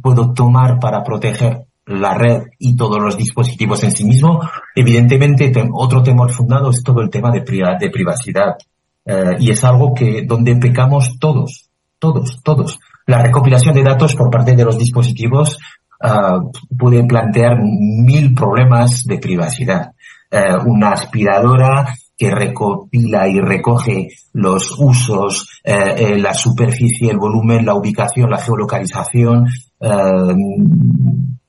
puedo 0.00 0.32
tomar 0.32 0.78
para 0.78 1.02
proteger 1.02 1.66
la 1.86 2.14
red 2.14 2.42
y 2.58 2.76
todos 2.76 2.98
los 3.02 3.16
dispositivos 3.16 3.82
en 3.84 3.92
sí 3.92 4.04
mismo? 4.04 4.40
Evidentemente, 4.74 5.50
tem 5.50 5.70
otro 5.72 6.02
temor 6.02 6.30
fundado 6.30 6.70
es 6.70 6.82
todo 6.82 7.00
el 7.00 7.10
tema 7.10 7.30
de, 7.30 7.42
pri 7.42 7.62
de 7.78 7.90
privacidad. 7.90 8.56
Eh, 9.04 9.36
y 9.40 9.50
es 9.50 9.64
algo 9.64 9.94
que 9.94 10.22
donde 10.26 10.56
pecamos 10.56 11.18
todos, 11.18 11.70
todos, 11.98 12.42
todos. 12.42 12.78
La 13.06 13.22
recopilación 13.22 13.74
de 13.74 13.82
datos 13.82 14.14
por 14.14 14.30
parte 14.30 14.54
de 14.54 14.64
los 14.64 14.76
dispositivos 14.76 15.58
Uh, 16.00 16.52
puede 16.78 17.02
plantear 17.04 17.58
mil 17.60 18.32
problemas 18.32 19.04
de 19.04 19.18
privacidad. 19.18 19.94
Uh, 20.30 20.70
una 20.70 20.92
aspiradora 20.92 21.92
que 22.18 22.30
recopila 22.32 23.28
y 23.28 23.40
recoge 23.40 24.08
los 24.32 24.74
usos, 24.76 25.60
eh, 25.62 25.94
eh, 25.96 26.18
la 26.18 26.34
superficie, 26.34 27.12
el 27.12 27.16
volumen, 27.16 27.64
la 27.64 27.76
ubicación, 27.76 28.28
la 28.28 28.38
geolocalización. 28.38 29.46
Eh, 29.80 30.34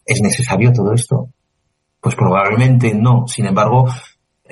¿Es 0.05 0.21
necesario 0.21 0.71
todo 0.71 0.93
esto? 0.93 1.29
Pues 1.99 2.15
probablemente 2.15 2.93
no. 2.93 3.27
Sin 3.27 3.47
embargo, 3.47 3.87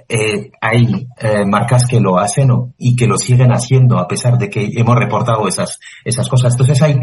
eh, 0.10 0.52
hay 0.62 1.08
eh, 1.18 1.46
marcas 1.46 1.86
que 1.86 2.00
lo 2.00 2.18
hacen 2.18 2.50
y 2.78 2.96
que 2.96 3.08
lo 3.08 3.18
siguen 3.18 3.52
haciendo 3.52 4.00
a 4.00 4.08
pesar 4.08 4.38
de 4.38 4.50
que 4.50 4.70
hemos 4.74 4.96
reportado 4.96 5.48
esas, 5.48 5.80
esas 6.04 6.28
cosas. 6.30 6.54
Entonces 6.54 6.82
hay, 6.82 7.00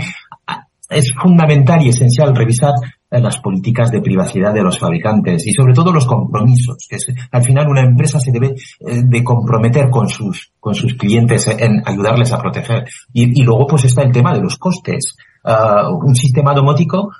es 0.90 1.12
fundamental 1.14 1.82
y 1.82 1.88
esencial 1.88 2.34
revisar 2.34 2.74
las 3.20 3.38
políticas 3.38 3.90
de 3.90 4.00
privacidad 4.00 4.52
de 4.52 4.62
los 4.62 4.78
fabricantes 4.78 5.46
y 5.46 5.52
sobre 5.52 5.72
todo 5.72 5.92
los 5.92 6.06
compromisos. 6.06 6.86
Que 6.88 6.96
al 7.30 7.44
final 7.44 7.68
una 7.68 7.82
empresa 7.82 8.18
se 8.18 8.32
debe 8.32 8.48
eh, 8.48 9.02
de 9.04 9.24
comprometer 9.24 9.88
con 9.90 10.08
sus, 10.08 10.52
con 10.58 10.74
sus 10.74 10.94
clientes 10.94 11.46
en 11.46 11.82
ayudarles 11.84 12.32
a 12.32 12.38
proteger. 12.38 12.84
Y, 13.12 13.42
luego 13.44 13.66
pues 13.66 13.84
está 13.84 14.02
el 14.02 14.12
tema 14.12 14.34
de 14.34 14.40
los 14.40 14.56
costes. 14.58 15.16
Uh, 15.44 15.94
un 16.02 16.14
sistema 16.14 16.54
domótico 16.54 17.10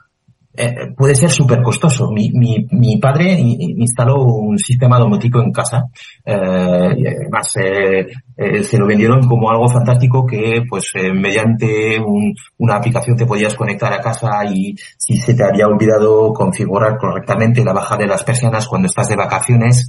eh, 0.56 0.92
puede 0.96 1.16
ser 1.16 1.30
súper 1.30 1.62
costoso. 1.62 2.10
Mi, 2.12 2.30
mi, 2.30 2.66
mi, 2.70 2.96
padre 2.98 3.32
instaló 3.32 4.22
un 4.22 4.56
sistema 4.56 4.98
domótico 4.98 5.42
en 5.42 5.50
casa. 5.50 5.84
Eh, 6.24 6.34
además, 6.34 7.52
eh, 7.56 8.62
se 8.62 8.78
lo 8.78 8.86
vendieron 8.86 9.26
como 9.26 9.50
algo 9.50 9.68
fantástico 9.68 10.24
que, 10.24 10.62
pues, 10.68 10.92
mediante 11.12 11.98
un, 11.98 12.34
una 12.58 12.76
aplicación 12.76 13.16
te 13.16 13.26
podías 13.26 13.54
conectar 13.54 13.92
a 13.92 14.00
casa 14.00 14.30
y 14.44 14.76
si 14.96 15.16
se 15.16 15.34
te 15.34 15.44
había 15.44 15.66
olvidado 15.66 16.32
configurar 16.32 16.98
correctamente 16.98 17.64
la 17.64 17.72
baja 17.72 17.96
de 17.96 18.06
las 18.06 18.22
persianas 18.22 18.68
cuando 18.68 18.86
estás 18.86 19.08
de 19.08 19.16
vacaciones, 19.16 19.86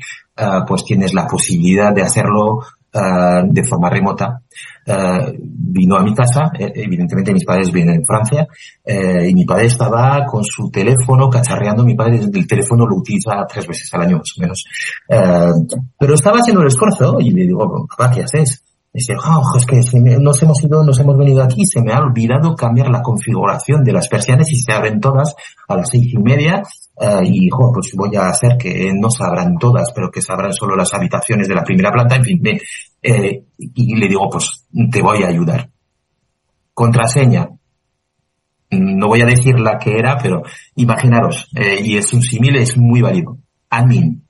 pues 0.67 0.84
tienes 0.84 1.13
la 1.13 1.28
posibilidad 1.28 1.93
de 1.93 2.01
hacerlo 2.01 2.60
de 2.95 3.63
forma 3.63 3.89
remota. 3.89 4.41
Uh, 4.88 5.34
vino 5.39 5.97
a 5.97 6.03
mi 6.03 6.13
casa, 6.13 6.51
eh, 6.60 6.71
evidentemente 6.75 7.34
mis 7.34 7.43
padres 7.43 7.71
vienen 7.71 7.95
en 7.95 8.05
Francia, 8.05 8.47
eh, 8.86 9.27
y 9.27 9.34
mi 9.34 9.43
padre 9.43 9.65
estaba 9.65 10.23
con 10.25 10.43
su 10.43 10.69
teléfono 10.69 11.27
cacharreando, 11.27 11.84
mi 11.84 11.95
padre 11.95 12.19
el 12.19 12.47
teléfono 12.47 12.86
lo 12.86 12.97
utiliza 12.97 13.45
tres 13.51 13.67
veces 13.67 13.91
al 13.93 14.01
año 14.03 14.17
más 14.17 14.31
o 14.38 14.41
menos. 14.41 14.63
Uh, 15.10 15.67
pero 15.97 16.13
estaba 16.13 16.38
haciendo 16.38 16.62
el 16.62 16.67
esfuerzo 16.67 17.17
y 17.19 17.31
le 17.31 17.47
digo, 17.47 17.88
papá, 17.89 18.12
¿qué 18.12 18.21
haces? 18.21 18.63
Y 18.93 18.99
dice, 18.99 19.15
oh, 19.15 19.58
es 19.58 19.65
que 19.65 19.99
me, 19.99 20.17
nos 20.17 20.41
hemos 20.43 20.63
ido, 20.63 20.84
nos 20.84 20.99
hemos 20.99 21.17
venido 21.17 21.41
aquí, 21.41 21.65
se 21.65 21.81
me 21.81 21.91
ha 21.91 21.99
olvidado 21.99 22.55
cambiar 22.55 22.89
la 22.89 23.01
configuración 23.01 23.84
de 23.84 23.91
las 23.91 24.08
persianas 24.08 24.49
y 24.51 24.55
se 24.55 24.71
abren 24.71 25.01
todas 25.01 25.36
a 25.67 25.75
las 25.75 25.89
seis 25.89 26.13
y 26.13 26.17
media 26.19 26.62
Uh, 26.97 27.21
y 27.23 27.49
jo, 27.49 27.73
pues 27.73 27.91
voy 27.93 28.15
a 28.15 28.29
hacer 28.29 28.58
que 28.58 28.89
no 28.93 29.10
se 29.10 29.23
abran 29.25 29.58
todas, 29.58 29.91
pero 29.93 30.10
que 30.10 30.21
se 30.21 30.31
abran 30.31 30.53
solo 30.53 30.77
las 30.77 30.93
habitaciones 30.93 31.47
de 31.47 31.55
la 31.55 31.63
primera 31.63 31.91
planta, 31.91 32.15
en 32.15 32.23
fin, 32.23 32.39
me, 32.41 32.58
eh, 33.01 33.43
y 33.58 33.95
le 33.95 34.08
digo, 34.08 34.29
pues 34.29 34.65
te 34.89 35.01
voy 35.01 35.23
a 35.23 35.27
ayudar. 35.27 35.69
Contraseña. 36.73 37.49
No 38.71 39.08
voy 39.08 39.21
a 39.21 39.25
decir 39.25 39.60
la 39.60 39.77
que 39.77 39.97
era, 39.97 40.17
pero 40.17 40.41
imaginaros, 40.75 41.49
eh, 41.55 41.81
y 41.84 41.97
es 41.97 42.13
un 42.13 42.21
símil, 42.21 42.55
es 42.55 42.77
muy 42.77 43.01
válido. 43.01 43.38
Admin. 43.69 44.25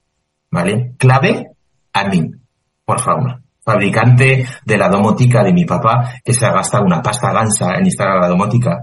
¿Vale? 0.49 0.95
Clave, 0.97 1.51
admin. 1.93 2.41
Por 2.83 2.99
favor. 2.99 3.41
Fabricante 3.63 4.45
de 4.63 4.77
la 4.77 4.89
domótica 4.89 5.43
de 5.43 5.53
mi 5.53 5.65
papá, 5.65 6.13
que 6.23 6.33
se 6.33 6.45
ha 6.45 6.51
gastado 6.51 6.83
una 6.83 7.01
pasta 7.01 7.31
gansa 7.31 7.75
en 7.75 7.85
instalar 7.85 8.19
la 8.21 8.27
domótica. 8.27 8.79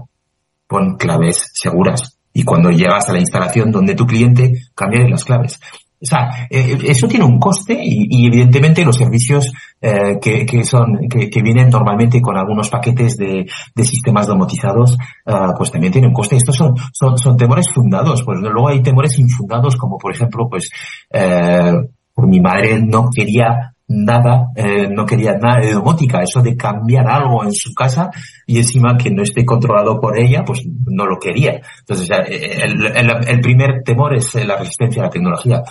Pon 0.67 0.97
claves 0.97 1.51
seguras. 1.53 2.17
Y 2.33 2.43
cuando 2.43 2.71
llegas 2.71 3.07
a 3.09 3.13
la 3.13 3.19
instalación 3.19 3.71
donde 3.71 3.95
tu 3.95 4.05
cliente, 4.05 4.53
cambia 4.73 5.07
las 5.07 5.23
claves. 5.23 5.59
O 6.03 6.05
sea, 6.05 6.47
eh, 6.49 6.77
eso 6.83 7.07
tiene 7.07 7.23
un 7.23 7.39
coste 7.39 7.79
y, 7.81 8.27
evidentemente 8.27 8.83
los 8.83 8.97
servicios 8.97 9.53
eh, 9.79 10.19
que, 10.21 10.45
que, 10.45 10.65
son 10.65 11.07
que, 11.07 11.41
vienen 11.41 11.69
normalmente 11.69 12.21
con 12.21 12.35
algunos 12.35 12.69
paquetes 12.69 13.15
de, 13.15 13.45
sistemas 13.85 14.27
domotizados, 14.27 14.97
uh, 15.25 15.55
pues 15.57 15.71
también 15.71 15.93
tienen 15.93 16.09
un 16.09 16.13
coste. 16.13 16.35
Estos 16.35 16.57
son, 16.57 16.75
son, 16.91 17.37
temores 17.37 17.69
fundados, 17.69 18.21
pues 18.23 18.37
luego 18.41 18.67
hay 18.67 18.81
temores 18.81 19.17
infundados 19.17 19.77
como 19.77 19.97
por 19.97 20.13
ejemplo, 20.13 20.49
pues 20.49 20.69
eh, 21.09 21.71
mi 22.17 22.41
madre 22.41 22.81
no 22.81 23.09
quería 23.09 23.73
nada, 23.93 24.49
eh, 24.55 24.87
no 24.89 25.05
quería 25.05 25.37
nada 25.37 25.59
de 25.61 25.73
domótica, 25.73 26.21
eso 26.21 26.41
de 26.41 26.57
cambiar 26.57 27.07
algo 27.07 27.43
en 27.43 27.53
su 27.53 27.73
casa 27.73 28.09
y 28.45 28.57
encima 28.57 28.97
que 28.97 29.11
no 29.11 29.23
esté 29.23 29.45
controlado 29.45 29.99
por 29.99 30.17
ella, 30.19 30.43
pues 30.45 30.61
no 30.87 31.05
lo 31.05 31.17
quería. 31.19 31.61
Entonces, 31.79 32.09
el, 32.27 32.85
el, 32.85 33.11
el 33.27 33.39
primer 33.39 33.83
temor 33.83 34.15
es 34.15 34.33
la 34.45 34.57
resistencia 34.57 35.01
a 35.01 35.05
la 35.05 35.11
tecnología 35.11 35.63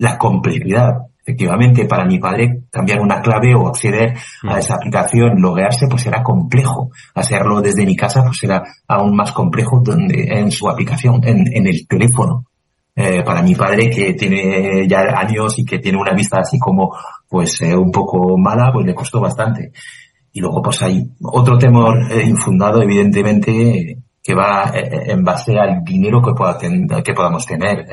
la 0.00 0.16
complejidad. 0.16 0.94
Efectivamente, 1.22 1.84
para 1.84 2.06
mi 2.06 2.18
padre, 2.18 2.62
cambiar 2.70 3.00
una 3.00 3.20
clave 3.20 3.54
o 3.54 3.68
acceder 3.68 4.14
a 4.42 4.58
esa 4.58 4.74
aplicación, 4.74 5.40
loguearse, 5.40 5.86
pues 5.88 6.06
era 6.06 6.22
complejo. 6.22 6.90
Hacerlo 7.14 7.60
desde 7.60 7.84
mi 7.84 7.94
casa, 7.94 8.24
pues 8.24 8.42
era 8.42 8.62
aún 8.88 9.14
más 9.14 9.32
complejo 9.32 9.80
donde, 9.84 10.24
en 10.30 10.50
su 10.50 10.68
aplicación, 10.68 11.20
en, 11.22 11.44
en 11.52 11.66
el 11.66 11.86
teléfono. 11.86 12.46
Eh, 12.96 13.22
para 13.22 13.42
mi 13.42 13.54
padre, 13.54 13.90
que 13.90 14.14
tiene 14.14 14.88
ya 14.88 15.00
años 15.16 15.58
y 15.58 15.64
que 15.64 15.78
tiene 15.78 15.98
una 15.98 16.12
vista 16.12 16.38
así 16.38 16.58
como, 16.58 16.96
pues, 17.30 17.62
eh, 17.62 17.76
un 17.76 17.92
poco 17.92 18.36
mala, 18.36 18.72
pues 18.72 18.84
le 18.84 18.94
costó 18.94 19.20
bastante. 19.20 19.72
Y 20.32 20.40
luego, 20.40 20.60
pues 20.60 20.82
hay 20.82 21.08
otro 21.22 21.56
temor 21.56 21.96
eh, 22.10 22.24
infundado, 22.26 22.82
evidentemente, 22.82 23.98
que 24.20 24.34
va 24.34 24.72
eh, 24.74 25.12
en 25.12 25.22
base 25.22 25.56
al 25.56 25.84
dinero 25.84 26.20
que, 26.20 26.32
pueda 26.32 26.58
ten 26.58 26.88
que 26.88 27.14
podamos 27.14 27.46
tener. 27.46 27.86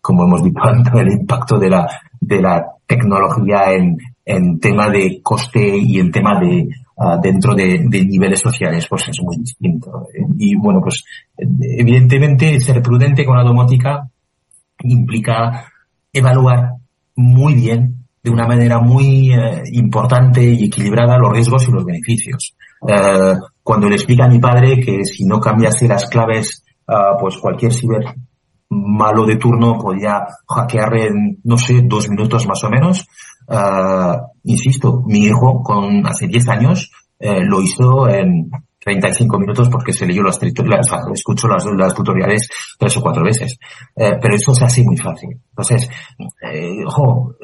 Como 0.00 0.24
hemos 0.24 0.42
dicho 0.42 0.62
antes, 0.62 0.94
el 0.94 1.12
impacto 1.12 1.58
de 1.58 1.68
la, 1.68 1.86
de 2.18 2.40
la 2.40 2.64
tecnología 2.86 3.70
en, 3.72 3.98
en 4.24 4.58
tema 4.58 4.88
de 4.88 5.20
coste 5.22 5.76
y 5.76 5.98
en 5.98 6.10
tema 6.10 6.40
de 6.40 6.66
uh, 6.96 7.20
dentro 7.20 7.54
de, 7.54 7.84
de, 7.86 8.04
niveles 8.06 8.40
sociales, 8.40 8.86
pues 8.88 9.08
es 9.08 9.20
muy 9.22 9.36
distinto. 9.36 10.06
Y 10.38 10.56
bueno, 10.56 10.80
pues 10.80 11.04
evidentemente 11.36 12.58
ser 12.60 12.80
prudente 12.80 13.26
con 13.26 13.36
la 13.36 13.44
domótica 13.44 14.08
implica 14.82 15.70
evaluar 16.12 16.76
muy 17.16 17.54
bien, 17.54 17.99
de 18.22 18.30
una 18.30 18.46
manera 18.46 18.80
muy 18.80 19.30
uh, 19.34 19.62
importante 19.72 20.42
y 20.42 20.64
equilibrada 20.64 21.18
los 21.18 21.32
riesgos 21.32 21.68
y 21.68 21.72
los 21.72 21.84
beneficios. 21.84 22.54
Uh, 22.82 23.38
cuando 23.62 23.88
le 23.88 23.96
explica 23.96 24.24
a 24.24 24.28
mi 24.28 24.38
padre 24.38 24.80
que 24.80 25.04
si 25.04 25.24
no 25.24 25.40
cambiase 25.40 25.88
las 25.88 26.06
claves, 26.06 26.64
pues 27.20 27.36
cualquier 27.36 27.72
ciber 27.72 28.02
malo 28.70 29.24
de 29.24 29.36
turno 29.36 29.78
podía 29.78 30.26
hackear 30.48 30.96
en, 30.96 31.38
no 31.44 31.56
sé, 31.56 31.82
dos 31.84 32.08
minutos 32.08 32.48
más 32.48 32.64
o 32.64 32.70
menos. 32.70 33.06
Uh, 33.46 34.16
insisto, 34.44 35.02
mi 35.06 35.20
hijo 35.20 35.62
con 35.62 36.04
hace 36.06 36.26
10 36.26 36.48
años 36.48 36.90
eh, 37.18 37.44
lo 37.44 37.60
hizo 37.60 38.08
en 38.08 38.50
35 38.78 39.38
minutos 39.38 39.68
porque 39.68 39.92
se 39.92 40.06
leyó 40.06 40.22
las, 40.22 40.40
las 40.42 40.92
escucho 41.12 41.46
las, 41.46 41.66
las, 41.66 41.94
tutoriales 41.94 42.48
tres 42.78 42.96
o 42.96 43.02
cuatro 43.02 43.22
veces. 43.22 43.58
Eh, 43.94 44.16
pero 44.20 44.34
eso 44.34 44.54
se 44.54 44.64
hace 44.64 44.82
muy 44.82 44.96
fácil. 44.96 45.38
Entonces, 45.50 45.90
eh, 46.50 46.82
ojo, 46.86 47.34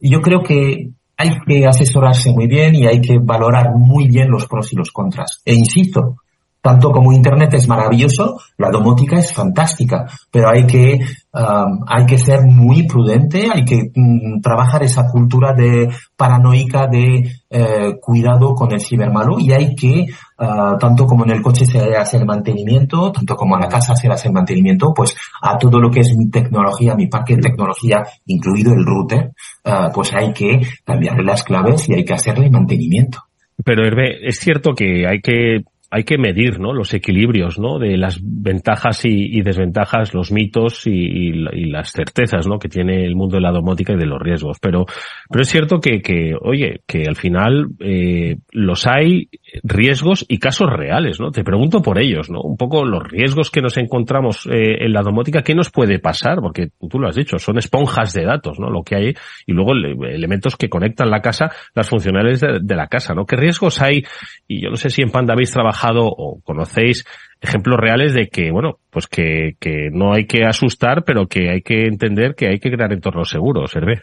yo 0.00 0.20
creo 0.20 0.42
que 0.42 0.90
hay 1.16 1.30
que 1.46 1.66
asesorarse 1.66 2.30
muy 2.32 2.46
bien 2.46 2.74
y 2.74 2.86
hay 2.86 3.00
que 3.00 3.18
valorar 3.18 3.74
muy 3.74 4.08
bien 4.08 4.30
los 4.30 4.46
pros 4.46 4.72
y 4.72 4.76
los 4.76 4.90
contras. 4.90 5.40
E 5.44 5.54
insisto, 5.54 6.16
tanto 6.64 6.90
como 6.90 7.12
Internet 7.12 7.52
es 7.52 7.68
maravilloso, 7.68 8.40
la 8.56 8.70
domótica 8.70 9.18
es 9.18 9.34
fantástica, 9.34 10.06
pero 10.30 10.48
hay 10.48 10.64
que, 10.66 10.98
um, 11.34 11.84
hay 11.86 12.06
que 12.06 12.16
ser 12.16 12.40
muy 12.40 12.86
prudente, 12.86 13.50
hay 13.52 13.66
que 13.66 13.90
um, 13.94 14.40
trabajar 14.40 14.82
esa 14.82 15.06
cultura 15.12 15.52
de 15.52 15.90
paranoica 16.16 16.86
de 16.86 17.30
eh, 17.50 17.96
cuidado 18.00 18.54
con 18.54 18.72
el 18.72 18.80
cibermalo 18.80 19.38
y 19.38 19.52
hay 19.52 19.74
que, 19.74 20.06
uh, 20.38 20.78
tanto 20.78 21.04
como 21.04 21.24
en 21.26 21.32
el 21.32 21.42
coche 21.42 21.66
se 21.66 21.94
hace 21.96 22.16
el 22.16 22.24
mantenimiento, 22.24 23.12
tanto 23.12 23.36
como 23.36 23.56
en 23.56 23.60
la 23.60 23.68
casa 23.68 23.94
se 23.94 24.08
hace 24.08 24.28
el 24.28 24.34
mantenimiento, 24.34 24.94
pues 24.94 25.14
a 25.42 25.58
todo 25.58 25.78
lo 25.78 25.90
que 25.90 26.00
es 26.00 26.16
mi 26.16 26.30
tecnología, 26.30 26.94
mi 26.94 27.08
parque 27.08 27.36
de 27.36 27.42
tecnología, 27.42 28.04
incluido 28.24 28.72
el 28.72 28.86
router, 28.86 29.32
uh, 29.66 29.92
pues 29.92 30.14
hay 30.14 30.32
que 30.32 30.62
cambiarle 30.82 31.24
las 31.24 31.42
claves 31.42 31.86
y 31.90 31.92
hay 31.92 32.06
que 32.06 32.14
hacerle 32.14 32.48
mantenimiento. 32.48 33.18
Pero 33.62 33.86
Hervé, 33.86 34.26
es 34.26 34.38
cierto 34.38 34.72
que 34.72 35.06
hay 35.06 35.20
que 35.20 35.62
hay 35.94 36.02
que 36.02 36.18
medir 36.18 36.58
¿no? 36.58 36.72
los 36.72 36.92
equilibrios 36.92 37.60
¿no? 37.60 37.78
de 37.78 37.96
las 37.96 38.18
ventajas 38.20 39.04
y, 39.04 39.38
y 39.38 39.42
desventajas, 39.42 40.12
los 40.12 40.32
mitos 40.32 40.88
y, 40.88 40.90
y, 40.90 41.32
las 41.70 41.92
certezas 41.92 42.48
¿no? 42.48 42.58
que 42.58 42.68
tiene 42.68 43.04
el 43.04 43.14
mundo 43.14 43.36
de 43.36 43.42
la 43.42 43.52
domótica 43.52 43.92
y 43.92 43.96
de 43.96 44.06
los 44.06 44.20
riesgos. 44.20 44.58
Pero, 44.60 44.86
pero 45.30 45.42
es 45.42 45.48
cierto 45.48 45.78
que, 45.78 46.00
que 46.00 46.32
oye, 46.40 46.80
que 46.84 47.04
al 47.06 47.14
final 47.14 47.68
eh, 47.78 48.38
los 48.50 48.88
hay 48.88 49.28
riesgos 49.62 50.24
y 50.28 50.38
casos 50.38 50.68
reales, 50.70 51.20
¿no? 51.20 51.30
Te 51.30 51.44
pregunto 51.44 51.82
por 51.82 51.98
ellos, 51.98 52.30
¿no? 52.30 52.40
Un 52.40 52.56
poco 52.56 52.84
los 52.84 53.02
riesgos 53.02 53.50
que 53.50 53.60
nos 53.60 53.76
encontramos 53.76 54.46
eh, 54.46 54.84
en 54.84 54.92
la 54.92 55.02
domótica, 55.02 55.42
¿qué 55.42 55.54
nos 55.54 55.70
puede 55.70 55.98
pasar? 55.98 56.40
Porque 56.40 56.68
tú 56.90 56.98
lo 56.98 57.08
has 57.08 57.16
dicho, 57.16 57.38
son 57.38 57.58
esponjas 57.58 58.12
de 58.12 58.24
datos, 58.24 58.58
¿no? 58.58 58.70
Lo 58.70 58.82
que 58.82 58.96
hay 58.96 59.14
y 59.46 59.52
luego 59.52 59.72
elementos 59.72 60.56
que 60.56 60.68
conectan 60.68 61.10
la 61.10 61.20
casa, 61.20 61.50
las 61.74 61.88
funcionalidades 61.88 62.40
de, 62.40 62.58
de 62.62 62.74
la 62.76 62.88
casa, 62.88 63.14
¿no? 63.14 63.26
¿Qué 63.26 63.36
riesgos 63.36 63.80
hay? 63.80 64.04
Y 64.48 64.62
yo 64.62 64.70
no 64.70 64.76
sé 64.76 64.90
si 64.90 65.02
en 65.02 65.10
Panda 65.10 65.34
habéis 65.34 65.52
trabajado 65.52 66.02
o 66.04 66.40
conocéis 66.42 67.04
ejemplos 67.40 67.78
reales 67.78 68.14
de 68.14 68.28
que, 68.28 68.50
bueno, 68.50 68.78
pues 68.90 69.06
que, 69.06 69.56
que 69.60 69.90
no 69.92 70.14
hay 70.14 70.26
que 70.26 70.44
asustar, 70.44 71.04
pero 71.04 71.26
que 71.26 71.50
hay 71.50 71.62
que 71.62 71.84
entender 71.84 72.34
que 72.34 72.48
hay 72.48 72.58
que 72.58 72.70
crear 72.70 72.92
entornos 72.92 73.28
seguros, 73.28 73.74
Hervé. 73.76 74.02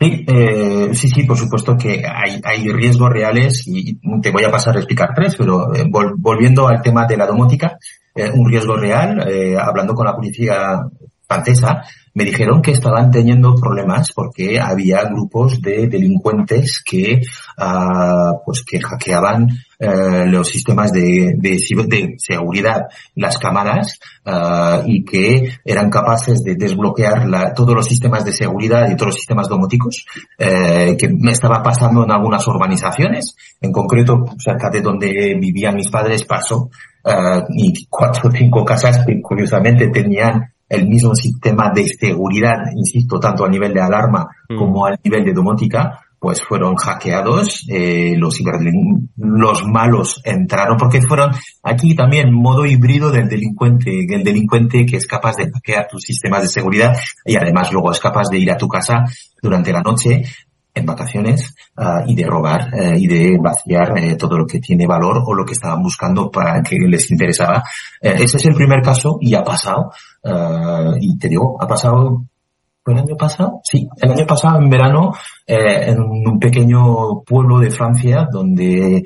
Sí, 0.00 0.24
eh, 0.26 0.94
sí, 0.94 1.08
sí, 1.08 1.24
por 1.24 1.36
supuesto 1.36 1.76
que 1.76 2.02
hay, 2.06 2.40
hay 2.42 2.72
riesgos 2.72 3.10
reales 3.10 3.64
y 3.66 4.00
te 4.22 4.30
voy 4.30 4.44
a 4.44 4.50
pasar 4.50 4.74
a 4.74 4.78
explicar 4.78 5.10
tres, 5.14 5.36
pero 5.36 5.74
eh, 5.74 5.84
volviendo 6.16 6.66
al 6.68 6.80
tema 6.80 7.06
de 7.06 7.18
la 7.18 7.26
domótica, 7.26 7.76
eh, 8.14 8.30
un 8.32 8.48
riesgo 8.48 8.78
real, 8.78 9.28
eh, 9.28 9.58
hablando 9.58 9.94
con 9.94 10.06
la 10.06 10.16
policía 10.16 10.80
francesa, 11.30 11.82
me 12.12 12.24
dijeron 12.24 12.60
que 12.60 12.72
estaban 12.72 13.10
teniendo 13.12 13.54
problemas 13.54 14.08
porque 14.12 14.58
había 14.58 15.04
grupos 15.04 15.62
de 15.62 15.86
delincuentes 15.86 16.82
que, 16.84 17.20
uh, 17.56 18.42
pues 18.44 18.64
que 18.64 18.80
hackeaban 18.80 19.44
uh, 19.44 20.26
los 20.26 20.48
sistemas 20.48 20.92
de, 20.92 21.34
de, 21.36 22.16
seguridad, 22.18 22.86
las 23.14 23.38
cámaras, 23.38 24.00
uh, 24.26 24.82
y 24.86 25.04
que 25.04 25.52
eran 25.64 25.88
capaces 25.88 26.42
de 26.42 26.56
desbloquear 26.56 27.28
la, 27.28 27.54
todos 27.54 27.76
los 27.76 27.86
sistemas 27.86 28.24
de 28.24 28.32
seguridad 28.32 28.90
y 28.90 28.96
todos 28.96 29.08
los 29.08 29.16
sistemas 29.16 29.48
domóticos, 29.48 30.04
eh, 30.36 30.96
que 30.98 31.08
me 31.08 31.30
estaba 31.30 31.62
pasando 31.62 32.02
en 32.02 32.10
algunas 32.10 32.44
urbanizaciones, 32.48 33.36
en 33.60 33.70
concreto 33.70 34.24
cerca 34.38 34.68
de 34.68 34.80
donde 34.80 35.36
vivían 35.40 35.76
mis 35.76 35.90
padres 35.90 36.24
pasó, 36.24 36.70
y 37.56 37.86
cuatro 37.88 38.28
o 38.28 38.32
cinco 38.32 38.62
casas 38.62 39.06
que 39.06 39.22
curiosamente 39.22 39.88
tenían 39.88 40.52
el 40.70 40.88
mismo 40.88 41.14
sistema 41.14 41.70
de 41.74 41.86
seguridad, 41.86 42.58
insisto, 42.74 43.18
tanto 43.18 43.44
a 43.44 43.48
nivel 43.48 43.74
de 43.74 43.82
alarma 43.82 44.28
mm. 44.48 44.56
como 44.56 44.86
a 44.86 44.96
nivel 45.02 45.24
de 45.24 45.32
domótica, 45.34 46.00
pues 46.20 46.42
fueron 46.42 46.76
hackeados, 46.76 47.66
eh, 47.68 48.14
los, 48.16 48.38
los 49.16 49.66
malos 49.66 50.20
entraron, 50.22 50.76
porque 50.76 51.00
fueron 51.00 51.30
aquí 51.62 51.94
también 51.96 52.32
modo 52.32 52.66
híbrido 52.66 53.10
del 53.10 53.26
delincuente, 53.26 54.04
el 54.08 54.22
delincuente 54.22 54.84
que 54.84 54.98
es 54.98 55.06
capaz 55.06 55.36
de 55.36 55.50
hackear 55.50 55.88
tus 55.88 56.02
sistemas 56.02 56.42
de 56.42 56.48
seguridad 56.48 56.94
y 57.24 57.36
además 57.36 57.72
luego 57.72 57.90
es 57.90 57.98
capaz 57.98 58.28
de 58.30 58.38
ir 58.38 58.50
a 58.52 58.58
tu 58.58 58.68
casa 58.68 59.06
durante 59.42 59.72
la 59.72 59.80
noche 59.80 60.22
en 60.74 60.86
vacaciones 60.86 61.54
uh, 61.76 62.06
y 62.06 62.14
de 62.14 62.24
robar 62.24 62.70
uh, 62.72 62.94
y 62.94 63.06
de 63.06 63.38
vaciar 63.40 63.92
uh, 63.92 64.16
todo 64.16 64.38
lo 64.38 64.46
que 64.46 64.60
tiene 64.60 64.86
valor 64.86 65.22
o 65.26 65.34
lo 65.34 65.44
que 65.44 65.52
estaban 65.52 65.82
buscando 65.82 66.30
para 66.30 66.62
que 66.62 66.76
les 66.76 67.10
interesaba. 67.10 67.62
ese 68.00 68.36
es 68.36 68.44
el 68.46 68.54
primer 68.54 68.82
caso 68.82 69.18
y 69.20 69.34
ha 69.34 69.42
pasado. 69.42 69.92
y 71.00 71.18
te 71.18 71.28
digo, 71.28 71.56
ha 71.60 71.66
pasado 71.66 72.24
¿Fue 72.82 72.94
el 72.94 73.00
año 73.00 73.14
pasado? 73.14 73.60
Sí, 73.62 73.86
el 74.00 74.10
año 74.10 74.26
pasado 74.26 74.58
en 74.58 74.70
verano 74.70 75.12
en 75.46 76.00
un 76.00 76.38
pequeño 76.38 77.20
pueblo 77.26 77.58
de 77.58 77.70
Francia 77.70 78.26
donde 78.32 79.02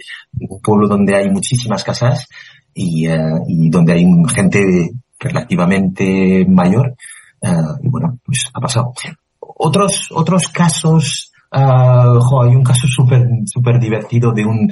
un 0.48 0.60
pueblo 0.62 0.86
donde 0.86 1.16
hay 1.16 1.28
muchísimas 1.28 1.82
casas 1.82 2.28
y, 2.72 3.08
y 3.48 3.70
donde 3.70 3.94
hay 3.94 4.06
gente 4.32 4.90
relativamente 5.18 6.46
mayor 6.48 6.94
y 7.82 7.88
bueno 7.88 8.20
pues 8.24 8.48
ha 8.54 8.60
pasado 8.60 8.92
otros 9.40 10.08
otros 10.12 10.46
casos 10.48 11.33
uh, 11.54 12.42
hay 12.42 12.54
un 12.54 12.64
caso 12.64 12.86
súper 12.86 13.26
super 13.46 13.78
divertido 13.78 14.32
de 14.32 14.44
un, 14.44 14.70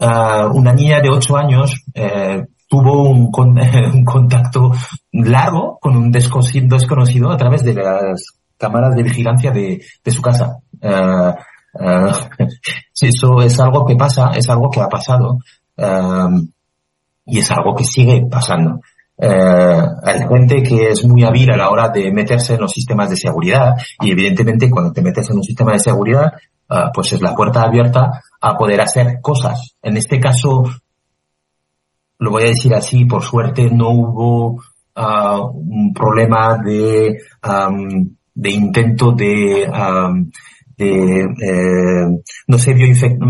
uh, 0.00 0.46
una 0.52 0.72
niña 0.72 1.00
de 1.00 1.10
8 1.10 1.36
años 1.36 1.84
eh, 1.94 2.44
tuvo 2.68 3.08
un, 3.08 3.30
con, 3.30 3.58
un, 3.94 4.04
contacto 4.04 4.72
largo 5.12 5.78
con 5.80 5.96
un 5.96 6.10
desconocido 6.10 7.30
a 7.30 7.36
través 7.36 7.64
de 7.64 7.74
las 7.74 8.22
cámaras 8.56 8.94
de 8.94 9.02
vigilancia 9.02 9.50
de, 9.50 9.80
de 10.04 10.10
su 10.10 10.20
casa. 10.20 10.58
Uh, 10.82 11.32
eso 13.00 13.42
es 13.42 13.60
algo 13.60 13.86
que 13.86 13.94
pasa, 13.94 14.30
es 14.34 14.48
algo 14.50 14.70
que 14.70 14.80
ha 14.80 14.88
pasado 14.88 15.38
y 17.24 17.38
es 17.38 17.50
algo 17.50 17.74
que 17.76 17.84
sigue 17.84 18.26
pasando. 18.28 18.80
Eh, 19.20 19.82
hay 20.04 20.20
gente 20.28 20.62
que 20.62 20.90
es 20.90 21.04
muy 21.04 21.24
hábil 21.24 21.50
a 21.50 21.56
la 21.56 21.70
hora 21.70 21.88
de 21.88 22.12
meterse 22.12 22.54
en 22.54 22.60
los 22.60 22.70
sistemas 22.70 23.10
de 23.10 23.16
seguridad 23.16 23.74
y 24.00 24.12
evidentemente 24.12 24.70
cuando 24.70 24.92
te 24.92 25.02
metes 25.02 25.28
en 25.30 25.38
un 25.38 25.42
sistema 25.42 25.72
de 25.72 25.80
seguridad, 25.80 26.32
uh, 26.70 26.92
pues 26.94 27.12
es 27.12 27.20
la 27.20 27.34
puerta 27.34 27.62
abierta 27.62 28.22
a 28.40 28.56
poder 28.56 28.80
hacer 28.80 29.20
cosas. 29.20 29.76
En 29.82 29.96
este 29.96 30.20
caso, 30.20 30.62
lo 32.18 32.30
voy 32.30 32.44
a 32.44 32.46
decir 32.46 32.72
así, 32.74 33.06
por 33.06 33.24
suerte 33.24 33.68
no 33.70 33.90
hubo 33.90 34.50
uh, 34.52 35.50
un 35.52 35.92
problema 35.92 36.56
de, 36.64 37.18
um, 37.42 38.14
de 38.34 38.50
intento 38.50 39.10
de, 39.12 39.68
um, 39.68 40.30
de 40.76 41.22
eh, 41.22 42.22
no 42.46 42.56
se 42.56 42.72
vio 42.72 42.86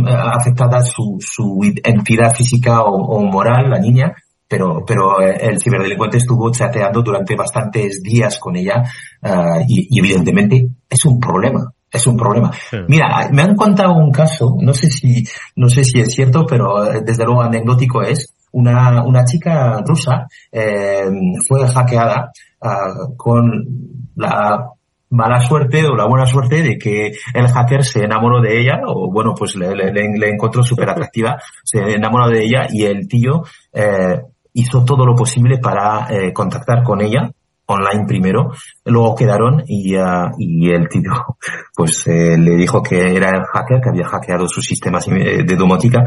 afectada 0.06 0.82
su, 0.82 1.16
su 1.18 1.60
entidad 1.82 2.34
física 2.34 2.82
o 2.82 3.22
moral, 3.22 3.70
la 3.70 3.78
niña, 3.78 4.14
pero, 4.48 4.84
pero 4.86 5.20
eh, 5.20 5.36
el 5.40 5.60
ciberdelincuente 5.60 6.16
estuvo 6.16 6.50
chateando 6.50 7.02
durante 7.02 7.36
bastantes 7.36 8.02
días 8.02 8.38
con 8.38 8.56
ella 8.56 8.82
uh, 9.22 9.60
y, 9.68 9.88
y, 9.90 9.98
evidentemente 9.98 10.68
es 10.88 11.04
un 11.04 11.20
problema. 11.20 11.72
Es 11.90 12.06
un 12.06 12.18
problema. 12.18 12.50
Mira, 12.86 13.30
me 13.32 13.40
han 13.40 13.56
contado 13.56 13.94
un 13.94 14.10
caso, 14.10 14.56
no 14.60 14.74
sé 14.74 14.90
si, 14.90 15.24
no 15.56 15.70
sé 15.70 15.84
si 15.84 16.00
es 16.00 16.12
cierto, 16.12 16.44
pero 16.44 16.84
eh, 16.84 17.00
desde 17.02 17.24
luego 17.24 17.40
anecdótico 17.40 18.02
es, 18.02 18.34
una, 18.52 19.02
una 19.04 19.24
chica 19.24 19.80
rusa 19.84 20.26
eh, 20.50 21.04
fue 21.46 21.66
hackeada 21.66 22.30
uh, 22.60 23.16
con 23.16 23.66
la 24.16 24.70
mala 25.10 25.40
suerte 25.40 25.86
o 25.86 25.96
la 25.96 26.06
buena 26.06 26.26
suerte 26.26 26.62
de 26.62 26.76
que 26.76 27.12
el 27.34 27.48
hacker 27.48 27.82
se 27.82 28.04
enamoró 28.04 28.40
de 28.42 28.60
ella 28.60 28.80
o 28.86 29.10
bueno 29.10 29.34
pues 29.34 29.56
le, 29.56 29.74
le, 29.74 29.90
le 29.90 30.28
encontró 30.28 30.62
súper 30.62 30.90
atractiva 30.90 31.40
se 31.64 31.78
enamoró 31.78 32.28
de 32.28 32.44
ella 32.44 32.66
y 32.70 32.84
el 32.84 33.08
tío 33.08 33.42
eh, 33.72 34.20
hizo 34.60 34.84
todo 34.84 35.04
lo 35.06 35.14
posible 35.14 35.58
para 35.58 36.06
eh, 36.10 36.32
contactar 36.32 36.82
con 36.82 37.00
ella 37.00 37.30
online 37.70 38.06
primero, 38.06 38.52
luego 38.86 39.14
quedaron 39.14 39.62
y, 39.66 39.94
uh, 39.94 40.30
y 40.38 40.70
el 40.70 40.88
tío 40.88 41.12
pues 41.76 42.06
eh, 42.06 42.36
le 42.38 42.56
dijo 42.56 42.82
que 42.82 43.14
era 43.14 43.28
el 43.30 43.44
hacker, 43.44 43.80
que 43.80 43.90
había 43.90 44.06
hackeado 44.06 44.48
sus 44.48 44.64
sistemas 44.64 45.06
eh, 45.08 45.42
de 45.44 45.56
domótica, 45.56 46.02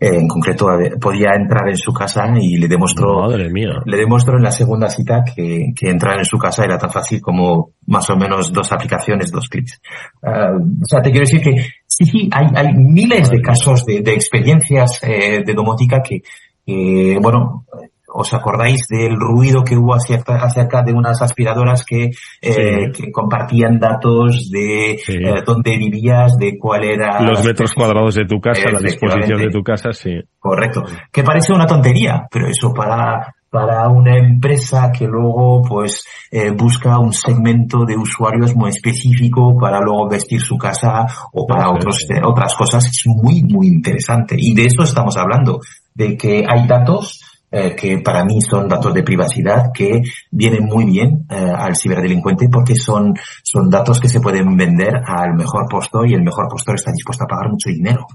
eh, 0.00 0.14
en 0.14 0.28
concreto 0.28 0.68
podía 1.00 1.34
entrar 1.34 1.68
en 1.68 1.76
su 1.76 1.92
casa 1.92 2.24
y 2.40 2.56
le 2.56 2.68
demostró, 2.68 3.22
Madre 3.22 3.50
mía. 3.50 3.82
le 3.84 3.96
demostró 3.96 4.36
en 4.36 4.44
la 4.44 4.52
segunda 4.52 4.88
cita 4.88 5.24
que, 5.24 5.72
que 5.74 5.90
entrar 5.90 6.18
en 6.18 6.24
su 6.24 6.38
casa 6.38 6.64
era 6.64 6.78
tan 6.78 6.90
fácil 6.90 7.20
como 7.20 7.72
más 7.86 8.08
o 8.10 8.16
menos 8.16 8.52
dos 8.52 8.70
aplicaciones, 8.70 9.32
dos 9.32 9.48
clics. 9.48 9.80
Uh, 10.22 10.82
o 10.82 10.86
sea, 10.86 11.02
te 11.02 11.10
quiero 11.10 11.24
decir 11.24 11.40
que 11.40 11.66
sí, 11.84 12.04
sí, 12.04 12.30
hay, 12.32 12.46
hay 12.54 12.74
miles 12.74 13.28
de 13.28 13.40
casos 13.40 13.84
de, 13.84 14.02
de 14.02 14.12
experiencias 14.12 15.00
eh, 15.02 15.42
de 15.44 15.52
domótica 15.52 16.00
que, 16.00 16.22
eh, 16.64 17.18
bueno, 17.20 17.64
¿os 18.12 18.32
acordáis 18.34 18.86
del 18.88 19.16
ruido 19.16 19.62
que 19.62 19.76
hubo 19.76 19.94
acerca, 19.94 20.36
acerca 20.36 20.82
de 20.82 20.92
unas 20.92 21.20
aspiradoras 21.20 21.84
que, 21.84 22.10
eh, 22.40 22.90
que 22.92 23.12
compartían 23.12 23.78
datos 23.78 24.50
de 24.50 24.98
Sí. 25.04 25.14
eh, 25.14 25.42
dónde 25.44 25.76
vivías, 25.76 26.36
de 26.38 26.56
cuál 26.58 26.84
era... 26.84 27.20
Los 27.22 27.44
metros 27.44 27.74
cuadrados 27.74 28.14
de 28.14 28.24
tu 28.24 28.40
casa, 28.40 28.70
la 28.72 28.80
disposición 28.80 29.38
de 29.40 29.50
tu 29.50 29.62
casa, 29.62 29.92
sí. 29.92 30.18
Correcto. 30.38 30.84
Que 31.12 31.22
parece 31.22 31.52
una 31.52 31.66
tontería, 31.66 32.26
pero 32.30 32.48
eso 32.48 32.72
para, 32.72 33.34
para 33.50 33.88
una 33.88 34.16
empresa 34.18 34.90
que 34.96 35.06
luego 35.06 35.62
pues 35.62 36.04
eh, 36.30 36.50
busca 36.50 36.98
un 36.98 37.12
segmento 37.12 37.84
de 37.84 37.96
usuarios 37.96 38.54
muy 38.54 38.70
específico 38.70 39.56
para 39.58 39.80
luego 39.80 40.08
vestir 40.08 40.40
su 40.40 40.56
casa 40.56 41.06
o 41.32 41.46
para 41.46 41.64
Sí, 41.64 41.70
otros, 41.74 42.06
otras 42.24 42.54
cosas 42.54 42.86
es 42.86 43.02
muy 43.06 43.42
muy 43.44 43.66
interesante 43.68 44.36
y 44.38 44.54
de 44.54 44.66
eso 44.66 44.82
estamos 44.82 45.16
hablando 45.16 45.60
de 45.94 46.16
que 46.16 46.44
hay 46.48 46.66
datos 46.66 47.20
eh, 47.50 47.74
que 47.74 47.98
para 47.98 48.24
mí 48.24 48.40
son 48.40 48.68
datos 48.68 48.92
de 48.92 49.02
privacidad 49.02 49.70
que 49.72 50.02
vienen 50.30 50.64
muy 50.64 50.84
bien 50.84 51.26
eh, 51.30 51.52
al 51.56 51.76
ciberdelincuente 51.76 52.48
porque 52.50 52.74
son 52.74 53.14
son 53.42 53.70
datos 53.70 54.00
que 54.00 54.08
se 54.08 54.20
pueden 54.20 54.56
vender 54.56 55.00
al 55.04 55.34
mejor 55.34 55.66
postor 55.68 56.08
y 56.08 56.14
el 56.14 56.22
mejor 56.22 56.48
postor 56.48 56.74
está 56.74 56.92
dispuesto 56.92 57.24
a 57.24 57.28
pagar 57.28 57.50
mucho 57.50 57.70
dinero. 57.70 58.06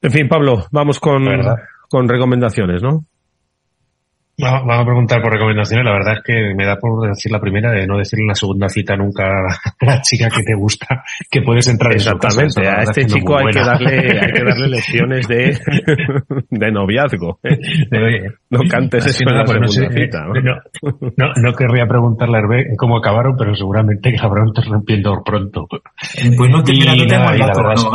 En 0.00 0.10
fin, 0.10 0.28
Pablo, 0.28 0.64
vamos 0.72 0.98
con, 0.98 1.24
con 1.88 2.08
recomendaciones, 2.08 2.82
¿no? 2.82 3.04
Va- 4.42 4.62
Van 4.62 4.80
a 4.80 4.84
preguntar 4.84 5.20
por 5.20 5.32
recomendaciones. 5.32 5.84
La 5.84 5.92
verdad 5.92 6.14
es 6.14 6.22
que 6.24 6.54
me 6.54 6.64
da 6.64 6.76
por 6.76 7.08
decir 7.08 7.30
la 7.32 7.40
primera 7.40 7.70
de 7.72 7.86
no 7.86 7.98
decirle 7.98 8.22
en 8.22 8.28
la 8.28 8.34
segunda 8.34 8.68
cita 8.68 8.96
nunca 8.96 9.24
a 9.24 9.84
la 9.84 10.00
chica 10.02 10.28
que 10.30 10.42
te 10.42 10.54
gusta 10.54 11.04
que 11.30 11.42
puedes 11.42 11.68
entrar 11.68 11.92
en 11.92 12.00
su 12.00 12.16
casa. 12.18 12.42
Exactamente. 12.42 12.80
A 12.80 12.82
este 12.82 13.06
chico 13.06 13.36
hay 13.36 13.46
que 13.52 13.60
darle, 13.60 14.20
hay 14.20 14.32
que 14.32 14.44
darle 14.44 14.68
lecciones 14.76 15.28
de, 15.28 15.58
de 16.50 16.72
noviazgo. 16.72 17.38
De, 17.42 17.98
oye, 17.98 18.30
No 18.52 18.60
cantes 18.68 19.06
eso 19.06 19.24
en 19.26 19.34
la 19.34 19.44
pues 19.44 19.60
no 19.60 19.68
sé, 19.68 19.80
segunda 19.80 20.02
cita, 20.02 20.26
¿no? 20.26 20.34
no, 20.34 20.60
no, 21.16 21.32
no 21.40 21.52
querría 21.54 21.86
preguntarle 21.86 22.36
a 22.36 22.40
Hervé 22.40 22.76
cómo 22.76 22.98
acabaron, 22.98 23.34
pero 23.34 23.54
seguramente 23.54 24.10
que 24.10 24.18
acabaron 24.18 24.48
interrumpiendo 24.48 25.22
pronto. 25.24 25.66
Pues 25.70 26.50
no 26.50 26.62
te, 26.62 26.72
Y 26.74 26.80
mira, 26.80 26.94
no 26.94 27.06
tengo 27.06 27.24
nada, 27.24 27.32
el 27.32 27.36
y 27.36 27.40
la 27.40 27.54
verdad 27.56 27.74
no. 27.82 27.92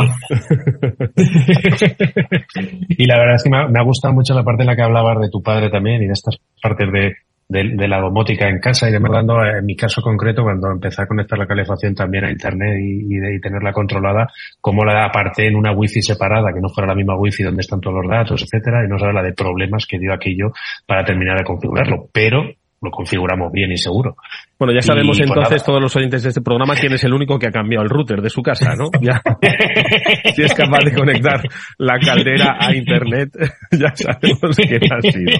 y 2.88 3.06
la 3.06 3.18
verdad 3.18 3.36
es 3.36 3.44
que 3.44 3.50
me 3.50 3.58
ha, 3.58 3.68
me 3.68 3.78
ha 3.78 3.84
gustado 3.84 4.14
mucho 4.14 4.34
la 4.34 4.42
parte 4.42 4.64
en 4.64 4.66
la 4.66 4.74
que 4.74 4.82
hablabas 4.82 5.20
de 5.20 5.30
tu 5.30 5.40
padre 5.40 5.70
también 5.70 6.02
y 6.02 6.06
de 6.06 6.12
estas 6.12 6.36
partes 6.60 6.90
de, 6.90 7.14
de, 7.48 7.70
de 7.74 7.88
la 7.88 8.00
domótica 8.00 8.48
en 8.48 8.60
casa 8.60 8.88
y 8.88 8.92
demás, 8.92 9.24
en 9.58 9.64
mi 9.64 9.74
caso 9.74 10.02
concreto, 10.02 10.42
cuando 10.42 10.70
empecé 10.70 11.02
a 11.02 11.06
conectar 11.06 11.38
la 11.38 11.46
calefacción 11.46 11.94
también 11.94 12.24
a 12.24 12.30
internet 12.30 12.76
y, 12.80 13.14
y, 13.14 13.36
y 13.36 13.40
tenerla 13.40 13.72
controlada, 13.72 14.28
cómo 14.60 14.84
la 14.84 15.04
aparté 15.04 15.46
en 15.46 15.56
una 15.56 15.72
wifi 15.72 16.02
separada, 16.02 16.52
que 16.52 16.60
no 16.60 16.68
fuera 16.68 16.88
la 16.88 16.94
misma 16.94 17.16
wifi 17.16 17.42
donde 17.42 17.62
están 17.62 17.80
todos 17.80 17.96
los 18.02 18.10
datos, 18.10 18.42
etcétera, 18.42 18.84
y 18.84 18.88
no 18.88 18.98
sabes 18.98 19.14
la 19.14 19.22
de 19.22 19.32
problemas 19.32 19.86
que 19.86 19.98
dio 19.98 20.12
aquello 20.12 20.52
para 20.86 21.04
terminar 21.04 21.38
de 21.38 21.44
configurarlo. 21.44 22.08
Pero 22.12 22.44
lo 22.80 22.90
configuramos 22.90 23.52
bien 23.52 23.72
y 23.72 23.76
seguro. 23.76 24.16
Bueno, 24.58 24.74
ya 24.74 24.82
sabemos 24.82 25.18
pues 25.18 25.28
entonces 25.28 25.64
todos 25.64 25.80
los 25.80 25.94
oyentes 25.94 26.22
de 26.22 26.30
este 26.30 26.40
programa 26.40 26.74
quién 26.74 26.92
es 26.92 27.04
el 27.04 27.12
único 27.12 27.38
que 27.38 27.46
ha 27.46 27.50
cambiado 27.52 27.84
el 27.84 27.90
router 27.90 28.20
de 28.20 28.28
su 28.28 28.42
casa, 28.42 28.74
¿no? 28.74 28.90
Ya, 29.00 29.22
si 30.34 30.42
es 30.42 30.52
capaz 30.52 30.80
de 30.84 30.92
conectar 30.92 31.40
la 31.78 31.98
caldera 31.98 32.56
a 32.58 32.74
internet, 32.74 33.30
ya 33.72 33.94
sabemos 33.94 34.56
quién 34.56 34.80
ha 34.92 35.00
sido. 35.00 35.32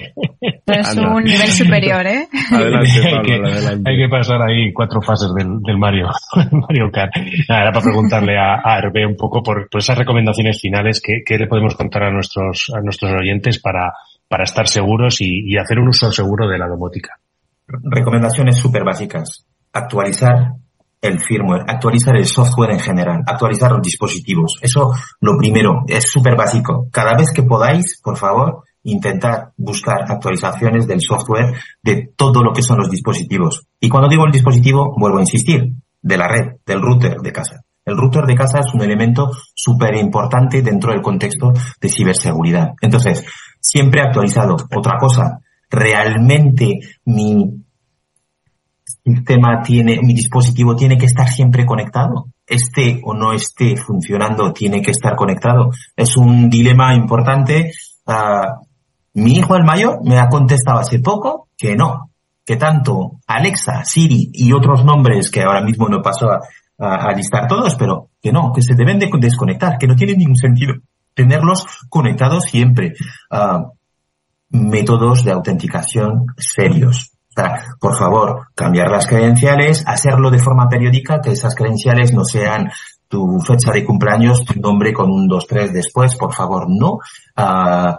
Es 0.67 0.95
un 0.95 1.23
nivel 1.23 1.47
superior, 1.47 2.05
¿eh? 2.07 2.27
Adelante, 2.51 2.89
Pablo, 3.11 3.47
adelante. 3.47 3.89
Hay 3.89 3.97
que 3.97 4.09
pasar 4.09 4.41
ahí 4.41 4.71
cuatro 4.71 5.01
fases 5.01 5.33
del, 5.35 5.61
del 5.63 5.77
Mario, 5.77 6.07
Mario 6.51 6.89
Kart. 6.91 7.11
Nada, 7.49 7.63
era 7.63 7.71
para 7.71 7.83
preguntarle 7.83 8.37
a, 8.37 8.61
a 8.63 8.79
Hervé 8.79 9.05
un 9.05 9.17
poco 9.17 9.43
por, 9.43 9.67
esas 9.77 9.97
recomendaciones 9.97 10.61
finales 10.61 11.01
que, 11.01 11.23
que, 11.25 11.37
le 11.37 11.47
podemos 11.47 11.75
contar 11.75 12.03
a 12.03 12.11
nuestros, 12.11 12.71
a 12.73 12.81
nuestros 12.81 13.11
oyentes 13.11 13.59
para, 13.59 13.93
para 14.29 14.43
estar 14.43 14.67
seguros 14.67 15.19
y, 15.19 15.51
y 15.51 15.57
hacer 15.57 15.79
un 15.79 15.89
uso 15.89 16.11
seguro 16.11 16.47
de 16.47 16.57
la 16.57 16.67
domótica 16.67 17.19
recomendaciones 17.83 18.57
súper 18.57 18.83
básicas. 18.83 19.45
Actualizar 19.73 20.53
el 21.01 21.19
firmware, 21.19 21.63
actualizar 21.67 22.15
el 22.17 22.25
software 22.25 22.71
en 22.71 22.79
general, 22.79 23.21
actualizar 23.25 23.71
los 23.71 23.81
dispositivos. 23.81 24.57
Eso 24.61 24.93
lo 25.21 25.37
primero, 25.37 25.83
es 25.87 26.09
súper 26.09 26.35
básico. 26.35 26.87
Cada 26.91 27.15
vez 27.15 27.31
que 27.33 27.43
podáis, 27.43 28.01
por 28.01 28.17
favor, 28.17 28.63
intentar 28.83 29.51
buscar 29.57 30.11
actualizaciones 30.11 30.87
del 30.87 31.01
software 31.01 31.53
de 31.81 32.11
todo 32.15 32.43
lo 32.43 32.51
que 32.51 32.61
son 32.61 32.79
los 32.79 32.89
dispositivos. 32.89 33.67
Y 33.79 33.89
cuando 33.89 34.09
digo 34.09 34.25
el 34.25 34.31
dispositivo, 34.31 34.93
vuelvo 34.97 35.17
a 35.19 35.21
insistir, 35.21 35.73
de 36.01 36.17
la 36.17 36.27
red, 36.27 36.55
del 36.65 36.81
router 36.81 37.17
de 37.17 37.31
casa. 37.31 37.61
El 37.85 37.97
router 37.97 38.25
de 38.25 38.35
casa 38.35 38.59
es 38.59 38.73
un 38.73 38.81
elemento 38.81 39.31
súper 39.55 39.95
importante 39.95 40.61
dentro 40.61 40.91
del 40.91 41.01
contexto 41.01 41.51
de 41.81 41.89
ciberseguridad. 41.89 42.73
Entonces, 42.81 43.25
siempre 43.59 44.01
actualizado. 44.01 44.55
Otra 44.75 44.97
cosa, 44.99 45.39
realmente 45.69 46.79
mi 47.05 47.63
sistema 49.03 49.61
tiene, 49.61 49.99
mi 50.01 50.13
dispositivo 50.13 50.75
tiene 50.75 50.97
que 50.97 51.05
estar 51.05 51.27
siempre 51.27 51.65
conectado. 51.65 52.27
Esté 52.45 53.01
o 53.03 53.13
no 53.13 53.33
esté 53.33 53.75
funcionando, 53.77 54.51
tiene 54.53 54.81
que 54.81 54.91
estar 54.91 55.15
conectado. 55.15 55.71
Es 55.95 56.17
un 56.17 56.49
dilema 56.49 56.95
importante. 56.95 57.71
Uh, 58.05 58.65
mi 59.13 59.33
hijo 59.33 59.55
el 59.55 59.63
mayor 59.63 59.99
me 60.03 60.17
ha 60.17 60.29
contestado 60.29 60.79
hace 60.79 60.99
poco 60.99 61.49
que 61.57 61.75
no, 61.75 62.11
que 62.45 62.55
tanto 62.55 63.19
Alexa, 63.27 63.83
Siri 63.83 64.31
y 64.33 64.53
otros 64.53 64.83
nombres 64.83 65.29
que 65.29 65.43
ahora 65.43 65.61
mismo 65.61 65.87
no 65.87 66.01
paso 66.01 66.29
a, 66.31 66.41
listar 67.13 67.45
todos, 67.45 67.75
pero 67.75 68.11
que 68.21 68.31
no, 68.31 68.53
que 68.53 68.61
se 68.61 68.73
deben 68.73 68.99
de 68.99 69.09
desconectar, 69.19 69.77
que 69.77 69.85
no 69.85 69.95
tiene 69.95 70.15
ningún 70.15 70.37
sentido 70.37 70.75
tenerlos 71.13 71.65
conectados 71.89 72.45
siempre. 72.45 72.93
Uh, 73.29 73.69
métodos 74.49 75.23
de 75.23 75.31
autenticación 75.31 76.27
serios. 76.37 77.11
O 77.29 77.41
sea, 77.41 77.63
por 77.79 77.97
favor, 77.97 78.47
cambiar 78.55 78.89
las 78.89 79.07
credenciales, 79.07 79.83
hacerlo 79.85 80.31
de 80.31 80.39
forma 80.39 80.67
periódica, 80.67 81.21
que 81.21 81.31
esas 81.31 81.55
credenciales 81.55 82.13
no 82.13 82.23
sean 82.25 82.71
tu 83.07 83.39
fecha 83.41 83.71
de 83.71 83.85
cumpleaños, 83.85 84.43
tu 84.45 84.59
nombre 84.59 84.93
con 84.93 85.11
un 85.11 85.27
2-3 85.27 85.71
después, 85.71 86.15
por 86.15 86.33
favor, 86.33 86.67
no. 86.69 86.99
Uh, 87.37 87.95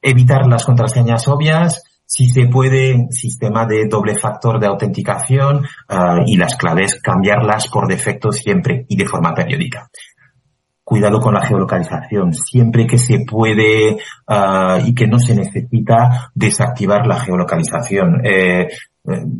evitar 0.00 0.46
las 0.46 0.64
contraseñas 0.64 1.28
obvias, 1.28 1.82
si 2.04 2.26
se 2.28 2.46
puede, 2.46 3.06
sistema 3.10 3.66
de 3.66 3.86
doble 3.86 4.18
factor 4.18 4.58
de 4.58 4.66
autenticación 4.66 5.58
uh, 5.88 6.22
y 6.26 6.36
las 6.36 6.56
claves 6.56 7.00
cambiarlas 7.00 7.68
por 7.68 7.86
defecto 7.86 8.32
siempre 8.32 8.86
y 8.88 8.96
de 8.96 9.06
forma 9.06 9.34
periódica 9.34 9.90
cuidado 10.88 11.20
con 11.20 11.34
la 11.34 11.44
geolocalización. 11.44 12.32
Siempre 12.32 12.86
que 12.86 12.96
se 12.96 13.18
puede 13.26 13.98
uh, 14.26 14.78
y 14.86 14.94
que 14.94 15.06
no 15.06 15.18
se 15.18 15.34
necesita 15.34 16.30
desactivar 16.34 17.06
la 17.06 17.20
geolocalización. 17.20 18.24
Eh, 18.24 18.62
eh 18.62 18.68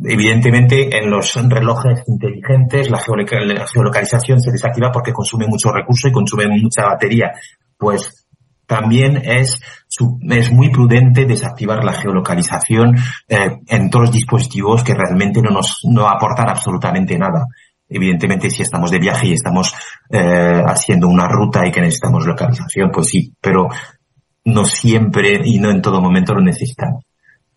evidentemente, 0.05 0.95
en 0.95 1.09
los 1.09 1.33
relojes 1.49 2.03
inteligentes 2.07 2.91
la, 2.91 2.99
geolocalización 2.99 4.39
se 4.39 4.51
desactiva 4.51 4.91
porque 4.91 5.11
consume 5.11 5.47
mucho 5.47 5.71
recurso 5.71 6.07
y 6.07 6.11
consume 6.11 6.47
mucha 6.49 6.85
batería. 6.85 7.31
Pues 7.75 8.27
también 8.67 9.17
es, 9.17 9.59
es 10.29 10.51
muy 10.51 10.69
prudente 10.69 11.25
desactivar 11.25 11.83
la 11.83 11.93
geolocalización 11.93 12.95
eh, 13.27 13.57
en 13.65 13.89
todos 13.89 14.05
los 14.05 14.13
dispositivos 14.13 14.83
que 14.83 14.93
realmente 14.93 15.41
no 15.41 15.49
nos 15.49 15.79
no 15.85 16.07
aportan 16.07 16.47
absolutamente 16.47 17.17
nada. 17.17 17.47
Evidentemente, 17.89 18.49
si 18.49 18.61
estamos 18.61 18.91
de 18.91 18.99
viaje 18.99 19.27
y 19.27 19.33
estamos 19.33 19.73
eh, 20.09 20.61
haciendo 20.65 21.07
una 21.07 21.27
ruta 21.27 21.65
y 21.65 21.71
que 21.71 21.81
necesitamos 21.81 22.25
localización, 22.25 22.91
pues 22.91 23.07
sí, 23.07 23.33
pero 23.41 23.67
no 24.45 24.65
siempre 24.65 25.41
y 25.43 25.59
no 25.59 25.71
en 25.71 25.81
todo 25.81 26.01
momento 26.01 26.33
lo 26.33 26.41
necesitamos. 26.41 27.03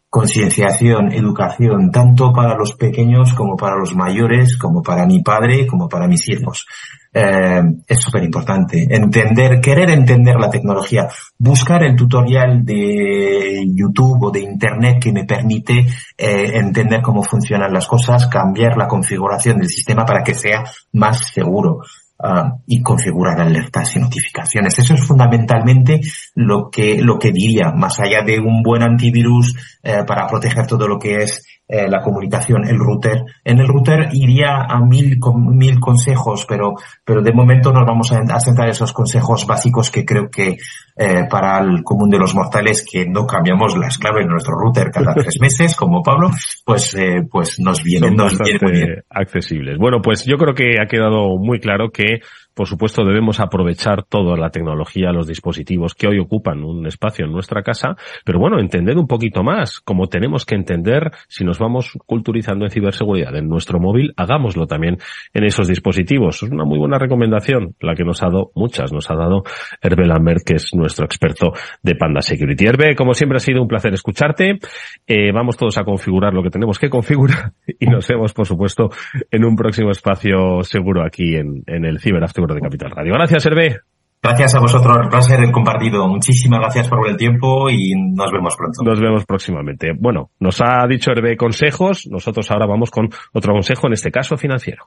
Concienciación, 0.09 1.13
educación, 1.13 1.91
tanto 1.91 2.33
para 2.33 2.57
los 2.57 2.75
pequeños 2.75 3.33
como 3.35 3.57
para 3.57 3.77
los 3.77 3.95
mayores, 3.95 4.59
como 4.59 4.83
para 4.83 5.07
mi 5.07 5.23
padre, 5.23 5.67
como 5.67 5.89
para 5.89 6.09
mis 6.09 6.29
hijos 6.29 6.67
eh, 7.13 7.63
es 7.87 8.01
súper 8.01 8.25
importante. 8.25 8.87
Entender, 8.89 9.61
querer 9.61 9.91
entender 9.91 10.37
la 10.37 10.51
tecnología, 10.51 11.09
buscar 11.39 11.83
el 11.83 11.95
tutorial 11.95 12.65
de 12.65 13.65
YouTube 13.75 14.25
o 14.25 14.31
de 14.31 14.41
Internet 14.41 14.99
que 15.03 15.13
me 15.13 15.25
permite 15.25 15.87
eh, 16.17 16.51
entender 16.55 17.03
cómo 17.03 17.23
funcionan 17.23 17.73
las 17.73 17.87
cosas, 17.87 18.27
cambiar 18.29 18.77
la 18.77 18.89
configuración 18.89 19.59
del 19.59 19.69
sistema 19.69 20.05
para 20.07 20.23
que 20.23 20.35
sea 20.35 20.65
más 20.93 21.31
seguro. 21.33 21.81
Uh, 22.25 22.63
y 22.69 22.81
configurar 22.83 23.41
alertas 23.41 23.97
y 23.97 23.99
notificaciones. 23.99 24.79
Eso 24.79 24.95
es 24.95 25.05
fundamentalmente 25.05 26.01
lo 26.37 26.71
que, 26.71 27.03
lo 27.03 27.19
que 27.19 27.33
diría, 27.33 27.73
más 27.75 27.99
allá 27.99 28.23
de 28.23 28.39
un 28.39 28.63
buen 28.63 28.85
antivirus 28.85 29.57
eh, 29.83 30.05
para 30.07 30.29
proteger 30.29 30.69
todo 30.69 30.87
lo 30.87 31.01
que 31.01 31.17
es 31.17 31.43
eh, 31.75 31.89
la 31.89 32.03
comunicación, 32.03 32.67
el 32.69 32.79
router. 32.79 33.25
En 33.43 33.59
el 33.59 33.67
router 33.67 34.11
iría 34.13 34.67
a 34.69 34.79
mil, 34.79 35.19
mil 35.55 35.81
consejos, 35.81 36.45
pero, 36.47 36.75
pero 37.03 37.23
de 37.23 37.33
momento 37.33 37.73
nos 37.73 37.87
vamos 37.87 38.13
a, 38.13 38.19
a 38.19 38.41
centrar 38.41 38.69
esos 38.69 38.93
consejos 38.93 39.47
básicos 39.47 39.91
que 39.91 40.05
creo 40.05 40.29
que 40.29 40.59
eh, 40.95 41.25
para 41.31 41.61
el 41.61 41.83
común 41.83 42.11
de 42.11 42.19
los 42.19 42.35
mortales 42.35 42.87
que 42.87 43.07
no 43.07 43.27
cambiamos 43.27 43.75
las 43.79 43.97
claves 43.97 44.27
de 44.27 44.33
nuestro 44.33 44.55
router 44.55 44.91
cada 44.91 45.15
tres 45.15 45.37
meses, 45.41 45.75
como 45.75 46.03
Pablo, 46.03 46.29
pues, 46.67 46.95
eh, 46.95 47.23
pues 47.31 47.59
nos 47.59 47.83
vienen, 47.83 48.17
nos 48.17 48.39
viene 48.39 48.59
muy 48.61 48.73
bien. 48.73 49.05
accesibles. 49.09 49.79
Bueno, 49.79 50.03
pues 50.03 50.27
yo 50.27 50.37
creo 50.37 50.53
que 50.53 50.75
ha 50.79 50.87
quedado 50.87 51.39
muy 51.39 51.59
claro 51.59 51.89
que 51.91 52.21
por 52.55 52.67
supuesto, 52.67 53.05
debemos 53.05 53.41
aprovechar 53.41 54.05
toda 54.05 54.37
la 54.37 54.51
tecnología, 54.51 55.13
los 55.13 55.27
dispositivos 55.27 55.95
que 55.95 56.07
hoy 56.07 56.19
ocupan 56.19 56.63
un 56.65 56.87
espacio 56.87 57.25
en 57.25 57.33
nuestra 57.33 57.63
casa, 57.63 57.97
pero 58.25 58.39
bueno, 58.39 58.61
entender 58.61 58.99
un 58.99 59.07
poquito 59.07 59.43
más, 59.43 59.81
como 59.81 60.09
tenemos 60.09 60.45
que 60.45 60.55
entender 60.55 61.11
si 61.29 61.45
nos 61.45 61.59
vamos 61.59 61.93
culturizando 62.07 62.65
en 62.65 62.71
ciberseguridad 62.71 63.35
en 63.37 63.49
nuestro 63.49 63.81
móvil, 63.81 64.13
hagámoslo 64.17 64.67
también 64.67 64.99
en 65.33 65.45
esos 65.45 65.69
dispositivos. 65.69 66.43
Es 66.43 66.51
una 66.51 66.65
muy 66.65 66.79
buena 66.79 66.99
recomendación, 66.99 67.75
la 67.81 67.95
que 67.95 68.05
nos 68.05 68.23
ha 68.23 68.27
dado, 68.27 68.51
muchas 68.55 68.93
nos 68.93 69.11
ha 69.11 69.15
dado 69.15 69.43
Hervé 69.81 70.07
Lambert, 70.07 70.43
que 70.45 70.55
es 70.55 70.75
nuestro 70.75 71.07
experto 71.07 71.53
de 71.83 71.95
Panda 71.95 72.21
Security. 72.21 72.67
Hervé, 72.67 72.95
como 72.95 73.15
siempre 73.15 73.37
ha 73.37 73.41
sido 73.41 73.63
un 73.63 73.69
placer 73.69 73.95
escucharte. 73.95 74.59
Eh, 75.07 75.33
vamos 75.33 75.57
todos 75.57 75.79
a 75.79 75.85
configurar 75.85 76.35
lo 76.35 76.43
que 76.43 76.51
tenemos 76.51 76.79
que 76.79 76.91
configurar 76.91 77.53
y 77.79 77.87
nos 77.87 78.07
vemos, 78.07 78.33
por 78.33 78.47
supuesto, 78.47 78.91
en 79.31 79.45
un 79.45 79.57
próximo 79.57 79.91
espacio 79.91 80.63
seguro 80.63 81.05
aquí 81.05 81.37
en, 81.37 81.63
en 81.67 81.85
el 81.85 81.99
Ciber 81.99 82.23
After 82.23 82.42
de 82.47 82.61
Capital 82.61 82.91
Radio. 82.91 83.15
Gracias, 83.15 83.47
Hervé. 83.47 83.81
Gracias 84.23 84.55
a 84.55 84.61
vosotros, 84.61 84.97
el 85.03 85.09
placer 85.09 85.41
el 85.41 85.51
compartido. 85.51 86.07
Muchísimas 86.07 86.61
gracias 86.61 86.89
por 86.89 87.09
el 87.09 87.17
tiempo 87.17 87.69
y 87.69 87.93
nos 88.15 88.31
vemos 88.31 88.55
pronto. 88.57 88.83
Nos 88.85 89.01
vemos 89.01 89.25
próximamente. 89.25 89.93
Bueno, 89.99 90.31
nos 90.39 90.61
ha 90.63 90.87
dicho 90.87 91.11
Hervé 91.11 91.37
consejos, 91.37 92.07
nosotros 92.09 92.49
ahora 92.53 92.67
vamos 92.67 92.93
con 92.93 93.09
otro 93.33 93.53
consejo, 93.53 93.89
en 93.89 93.95
este 93.95 94.13
caso 94.13 94.37
financiero. 94.37 94.87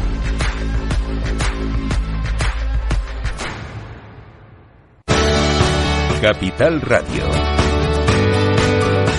Capital 6.21 6.79
Radio. 6.81 7.23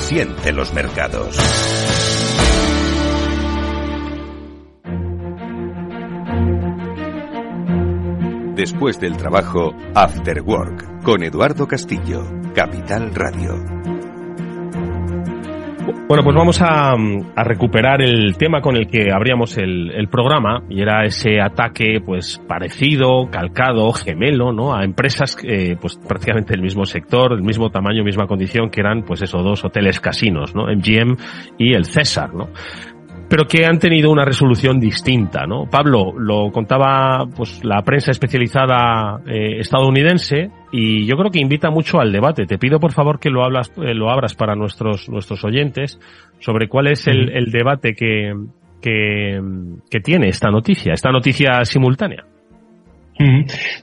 Siente 0.02 0.52
los 0.52 0.72
mercados. 0.72 1.36
Después 8.54 9.00
del 9.00 9.16
trabajo, 9.16 9.74
After 9.96 10.42
Work, 10.42 11.02
con 11.02 11.24
Eduardo 11.24 11.66
Castillo, 11.66 12.22
Capital 12.54 13.12
Radio. 13.12 14.01
Bueno, 16.08 16.24
pues 16.24 16.36
vamos 16.36 16.60
a, 16.62 16.94
recuperar 17.42 18.02
el 18.02 18.36
tema 18.36 18.60
con 18.60 18.76
el 18.76 18.86
que 18.86 19.10
abríamos 19.12 19.56
el, 19.56 19.90
el, 19.90 20.08
programa 20.08 20.62
y 20.68 20.80
era 20.80 21.04
ese 21.04 21.40
ataque 21.40 22.00
pues 22.04 22.40
parecido, 22.46 23.28
calcado, 23.30 23.90
gemelo, 23.92 24.52
¿no? 24.52 24.74
A 24.74 24.84
empresas 24.84 25.36
eh, 25.42 25.76
pues 25.80 25.96
prácticamente 25.96 26.52
del 26.52 26.62
mismo 26.62 26.84
sector, 26.84 27.34
del 27.34 27.42
mismo 27.42 27.70
tamaño, 27.70 28.04
misma 28.04 28.26
condición 28.26 28.70
que 28.70 28.80
eran 28.80 29.02
pues 29.04 29.22
esos 29.22 29.42
dos 29.42 29.64
hoteles 29.64 30.00
casinos, 30.00 30.54
¿no? 30.54 30.66
MGM 30.66 31.16
y 31.58 31.74
el 31.74 31.84
César, 31.84 32.34
¿no? 32.34 32.48
Pero 33.32 33.46
que 33.46 33.64
han 33.64 33.78
tenido 33.78 34.10
una 34.10 34.26
resolución 34.26 34.78
distinta, 34.78 35.46
¿no? 35.46 35.64
Pablo, 35.64 36.12
lo 36.18 36.50
contaba 36.52 37.24
pues 37.34 37.64
la 37.64 37.80
prensa 37.80 38.10
especializada 38.10 39.22
eh, 39.26 39.58
estadounidense 39.58 40.50
y 40.70 41.06
yo 41.06 41.16
creo 41.16 41.30
que 41.30 41.40
invita 41.40 41.70
mucho 41.70 41.98
al 41.98 42.12
debate. 42.12 42.44
Te 42.44 42.58
pido 42.58 42.78
por 42.78 42.92
favor 42.92 43.18
que 43.18 43.30
lo 43.30 43.42
hablas, 43.42 43.72
eh, 43.78 43.94
lo 43.94 44.10
abras 44.10 44.34
para 44.34 44.54
nuestros 44.54 45.08
nuestros 45.08 45.42
oyentes 45.44 45.98
sobre 46.40 46.68
cuál 46.68 46.88
es 46.88 47.06
el, 47.06 47.30
el 47.30 47.50
debate 47.50 47.94
que, 47.94 48.34
que, 48.82 49.40
que 49.90 50.00
tiene 50.00 50.28
esta 50.28 50.50
noticia, 50.50 50.92
esta 50.92 51.10
noticia 51.10 51.64
simultánea. 51.64 52.26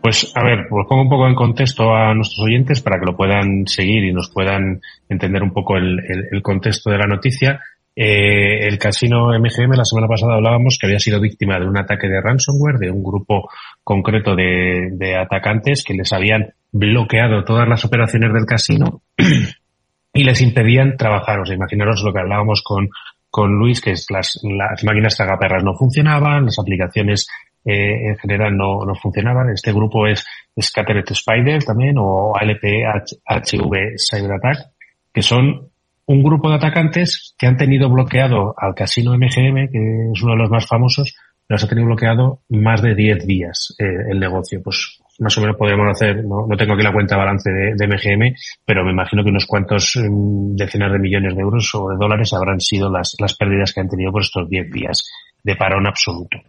Pues 0.03 0.31
a 0.35 0.43
ver, 0.43 0.67
pues 0.69 0.85
pongo 0.87 1.01
un 1.01 1.09
poco 1.09 1.27
en 1.27 1.33
contexto 1.33 1.91
a 1.95 2.13
nuestros 2.13 2.45
oyentes 2.45 2.81
para 2.81 2.99
que 2.99 3.07
lo 3.07 3.17
puedan 3.17 3.65
seguir 3.65 4.03
y 4.03 4.13
nos 4.13 4.29
puedan 4.29 4.79
entender 5.09 5.41
un 5.41 5.53
poco 5.53 5.75
el, 5.77 5.97
el, 6.07 6.27
el 6.33 6.41
contexto 6.43 6.91
de 6.91 6.99
la 6.99 7.07
noticia. 7.07 7.61
Eh, 7.95 8.67
el 8.67 8.77
casino 8.77 9.27
MGM 9.37 9.73
la 9.75 9.83
semana 9.83 10.07
pasada 10.07 10.35
hablábamos 10.35 10.77
que 10.79 10.87
había 10.87 10.99
sido 10.99 11.19
víctima 11.19 11.59
de 11.59 11.67
un 11.67 11.77
ataque 11.77 12.07
de 12.07 12.21
ransomware 12.21 12.77
de 12.77 12.91
un 12.91 13.03
grupo 13.03 13.49
concreto 13.83 14.35
de, 14.35 15.15
atacantes 15.17 15.83
que 15.83 15.93
les 15.93 16.13
habían 16.13 16.53
bloqueado 16.71 17.43
todas 17.43 17.67
las 17.67 17.83
operaciones 17.83 18.31
del 18.31 18.45
casino 18.45 19.01
y 20.13 20.23
les 20.23 20.41
impedían 20.41 20.97
trabajar. 20.97 21.39
O 21.39 21.45
sea, 21.45 21.55
imaginaros 21.55 22.03
lo 22.03 22.13
que 22.13 22.19
hablábamos 22.19 22.61
con, 22.63 22.89
con 23.29 23.57
Luis, 23.57 23.81
que 23.81 23.91
es 23.91 24.07
las, 24.09 24.39
las 24.43 24.83
máquinas 24.83 25.17
tragaperras 25.17 25.63
no 25.63 25.75
funcionaban, 25.75 26.45
las 26.45 26.59
aplicaciones 26.59 27.27
eh, 27.65 28.09
en 28.09 28.17
general 28.17 28.55
no, 28.55 28.85
no 28.85 28.95
funcionaban. 28.95 29.49
Este 29.49 29.73
grupo 29.73 30.07
es 30.07 30.25
Scattered 30.59 31.11
Spider 31.11 31.63
también 31.63 31.95
o 31.97 32.33
ALPHV 32.35 33.95
Cyber 33.97 34.31
Attack, 34.31 34.71
que 35.13 35.21
son 35.21 35.68
un 36.09 36.23
grupo 36.23 36.49
de 36.49 36.55
atacantes 36.55 37.35
que 37.37 37.45
han 37.45 37.55
tenido 37.55 37.87
bloqueado 37.87 38.55
al 38.57 38.73
casino 38.73 39.13
MGM, 39.13 39.69
que 39.69 40.09
es 40.11 40.23
uno 40.23 40.31
de 40.31 40.39
los 40.39 40.49
más 40.49 40.65
famosos, 40.65 41.15
los 41.47 41.63
ha 41.63 41.67
tenido 41.67 41.85
bloqueado 41.85 42.41
más 42.49 42.81
de 42.81 42.95
10 42.95 43.27
días 43.27 43.75
eh, 43.77 43.85
el 44.09 44.19
negocio. 44.19 44.59
Pues 44.63 44.99
más 45.19 45.37
o 45.37 45.41
menos 45.41 45.55
podríamos 45.55 45.87
hacer, 45.91 46.25
no, 46.25 46.47
no 46.47 46.57
tengo 46.57 46.73
aquí 46.73 46.81
la 46.81 46.93
cuenta 46.93 47.15
balance 47.15 47.51
de, 47.51 47.87
MGM, 47.87 48.35
pero 48.65 48.83
me 48.83 48.91
imagino 48.91 49.23
que 49.23 49.29
unos 49.29 49.45
cuantos 49.45 49.97
um, 49.97 50.55
decenas 50.55 50.91
de 50.91 50.97
millones 50.97 51.35
de 51.35 51.41
euros 51.41 51.69
o 51.75 51.89
de 51.89 51.97
dólares 51.99 52.33
habrán 52.33 52.59
sido 52.59 52.89
las, 52.91 53.15
las 53.19 53.35
pérdidas 53.35 53.71
que 53.71 53.81
han 53.81 53.89
tenido 53.89 54.11
por 54.11 54.23
estos 54.23 54.49
10 54.49 54.71
días 54.71 55.07
de 55.43 55.55
parón 55.57 55.85
absoluto. 55.85 56.39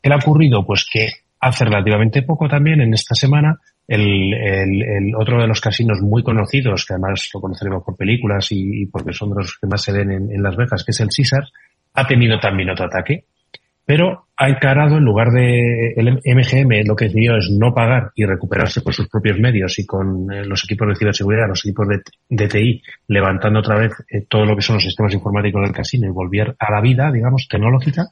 ¿Qué 0.00 0.10
le 0.10 0.14
ha 0.14 0.18
ocurrido? 0.18 0.64
Pues 0.64 0.88
que 0.88 1.08
hace 1.40 1.64
relativamente 1.64 2.22
poco 2.22 2.46
también, 2.48 2.80
en 2.80 2.94
esta 2.94 3.16
semana, 3.16 3.58
el, 3.88 4.34
el, 4.34 4.82
el, 4.82 5.14
otro 5.16 5.40
de 5.40 5.48
los 5.48 5.60
casinos 5.60 6.00
muy 6.02 6.22
conocidos, 6.22 6.84
que 6.84 6.92
además 6.92 7.30
lo 7.32 7.40
conoceremos 7.40 7.82
por 7.82 7.96
películas 7.96 8.46
y, 8.50 8.86
porque 8.86 9.14
son 9.14 9.30
de 9.30 9.36
los 9.36 9.58
que 9.58 9.66
más 9.66 9.82
se 9.82 9.92
ven 9.92 10.10
en, 10.12 10.30
en, 10.30 10.42
Las 10.42 10.56
Vegas, 10.56 10.84
que 10.84 10.90
es 10.90 11.00
el 11.00 11.08
Caesar, 11.08 11.44
ha 11.94 12.06
tenido 12.06 12.38
también 12.38 12.68
otro 12.68 12.84
ataque, 12.84 13.24
pero 13.86 14.26
ha 14.36 14.50
encarado, 14.50 14.98
en 14.98 15.04
lugar 15.04 15.28
de 15.30 15.94
el 15.96 16.20
MGM, 16.22 16.86
lo 16.86 16.94
que 16.94 17.06
decidió 17.06 17.38
es 17.38 17.48
no 17.50 17.72
pagar 17.72 18.12
y 18.14 18.26
recuperarse 18.26 18.82
por 18.82 18.92
sus 18.92 19.08
propios 19.08 19.38
medios 19.38 19.78
y 19.78 19.86
con 19.86 20.30
eh, 20.30 20.44
los 20.44 20.62
equipos 20.64 20.88
de 20.88 20.94
ciberseguridad, 20.94 21.48
los 21.48 21.64
equipos 21.64 21.88
de, 21.88 22.02
de 22.28 22.48
TI, 22.48 22.82
levantando 23.06 23.60
otra 23.60 23.78
vez 23.78 23.92
eh, 24.10 24.26
todo 24.28 24.44
lo 24.44 24.54
que 24.54 24.60
son 24.60 24.74
los 24.76 24.84
sistemas 24.84 25.14
informáticos 25.14 25.62
del 25.62 25.72
casino 25.72 26.06
y 26.06 26.10
volver 26.10 26.54
a 26.58 26.70
la 26.70 26.82
vida, 26.82 27.10
digamos, 27.10 27.48
tecnológica, 27.48 28.08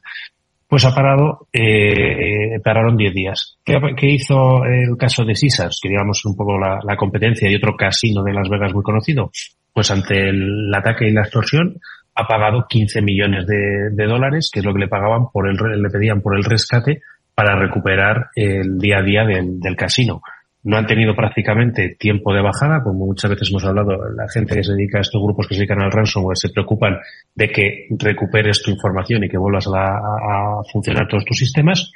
pues 0.69 0.85
ha 0.85 0.95
parado, 0.95 1.47
eh, 1.53 2.59
pararon 2.65 2.97
10 2.97 3.15
días. 3.15 3.59
¿Qué, 3.65 3.79
¿Qué, 3.97 4.11
hizo 4.11 4.65
el 4.65 4.97
caso 4.99 5.25
de 5.25 5.35
Caesars, 5.35 5.79
que 5.83 5.89
digamos 5.89 6.25
un 6.25 6.37
poco 6.37 6.59
la, 6.59 6.97
competencia 6.97 7.51
y 7.51 7.55
otro 7.55 7.77
casino 7.77 8.23
de 8.23 8.33
Las 8.33 8.49
Vegas 8.49 8.75
muy 8.75 8.83
conocido? 8.83 9.31
Pues 9.73 9.91
ante 9.91 10.29
el, 10.29 10.73
ataque 10.75 11.09
y 11.09 11.13
la 11.13 11.23
extorsión 11.23 11.79
ha 12.15 12.27
pagado 12.27 12.67
15 12.69 13.03
millones 13.03 13.47
de, 13.47 14.07
dólares, 14.07 14.51
que 14.53 14.61
es 14.61 14.67
lo 14.67 14.73
que 14.73 14.81
le 14.81 14.89
pagaban 14.89 15.27
por 15.33 15.49
el, 15.49 15.57
le 15.57 15.91
pedían 15.91 16.21
por 16.21 16.37
el 16.37 16.45
rescate 16.45 17.03
para 17.35 17.55
recuperar 17.55 18.31
el 18.35 18.79
día 18.79 18.99
a 18.99 19.03
día 19.03 19.25
del 19.25 19.77
casino 19.77 20.23
no 20.67 20.77
han 20.77 20.87
tenido 20.87 21.15
prácticamente 21.15 21.95
tiempo 21.97 22.35
de 22.35 22.43
bajada, 22.43 22.83
como 22.83 23.07
muchas 23.07 23.31
veces 23.31 23.51
hemos 23.51 23.65
hablado, 23.65 23.93
la 24.17 24.27
gente 24.29 24.57
que 24.57 24.65
se 24.65 24.73
dedica 24.73 24.99
a 24.99 25.03
estos 25.03 25.23
grupos 25.23 25.47
que 25.47 25.55
se 25.55 25.61
dedican 25.61 25.81
al 25.81 25.93
ransomware 25.93 26.37
se 26.37 26.49
preocupan 26.49 26.99
de 27.37 27.49
que 27.51 27.87
recuperes 27.91 28.61
tu 28.63 28.73
información 28.73 29.23
y 29.23 29.29
que 29.29 29.39
vuelvas 29.39 29.69
a, 29.73 30.63
funcionar 30.73 31.07
todos 31.07 31.25
tus 31.25 31.39
sistemas. 31.39 31.93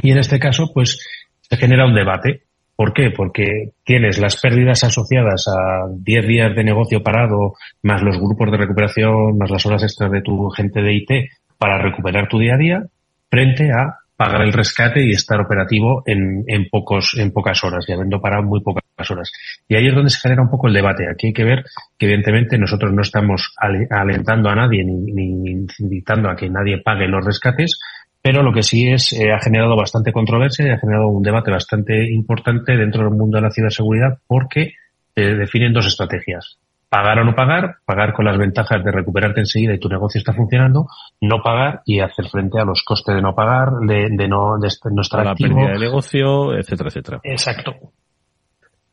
Y 0.00 0.12
en 0.12 0.18
este 0.18 0.38
caso, 0.38 0.70
pues, 0.72 1.06
se 1.42 1.56
genera 1.58 1.84
un 1.84 1.94
debate. 1.94 2.44
¿Por 2.74 2.94
qué? 2.94 3.10
Porque 3.14 3.72
tienes 3.84 4.18
las 4.18 4.40
pérdidas 4.40 4.82
asociadas 4.82 5.44
a 5.48 5.86
10 5.94 6.26
días 6.26 6.56
de 6.56 6.64
negocio 6.64 7.02
parado, 7.02 7.52
más 7.82 8.00
los 8.00 8.18
grupos 8.18 8.50
de 8.50 8.56
recuperación, 8.56 9.36
más 9.36 9.50
las 9.50 9.66
horas 9.66 9.82
extras 9.82 10.10
de 10.10 10.22
tu 10.22 10.48
gente 10.48 10.80
de 10.80 10.94
IT 10.94 11.10
para 11.58 11.76
recuperar 11.76 12.28
tu 12.28 12.38
día 12.38 12.54
a 12.54 12.58
día, 12.58 12.82
frente 13.28 13.70
a 13.70 13.99
pagar 14.20 14.42
el 14.42 14.52
rescate 14.52 15.02
y 15.02 15.12
estar 15.12 15.40
operativo 15.40 16.02
en, 16.04 16.44
en, 16.46 16.68
pocos, 16.68 17.14
en 17.16 17.32
pocas 17.32 17.64
horas 17.64 17.86
y 17.88 17.92
habiendo 17.92 18.20
parado 18.20 18.42
muy 18.42 18.60
pocas 18.60 19.10
horas. 19.10 19.32
Y 19.66 19.76
ahí 19.76 19.86
es 19.86 19.94
donde 19.94 20.10
se 20.10 20.20
genera 20.20 20.42
un 20.42 20.50
poco 20.50 20.68
el 20.68 20.74
debate. 20.74 21.08
Aquí 21.10 21.28
hay 21.28 21.32
que 21.32 21.44
ver 21.44 21.64
que 21.96 22.04
evidentemente 22.04 22.58
nosotros 22.58 22.92
no 22.92 23.00
estamos 23.00 23.54
alentando 23.88 24.50
a 24.50 24.54
nadie 24.54 24.84
ni, 24.84 25.10
ni 25.10 25.66
invitando 25.78 26.28
a 26.28 26.36
que 26.36 26.50
nadie 26.50 26.82
pague 26.84 27.08
los 27.08 27.24
rescates, 27.24 27.78
pero 28.20 28.42
lo 28.42 28.52
que 28.52 28.62
sí 28.62 28.90
es, 28.90 29.10
eh, 29.14 29.32
ha 29.32 29.40
generado 29.40 29.74
bastante 29.74 30.12
controversia 30.12 30.66
y 30.66 30.70
ha 30.72 30.78
generado 30.78 31.08
un 31.08 31.22
debate 31.22 31.50
bastante 31.50 32.04
importante 32.12 32.76
dentro 32.76 33.04
del 33.04 33.16
mundo 33.16 33.38
de 33.38 33.42
la 33.44 33.50
ciberseguridad 33.50 34.18
porque 34.26 34.74
se 35.14 35.34
definen 35.34 35.72
dos 35.72 35.86
estrategias 35.86 36.58
pagar 36.90 37.20
o 37.20 37.24
no 37.24 37.34
pagar, 37.34 37.76
pagar 37.86 38.12
con 38.12 38.24
las 38.24 38.36
ventajas 38.36 38.84
de 38.84 38.90
recuperarte 38.90 39.40
enseguida 39.40 39.72
y 39.72 39.78
tu 39.78 39.88
negocio 39.88 40.18
está 40.18 40.34
funcionando, 40.34 40.86
no 41.20 41.40
pagar 41.42 41.82
y 41.86 42.00
hacer 42.00 42.26
frente 42.26 42.60
a 42.60 42.64
los 42.64 42.82
costes 42.82 43.14
de 43.14 43.22
no 43.22 43.32
pagar, 43.34 43.70
de, 43.86 44.08
de 44.10 44.28
no, 44.28 44.58
de 44.58 44.68
no 44.92 45.00
estar 45.00 45.24
la 45.24 45.30
activo. 45.30 45.54
pérdida 45.54 45.72
de 45.74 45.78
negocio, 45.78 46.54
etcétera, 46.58 46.88
etcétera. 46.88 47.20
Exacto. 47.22 47.74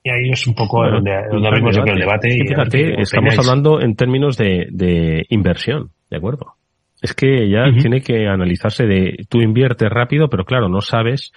Y 0.03 0.09
ahí 0.11 0.29
es 0.31 0.45
un 0.45 0.53
poco 0.53 0.77
bueno, 0.77 0.97
donde, 0.97 1.11
donde 1.31 1.47
abrimos 1.47 1.77
creo 1.77 1.95
el 1.95 1.99
debate. 1.99 2.29
Que 2.29 2.47
fíjate, 2.47 3.01
estamos 3.01 3.39
hablando 3.39 3.81
en 3.81 3.95
términos 3.95 4.37
de, 4.37 4.67
de, 4.69 5.25
inversión, 5.29 5.89
¿de 6.11 6.17
acuerdo? 6.17 6.53
Es 7.01 7.13
que 7.13 7.49
ya 7.49 7.63
uh 7.63 7.71
-huh. 7.71 7.81
tiene 7.81 8.01
que 8.01 8.27
analizarse 8.27 8.85
de, 8.85 9.25
tú 9.27 9.41
inviertes 9.41 9.89
rápido, 9.89 10.29
pero 10.29 10.45
claro, 10.45 10.69
no 10.69 10.81
sabes 10.81 11.31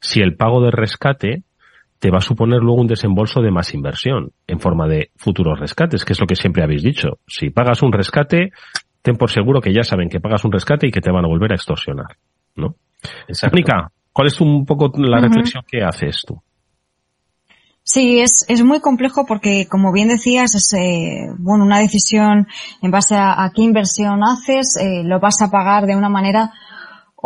si 0.00 0.20
el 0.20 0.36
pago 0.36 0.62
de 0.62 0.70
rescate 0.70 1.42
te 2.04 2.10
va 2.10 2.18
a 2.18 2.20
suponer 2.20 2.60
luego 2.60 2.82
un 2.82 2.86
desembolso 2.86 3.40
de 3.40 3.50
más 3.50 3.72
inversión 3.72 4.30
en 4.46 4.60
forma 4.60 4.86
de 4.86 5.10
futuros 5.16 5.58
rescates, 5.58 6.04
que 6.04 6.12
es 6.12 6.20
lo 6.20 6.26
que 6.26 6.36
siempre 6.36 6.62
habéis 6.62 6.82
dicho. 6.82 7.18
Si 7.26 7.48
pagas 7.48 7.82
un 7.82 7.92
rescate, 7.92 8.50
ten 9.00 9.16
por 9.16 9.30
seguro 9.30 9.62
que 9.62 9.72
ya 9.72 9.82
saben 9.84 10.10
que 10.10 10.20
pagas 10.20 10.44
un 10.44 10.52
rescate 10.52 10.86
y 10.86 10.90
que 10.90 11.00
te 11.00 11.10
van 11.10 11.24
a 11.24 11.28
volver 11.28 11.52
a 11.52 11.54
extorsionar, 11.54 12.18
¿no? 12.56 12.74
Mónica, 13.50 13.90
¿cuál 14.12 14.26
es 14.26 14.38
un 14.38 14.66
poco 14.66 14.92
la 14.98 15.16
uh 15.16 15.20
-huh. 15.20 15.22
reflexión 15.22 15.64
que 15.66 15.82
haces 15.82 16.24
tú? 16.26 16.42
Sí, 17.82 18.20
es, 18.20 18.44
es 18.48 18.62
muy 18.62 18.80
complejo 18.80 19.24
porque, 19.24 19.66
como 19.66 19.90
bien 19.90 20.08
decías, 20.08 20.54
es 20.54 20.74
eh, 20.74 21.32
bueno 21.38 21.64
una 21.64 21.78
decisión 21.78 22.48
en 22.82 22.90
base 22.90 23.14
a, 23.14 23.44
a 23.44 23.50
qué 23.50 23.62
inversión 23.62 24.22
haces, 24.22 24.76
eh, 24.78 25.04
lo 25.04 25.20
vas 25.20 25.40
a 25.40 25.50
pagar 25.50 25.86
de 25.86 25.96
una 25.96 26.10
manera 26.10 26.52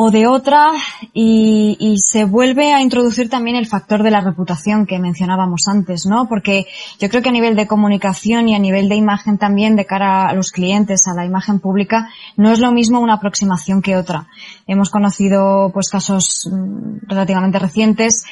o 0.01 0.13
de 0.13 0.29
otra 0.29 0.71
y, 1.13 1.77
y, 1.81 1.99
se 1.99 2.25
vuelve 2.25 2.73
a 2.73 2.81
introducir 2.81 3.29
también 3.29 3.57
el 3.57 3.67
factor 3.67 4.05
de 4.05 4.13
la 4.13 4.21
reputación 4.21 4.87
que 4.87 5.01
mencionábamos 5.01 5.63
antes, 5.67 6.07
¿no? 6.07 6.29
Porque 6.29 6.67
yo 7.01 7.09
creo 7.09 7.21
que 7.21 7.31
a 7.31 7.33
nivel 7.33 7.57
de 7.57 7.67
comunicación 7.67 8.49
y 8.49 8.55
a 8.55 8.61
nivel 8.61 8.89
de 8.89 8.95
imagen 8.95 9.39
también 9.39 9.75
de 9.75 9.87
cara 9.87 10.29
a 10.29 10.35
los 10.35 10.53
clientes, 10.53 11.09
a 11.09 11.15
la 11.15 11.27
imagen 11.27 11.59
pública, 11.59 12.11
no 12.37 12.53
es 12.53 12.61
lo 12.61 12.71
mismo 12.71 13.01
una 13.01 13.15
aproximación 13.15 13.83
que 13.83 13.97
otra. 13.97 14.29
Hemos 14.69 14.91
conocido 14.91 15.71
pues 15.73 15.89
casos 15.89 16.49
mm, 16.53 17.09
relativamente 17.09 17.59
recientes 17.59 18.25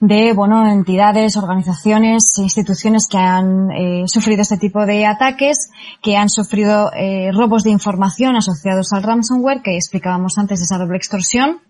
de, 0.00 0.32
bueno, 0.32 0.66
entidades, 0.66 1.36
organizaciones, 1.36 2.38
instituciones 2.38 3.06
que 3.08 3.18
han 3.18 3.70
eh, 3.70 4.04
sufrido 4.06 4.40
este 4.40 4.56
tipo 4.56 4.86
de 4.86 5.04
ataques, 5.04 5.70
que 6.02 6.16
han 6.16 6.30
sufrido 6.30 6.90
eh, 6.94 7.30
robos 7.32 7.62
de 7.62 7.70
información 7.70 8.36
asociados 8.36 8.94
al 8.94 9.02
ransomware, 9.02 9.60
que 9.62 9.76
explicábamos 9.76 10.38
antes 10.38 10.62
esa 10.62 10.78
doble 10.78 10.96
extorsión 10.96 11.60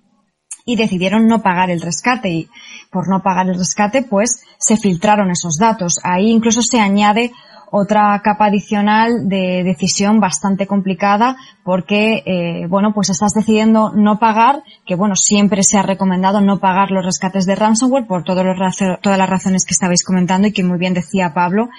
y 0.64 0.76
decidieron 0.76 1.26
no 1.26 1.42
pagar 1.42 1.70
el 1.70 1.80
rescate 1.80 2.28
y 2.30 2.48
por 2.92 3.08
no 3.08 3.22
pagar 3.22 3.48
el 3.48 3.58
rescate 3.58 4.02
pues 4.02 4.44
se 4.58 4.76
filtraron 4.76 5.32
esos 5.32 5.56
datos. 5.58 5.98
Ahí 6.04 6.30
incluso 6.30 6.62
se 6.62 6.78
añade 6.78 7.32
otra 7.74 8.20
capa 8.22 8.46
adicional 8.46 9.30
de 9.30 9.62
decisión 9.64 10.20
bastante 10.20 10.66
complicada 10.66 11.36
porque, 11.64 12.22
eh, 12.26 12.66
bueno, 12.68 12.92
pues 12.92 13.08
estás 13.08 13.32
decidiendo 13.34 13.92
no 13.94 14.18
pagar, 14.18 14.62
que 14.84 14.94
bueno, 14.94 15.16
siempre 15.16 15.62
se 15.62 15.78
ha 15.78 15.82
recomendado 15.82 16.42
no 16.42 16.58
pagar 16.58 16.90
los 16.90 17.02
rescates 17.02 17.46
de 17.46 17.54
ransomware 17.54 18.06
por 18.06 18.24
todos 18.24 18.44
los, 18.44 18.76
todas 19.00 19.18
las 19.18 19.30
razones 19.30 19.64
que 19.64 19.72
estabais 19.72 20.04
comentando 20.04 20.48
y 20.48 20.52
que 20.52 20.62
muy 20.62 20.76
bien 20.76 20.92
decía 20.92 21.32
Pablo, 21.32 21.70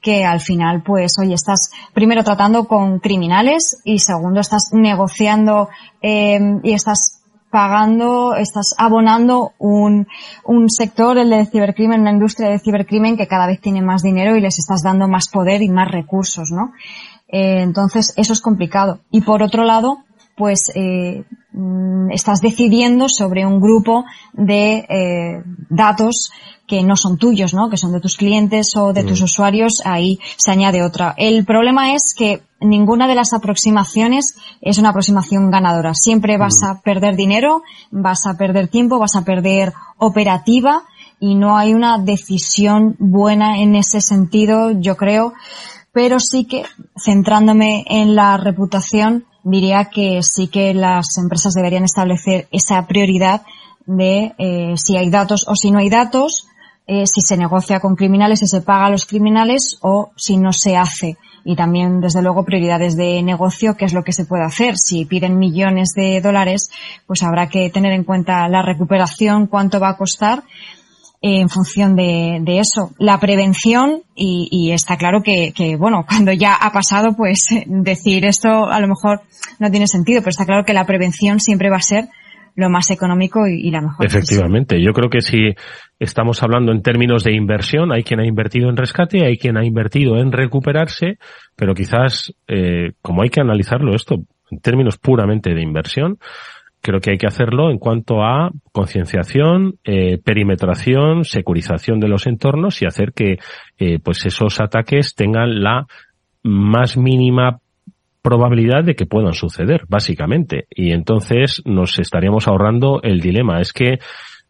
que 0.00 0.24
al 0.24 0.40
final, 0.40 0.82
pues, 0.82 1.16
oye, 1.20 1.34
estás 1.34 1.70
primero 1.92 2.24
tratando 2.24 2.66
con 2.66 2.98
criminales 2.98 3.78
y 3.84 3.98
segundo 3.98 4.40
estás 4.40 4.70
negociando 4.72 5.68
eh, 6.00 6.40
y 6.62 6.72
estás 6.72 7.11
pagando, 7.52 8.34
estás 8.34 8.74
abonando 8.78 9.52
un, 9.58 10.08
un 10.44 10.70
sector, 10.70 11.18
el 11.18 11.28
de 11.28 11.44
cibercrimen, 11.44 12.00
una 12.00 12.10
industria 12.10 12.48
de 12.48 12.58
cibercrimen 12.58 13.18
que 13.18 13.28
cada 13.28 13.46
vez 13.46 13.60
tiene 13.60 13.82
más 13.82 14.02
dinero 14.02 14.34
y 14.34 14.40
les 14.40 14.58
estás 14.58 14.82
dando 14.82 15.06
más 15.06 15.28
poder 15.28 15.60
y 15.60 15.68
más 15.68 15.90
recursos, 15.90 16.50
¿no? 16.50 16.72
Eh, 17.28 17.60
entonces, 17.60 18.14
eso 18.16 18.32
es 18.32 18.40
complicado. 18.40 19.00
Y 19.10 19.20
por 19.20 19.42
otro 19.42 19.64
lado, 19.64 19.98
pues 20.34 20.72
eh, 20.74 21.24
mm, 21.52 22.10
estás 22.10 22.40
decidiendo 22.40 23.10
sobre 23.10 23.44
un 23.44 23.60
grupo 23.60 24.06
de 24.32 24.86
eh, 24.88 25.42
datos 25.68 26.32
que 26.66 26.82
no 26.82 26.96
son 26.96 27.18
tuyos, 27.18 27.52
¿no? 27.52 27.68
Que 27.68 27.76
son 27.76 27.92
de 27.92 28.00
tus 28.00 28.16
clientes 28.16 28.74
o 28.76 28.94
de 28.94 29.04
tus 29.04 29.20
mm. 29.20 29.24
usuarios, 29.24 29.82
ahí 29.84 30.18
se 30.38 30.50
añade 30.52 30.82
otra. 30.82 31.14
El 31.18 31.44
problema 31.44 31.92
es 31.92 32.14
que 32.16 32.40
ninguna 32.62 33.06
de 33.06 33.14
las 33.14 33.32
aproximaciones 33.32 34.36
es 34.60 34.78
una 34.78 34.90
aproximación 34.90 35.50
ganadora. 35.50 35.92
Siempre 35.94 36.38
vas 36.38 36.62
a 36.64 36.80
perder 36.80 37.16
dinero, 37.16 37.62
vas 37.90 38.26
a 38.26 38.34
perder 38.34 38.68
tiempo, 38.68 38.98
vas 38.98 39.16
a 39.16 39.24
perder 39.24 39.72
operativa 39.98 40.84
y 41.20 41.34
no 41.34 41.56
hay 41.56 41.74
una 41.74 41.98
decisión 41.98 42.96
buena 42.98 43.58
en 43.58 43.74
ese 43.74 44.00
sentido, 44.00 44.72
yo 44.72 44.96
creo. 44.96 45.34
Pero 45.92 46.18
sí 46.18 46.46
que, 46.46 46.64
centrándome 46.96 47.84
en 47.86 48.14
la 48.14 48.36
reputación, 48.38 49.26
diría 49.44 49.86
que 49.86 50.20
sí 50.22 50.48
que 50.48 50.74
las 50.74 51.18
empresas 51.18 51.54
deberían 51.54 51.84
establecer 51.84 52.48
esa 52.50 52.86
prioridad 52.86 53.42
de 53.86 54.34
eh, 54.38 54.74
si 54.76 54.96
hay 54.96 55.10
datos 55.10 55.44
o 55.48 55.54
si 55.54 55.70
no 55.70 55.78
hay 55.78 55.90
datos, 55.90 56.46
eh, 56.86 57.06
si 57.06 57.20
se 57.20 57.36
negocia 57.36 57.80
con 57.80 57.94
criminales, 57.94 58.40
si 58.40 58.46
se 58.46 58.60
paga 58.60 58.86
a 58.86 58.90
los 58.90 59.06
criminales 59.06 59.78
o 59.82 60.12
si 60.16 60.36
no 60.36 60.52
se 60.52 60.76
hace. 60.76 61.18
Y 61.44 61.56
también, 61.56 62.00
desde 62.00 62.22
luego, 62.22 62.44
prioridades 62.44 62.96
de 62.96 63.22
negocio, 63.22 63.74
qué 63.76 63.84
es 63.84 63.92
lo 63.92 64.04
que 64.04 64.12
se 64.12 64.24
puede 64.24 64.44
hacer. 64.44 64.76
Si 64.76 65.04
piden 65.04 65.38
millones 65.38 65.90
de 65.96 66.20
dólares, 66.20 66.70
pues 67.06 67.22
habrá 67.22 67.48
que 67.48 67.70
tener 67.70 67.92
en 67.92 68.04
cuenta 68.04 68.48
la 68.48 68.62
recuperación, 68.62 69.46
cuánto 69.46 69.80
va 69.80 69.90
a 69.90 69.96
costar 69.96 70.44
en 71.22 71.48
función 71.48 71.94
de, 71.94 72.38
de, 72.42 72.58
eso. 72.58 72.90
La 72.98 73.18
prevención, 73.20 74.02
y, 74.14 74.48
y 74.50 74.72
está 74.72 74.96
claro 74.96 75.22
que, 75.22 75.52
que, 75.52 75.76
bueno, 75.76 76.04
cuando 76.08 76.32
ya 76.32 76.54
ha 76.54 76.72
pasado, 76.72 77.14
pues 77.16 77.46
decir 77.66 78.24
esto 78.24 78.66
a 78.66 78.80
lo 78.80 78.88
mejor 78.88 79.22
no 79.58 79.70
tiene 79.70 79.86
sentido, 79.86 80.20
pero 80.20 80.30
está 80.30 80.44
claro 80.44 80.64
que 80.64 80.74
la 80.74 80.84
prevención 80.84 81.40
siempre 81.40 81.70
va 81.70 81.76
a 81.76 81.82
ser 81.82 82.08
lo 82.54 82.70
más 82.70 82.90
económico 82.90 83.46
y, 83.46 83.70
la 83.70 83.80
mejor. 83.80 84.04
Efectivamente, 84.04 84.82
yo 84.82 84.92
creo 84.92 85.08
que 85.08 85.20
si 85.20 85.54
estamos 85.98 86.42
hablando 86.42 86.72
en 86.72 86.82
términos 86.82 87.24
de 87.24 87.32
inversión, 87.32 87.92
hay 87.92 88.02
quien 88.02 88.20
ha 88.20 88.26
invertido 88.26 88.68
en 88.68 88.76
rescate, 88.76 89.24
hay 89.24 89.38
quien 89.38 89.56
ha 89.56 89.64
invertido 89.64 90.18
en 90.18 90.32
recuperarse, 90.32 91.18
pero 91.56 91.74
quizás, 91.74 92.34
eh, 92.48 92.92
como 93.00 93.22
hay 93.22 93.30
que 93.30 93.40
analizarlo 93.40 93.94
esto 93.94 94.16
en 94.50 94.60
términos 94.60 94.98
puramente 94.98 95.54
de 95.54 95.62
inversión, 95.62 96.18
creo 96.82 97.00
que 97.00 97.12
hay 97.12 97.18
que 97.18 97.28
hacerlo 97.28 97.70
en 97.70 97.78
cuanto 97.78 98.22
a 98.22 98.50
concienciación, 98.72 99.78
eh, 99.84 100.18
perimetración, 100.22 101.24
securización 101.24 102.00
de 102.00 102.08
los 102.08 102.26
entornos 102.26 102.82
y 102.82 102.86
hacer 102.86 103.12
que 103.12 103.38
eh, 103.78 103.98
pues 104.02 104.26
esos 104.26 104.60
ataques 104.60 105.14
tengan 105.14 105.62
la 105.62 105.86
más 106.42 106.96
mínima 106.96 107.60
probabilidad 108.22 108.84
de 108.84 108.94
que 108.94 109.06
puedan 109.06 109.32
suceder, 109.32 109.82
básicamente. 109.88 110.66
Y 110.70 110.92
entonces 110.92 111.62
nos 111.64 111.98
estaríamos 111.98 112.48
ahorrando 112.48 113.00
el 113.02 113.20
dilema. 113.20 113.60
Es 113.60 113.72
que 113.72 113.98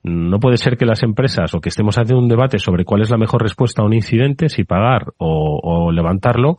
no 0.03 0.41
puede 0.41 0.57
ser 0.57 0.77
que 0.77 0.85
las 0.85 1.03
empresas 1.03 1.55
o 1.55 1.61
que 1.61 1.69
estemos 1.69 1.97
haciendo 1.97 2.23
un 2.23 2.29
debate 2.29 2.59
sobre 2.59 2.85
cuál 2.85 3.03
es 3.03 3.11
la 3.11 3.19
mejor 3.19 3.43
respuesta 3.43 3.83
a 3.83 3.87
un 3.87 3.95
incidente, 3.95 4.49
si 4.49 4.65
pagar 4.65 5.13
o, 5.19 5.91
levantarlo, 5.93 6.57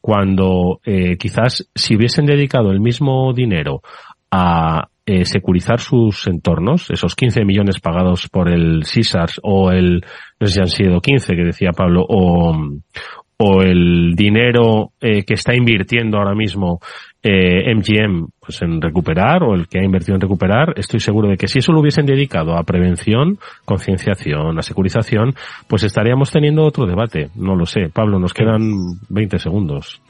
cuando 0.00 0.80
eh, 0.84 1.16
quizás 1.18 1.68
si 1.74 1.94
hubiesen 1.94 2.24
dedicado 2.24 2.70
el 2.70 2.80
mismo 2.80 3.32
dinero 3.34 3.82
a 4.30 4.88
eh, 5.04 5.24
securizar 5.24 5.80
sus 5.80 6.26
entornos, 6.26 6.90
esos 6.90 7.14
15 7.14 7.44
millones 7.44 7.80
pagados 7.80 8.28
por 8.28 8.48
el 8.48 8.84
CISARS 8.84 9.40
o 9.42 9.72
el, 9.72 10.04
no 10.38 10.46
sé 10.46 10.52
si 10.54 10.60
han 10.60 10.68
sido 10.68 11.00
15 11.00 11.34
que 11.34 11.44
decía 11.44 11.72
Pablo, 11.72 12.06
o, 12.08 12.56
o 13.42 13.62
el 13.62 14.12
dinero 14.14 14.92
eh, 15.00 15.24
que 15.24 15.34
está 15.34 15.54
invirtiendo 15.54 16.18
ahora 16.18 16.34
mismo 16.34 16.78
eh, 17.22 17.74
MGM 17.74 18.28
pues 18.38 18.60
en 18.60 18.82
recuperar 18.82 19.42
o 19.42 19.54
el 19.54 19.66
que 19.66 19.78
ha 19.78 19.84
invertido 19.84 20.14
en 20.14 20.20
recuperar, 20.20 20.74
estoy 20.76 21.00
seguro 21.00 21.28
de 21.28 21.38
que 21.38 21.48
si 21.48 21.60
eso 21.60 21.72
lo 21.72 21.80
hubiesen 21.80 22.04
dedicado 22.04 22.54
a 22.54 22.64
prevención, 22.64 23.38
concienciación, 23.64 24.58
a 24.58 24.62
securización, 24.62 25.34
pues 25.66 25.84
estaríamos 25.84 26.30
teniendo 26.30 26.64
otro 26.64 26.84
debate. 26.84 27.28
No 27.34 27.56
lo 27.56 27.64
sé. 27.64 27.88
Pablo, 27.88 28.18
nos 28.18 28.34
quedan 28.34 28.60
20 29.08 29.38
segundos. 29.38 30.02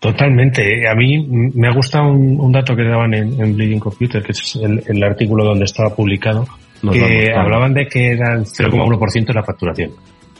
Totalmente. 0.00 0.88
A 0.88 0.94
mí 0.94 1.28
me 1.54 1.68
ha 1.68 1.74
gustado 1.74 2.10
un, 2.10 2.50
dato 2.50 2.74
que 2.74 2.84
daban 2.84 3.14
en, 3.14 3.54
Bleeding 3.54 3.80
Computer, 3.80 4.20
que 4.20 4.32
es 4.32 4.56
el, 4.56 5.02
artículo 5.04 5.44
donde 5.44 5.64
estaba 5.64 5.94
publicado, 5.94 6.44
que 6.92 7.32
hablaban 7.36 7.72
de 7.72 7.86
que 7.86 8.12
eran 8.12 8.44
0,1% 8.44 9.26
de 9.26 9.34
la 9.34 9.44
facturación. 9.44 9.90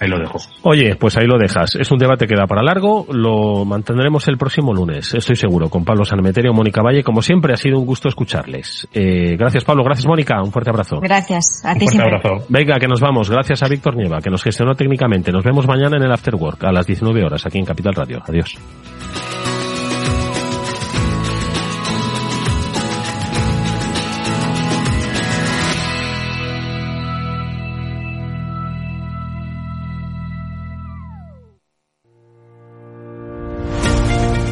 Ahí 0.01 0.09
lo 0.09 0.19
dejo. 0.19 0.39
Oye, 0.63 0.97
pues 0.97 1.17
ahí 1.17 1.27
lo 1.27 1.39
dejas. 1.39 1.75
Es 1.75 1.91
un 1.91 1.99
debate 1.99 2.27
que 2.27 2.35
da 2.35 2.47
para 2.47 2.63
largo. 2.63 3.07
Lo 3.11 3.65
mantendremos 3.65 4.29
el 4.29 4.37
próximo 4.37 4.73
lunes, 4.73 5.15
estoy 5.15 5.37
seguro, 5.37 5.69
con 5.69 5.85
Pablo 5.85 6.05
Sanemeterio, 6.05 6.53
Mónica 6.53 6.83
Valle. 6.83 7.03
Como 7.03 7.23
siempre, 7.23 7.53
ha 7.53 7.57
sido 7.57 7.79
un 7.79 7.87
gusto 7.87 8.09
escucharles. 8.09 8.89
Eh, 8.93 9.37
gracias, 9.37 9.65
Pablo. 9.65 9.83
Gracias, 9.85 10.07
Mónica. 10.07 10.41
Un 10.43 10.53
fuerte 10.53 10.71
abrazo. 10.71 11.01
Gracias. 11.01 11.63
A 11.65 11.75
ti 11.75 11.87
un 11.87 11.93
fuerte 11.93 12.17
abrazo. 12.17 12.47
Venga, 12.49 12.79
que 12.79 12.87
nos 12.87 13.01
vamos. 13.01 13.31
Gracias 13.31 13.63
a 13.63 13.69
Víctor 13.69 13.97
Nieva, 13.97 14.19
que 14.19 14.31
nos 14.31 14.43
gestionó 14.43 14.75
técnicamente. 14.75 15.33
Nos 15.33 15.45
vemos 15.45 15.67
mañana 15.67 15.97
en 15.97 16.05
el 16.05 16.13
After 16.13 16.35
Work 16.35 16.65
a 16.65 16.73
las 16.73 16.87
19 16.87 17.25
horas 17.25 17.45
aquí 17.47 17.59
en 17.59 17.65
Capital 17.65 17.95
Radio. 17.95 18.23
Adiós. 18.27 18.59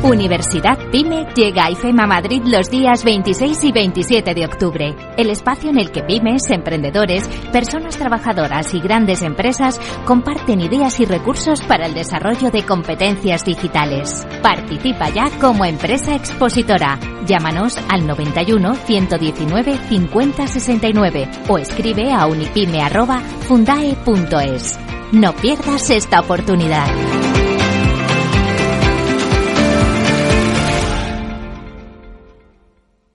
Universidad 0.06 0.78
PyME 0.92 1.26
llega 1.34 1.64
a 1.64 1.70
IFEMA 1.72 2.06
Madrid 2.06 2.40
los 2.44 2.70
días 2.70 3.02
26 3.02 3.64
y 3.64 3.72
27 3.72 4.34
de 4.34 4.46
octubre, 4.46 4.94
el 5.16 5.30
espacio 5.30 5.70
en 5.70 5.78
el 5.78 5.90
que 5.90 6.04
pymes, 6.04 6.48
emprendedores, 6.50 7.26
personas 7.52 7.96
trabajadoras 7.96 8.72
y 8.72 8.78
grandes 8.78 9.22
empresas 9.22 9.80
comparten 10.04 10.60
ideas 10.60 11.00
y 11.00 11.06
recursos 11.06 11.60
para 11.62 11.86
el 11.86 11.94
desarrollo 11.94 12.52
de 12.52 12.64
competencias 12.64 13.44
digitales. 13.44 14.24
Participa 14.42 15.08
ya 15.08 15.28
como 15.40 15.64
empresa 15.64 16.14
expositora. 16.14 17.00
Llámanos 17.26 17.76
al 17.88 18.06
91 18.06 18.76
119 18.76 19.76
50 19.88 20.46
69 20.46 21.28
o 21.48 21.58
escribe 21.58 22.12
a 22.12 22.26
unipyme@fundae.es. 22.26 24.78
No 25.10 25.32
pierdas 25.32 25.90
esta 25.90 26.20
oportunidad. 26.20 26.86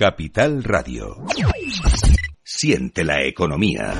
Capital 0.00 0.64
Radio. 0.64 1.26
Siente 2.42 3.04
la 3.04 3.22
economía. 3.22 3.92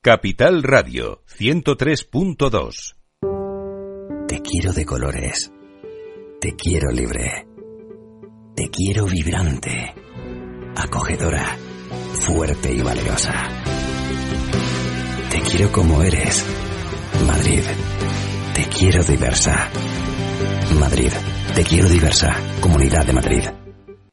Capital 0.00 0.62
Radio 0.62 1.24
103.2. 1.26 2.94
Te 4.28 4.40
quiero 4.42 4.72
de 4.72 4.86
colores. 4.86 5.50
Te 6.40 6.54
quiero 6.54 6.92
libre. 6.92 7.48
Te 8.54 8.70
quiero 8.70 9.06
vibrante. 9.06 9.96
Acogedora. 10.76 11.56
Fuerte 12.12 12.72
y 12.72 12.80
valerosa. 12.80 13.48
Te 15.32 15.40
quiero 15.40 15.72
como 15.72 16.00
eres 16.04 16.46
Madrid, 17.26 17.64
te 18.54 18.62
quiero 18.66 19.02
diversa. 19.02 19.68
Madrid, 20.74 21.12
te 21.54 21.64
quiero 21.64 21.88
diversa. 21.88 22.36
Comunidad 22.60 23.06
de 23.06 23.12
Madrid. 23.12 23.67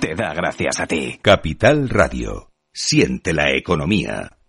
Te 0.00 0.14
da 0.14 0.34
gracias 0.34 0.80
a 0.80 0.86
ti. 0.86 1.18
Capital 1.22 1.88
Radio. 1.88 2.50
Siente 2.72 3.32
la 3.32 3.50
economía. 3.52 4.39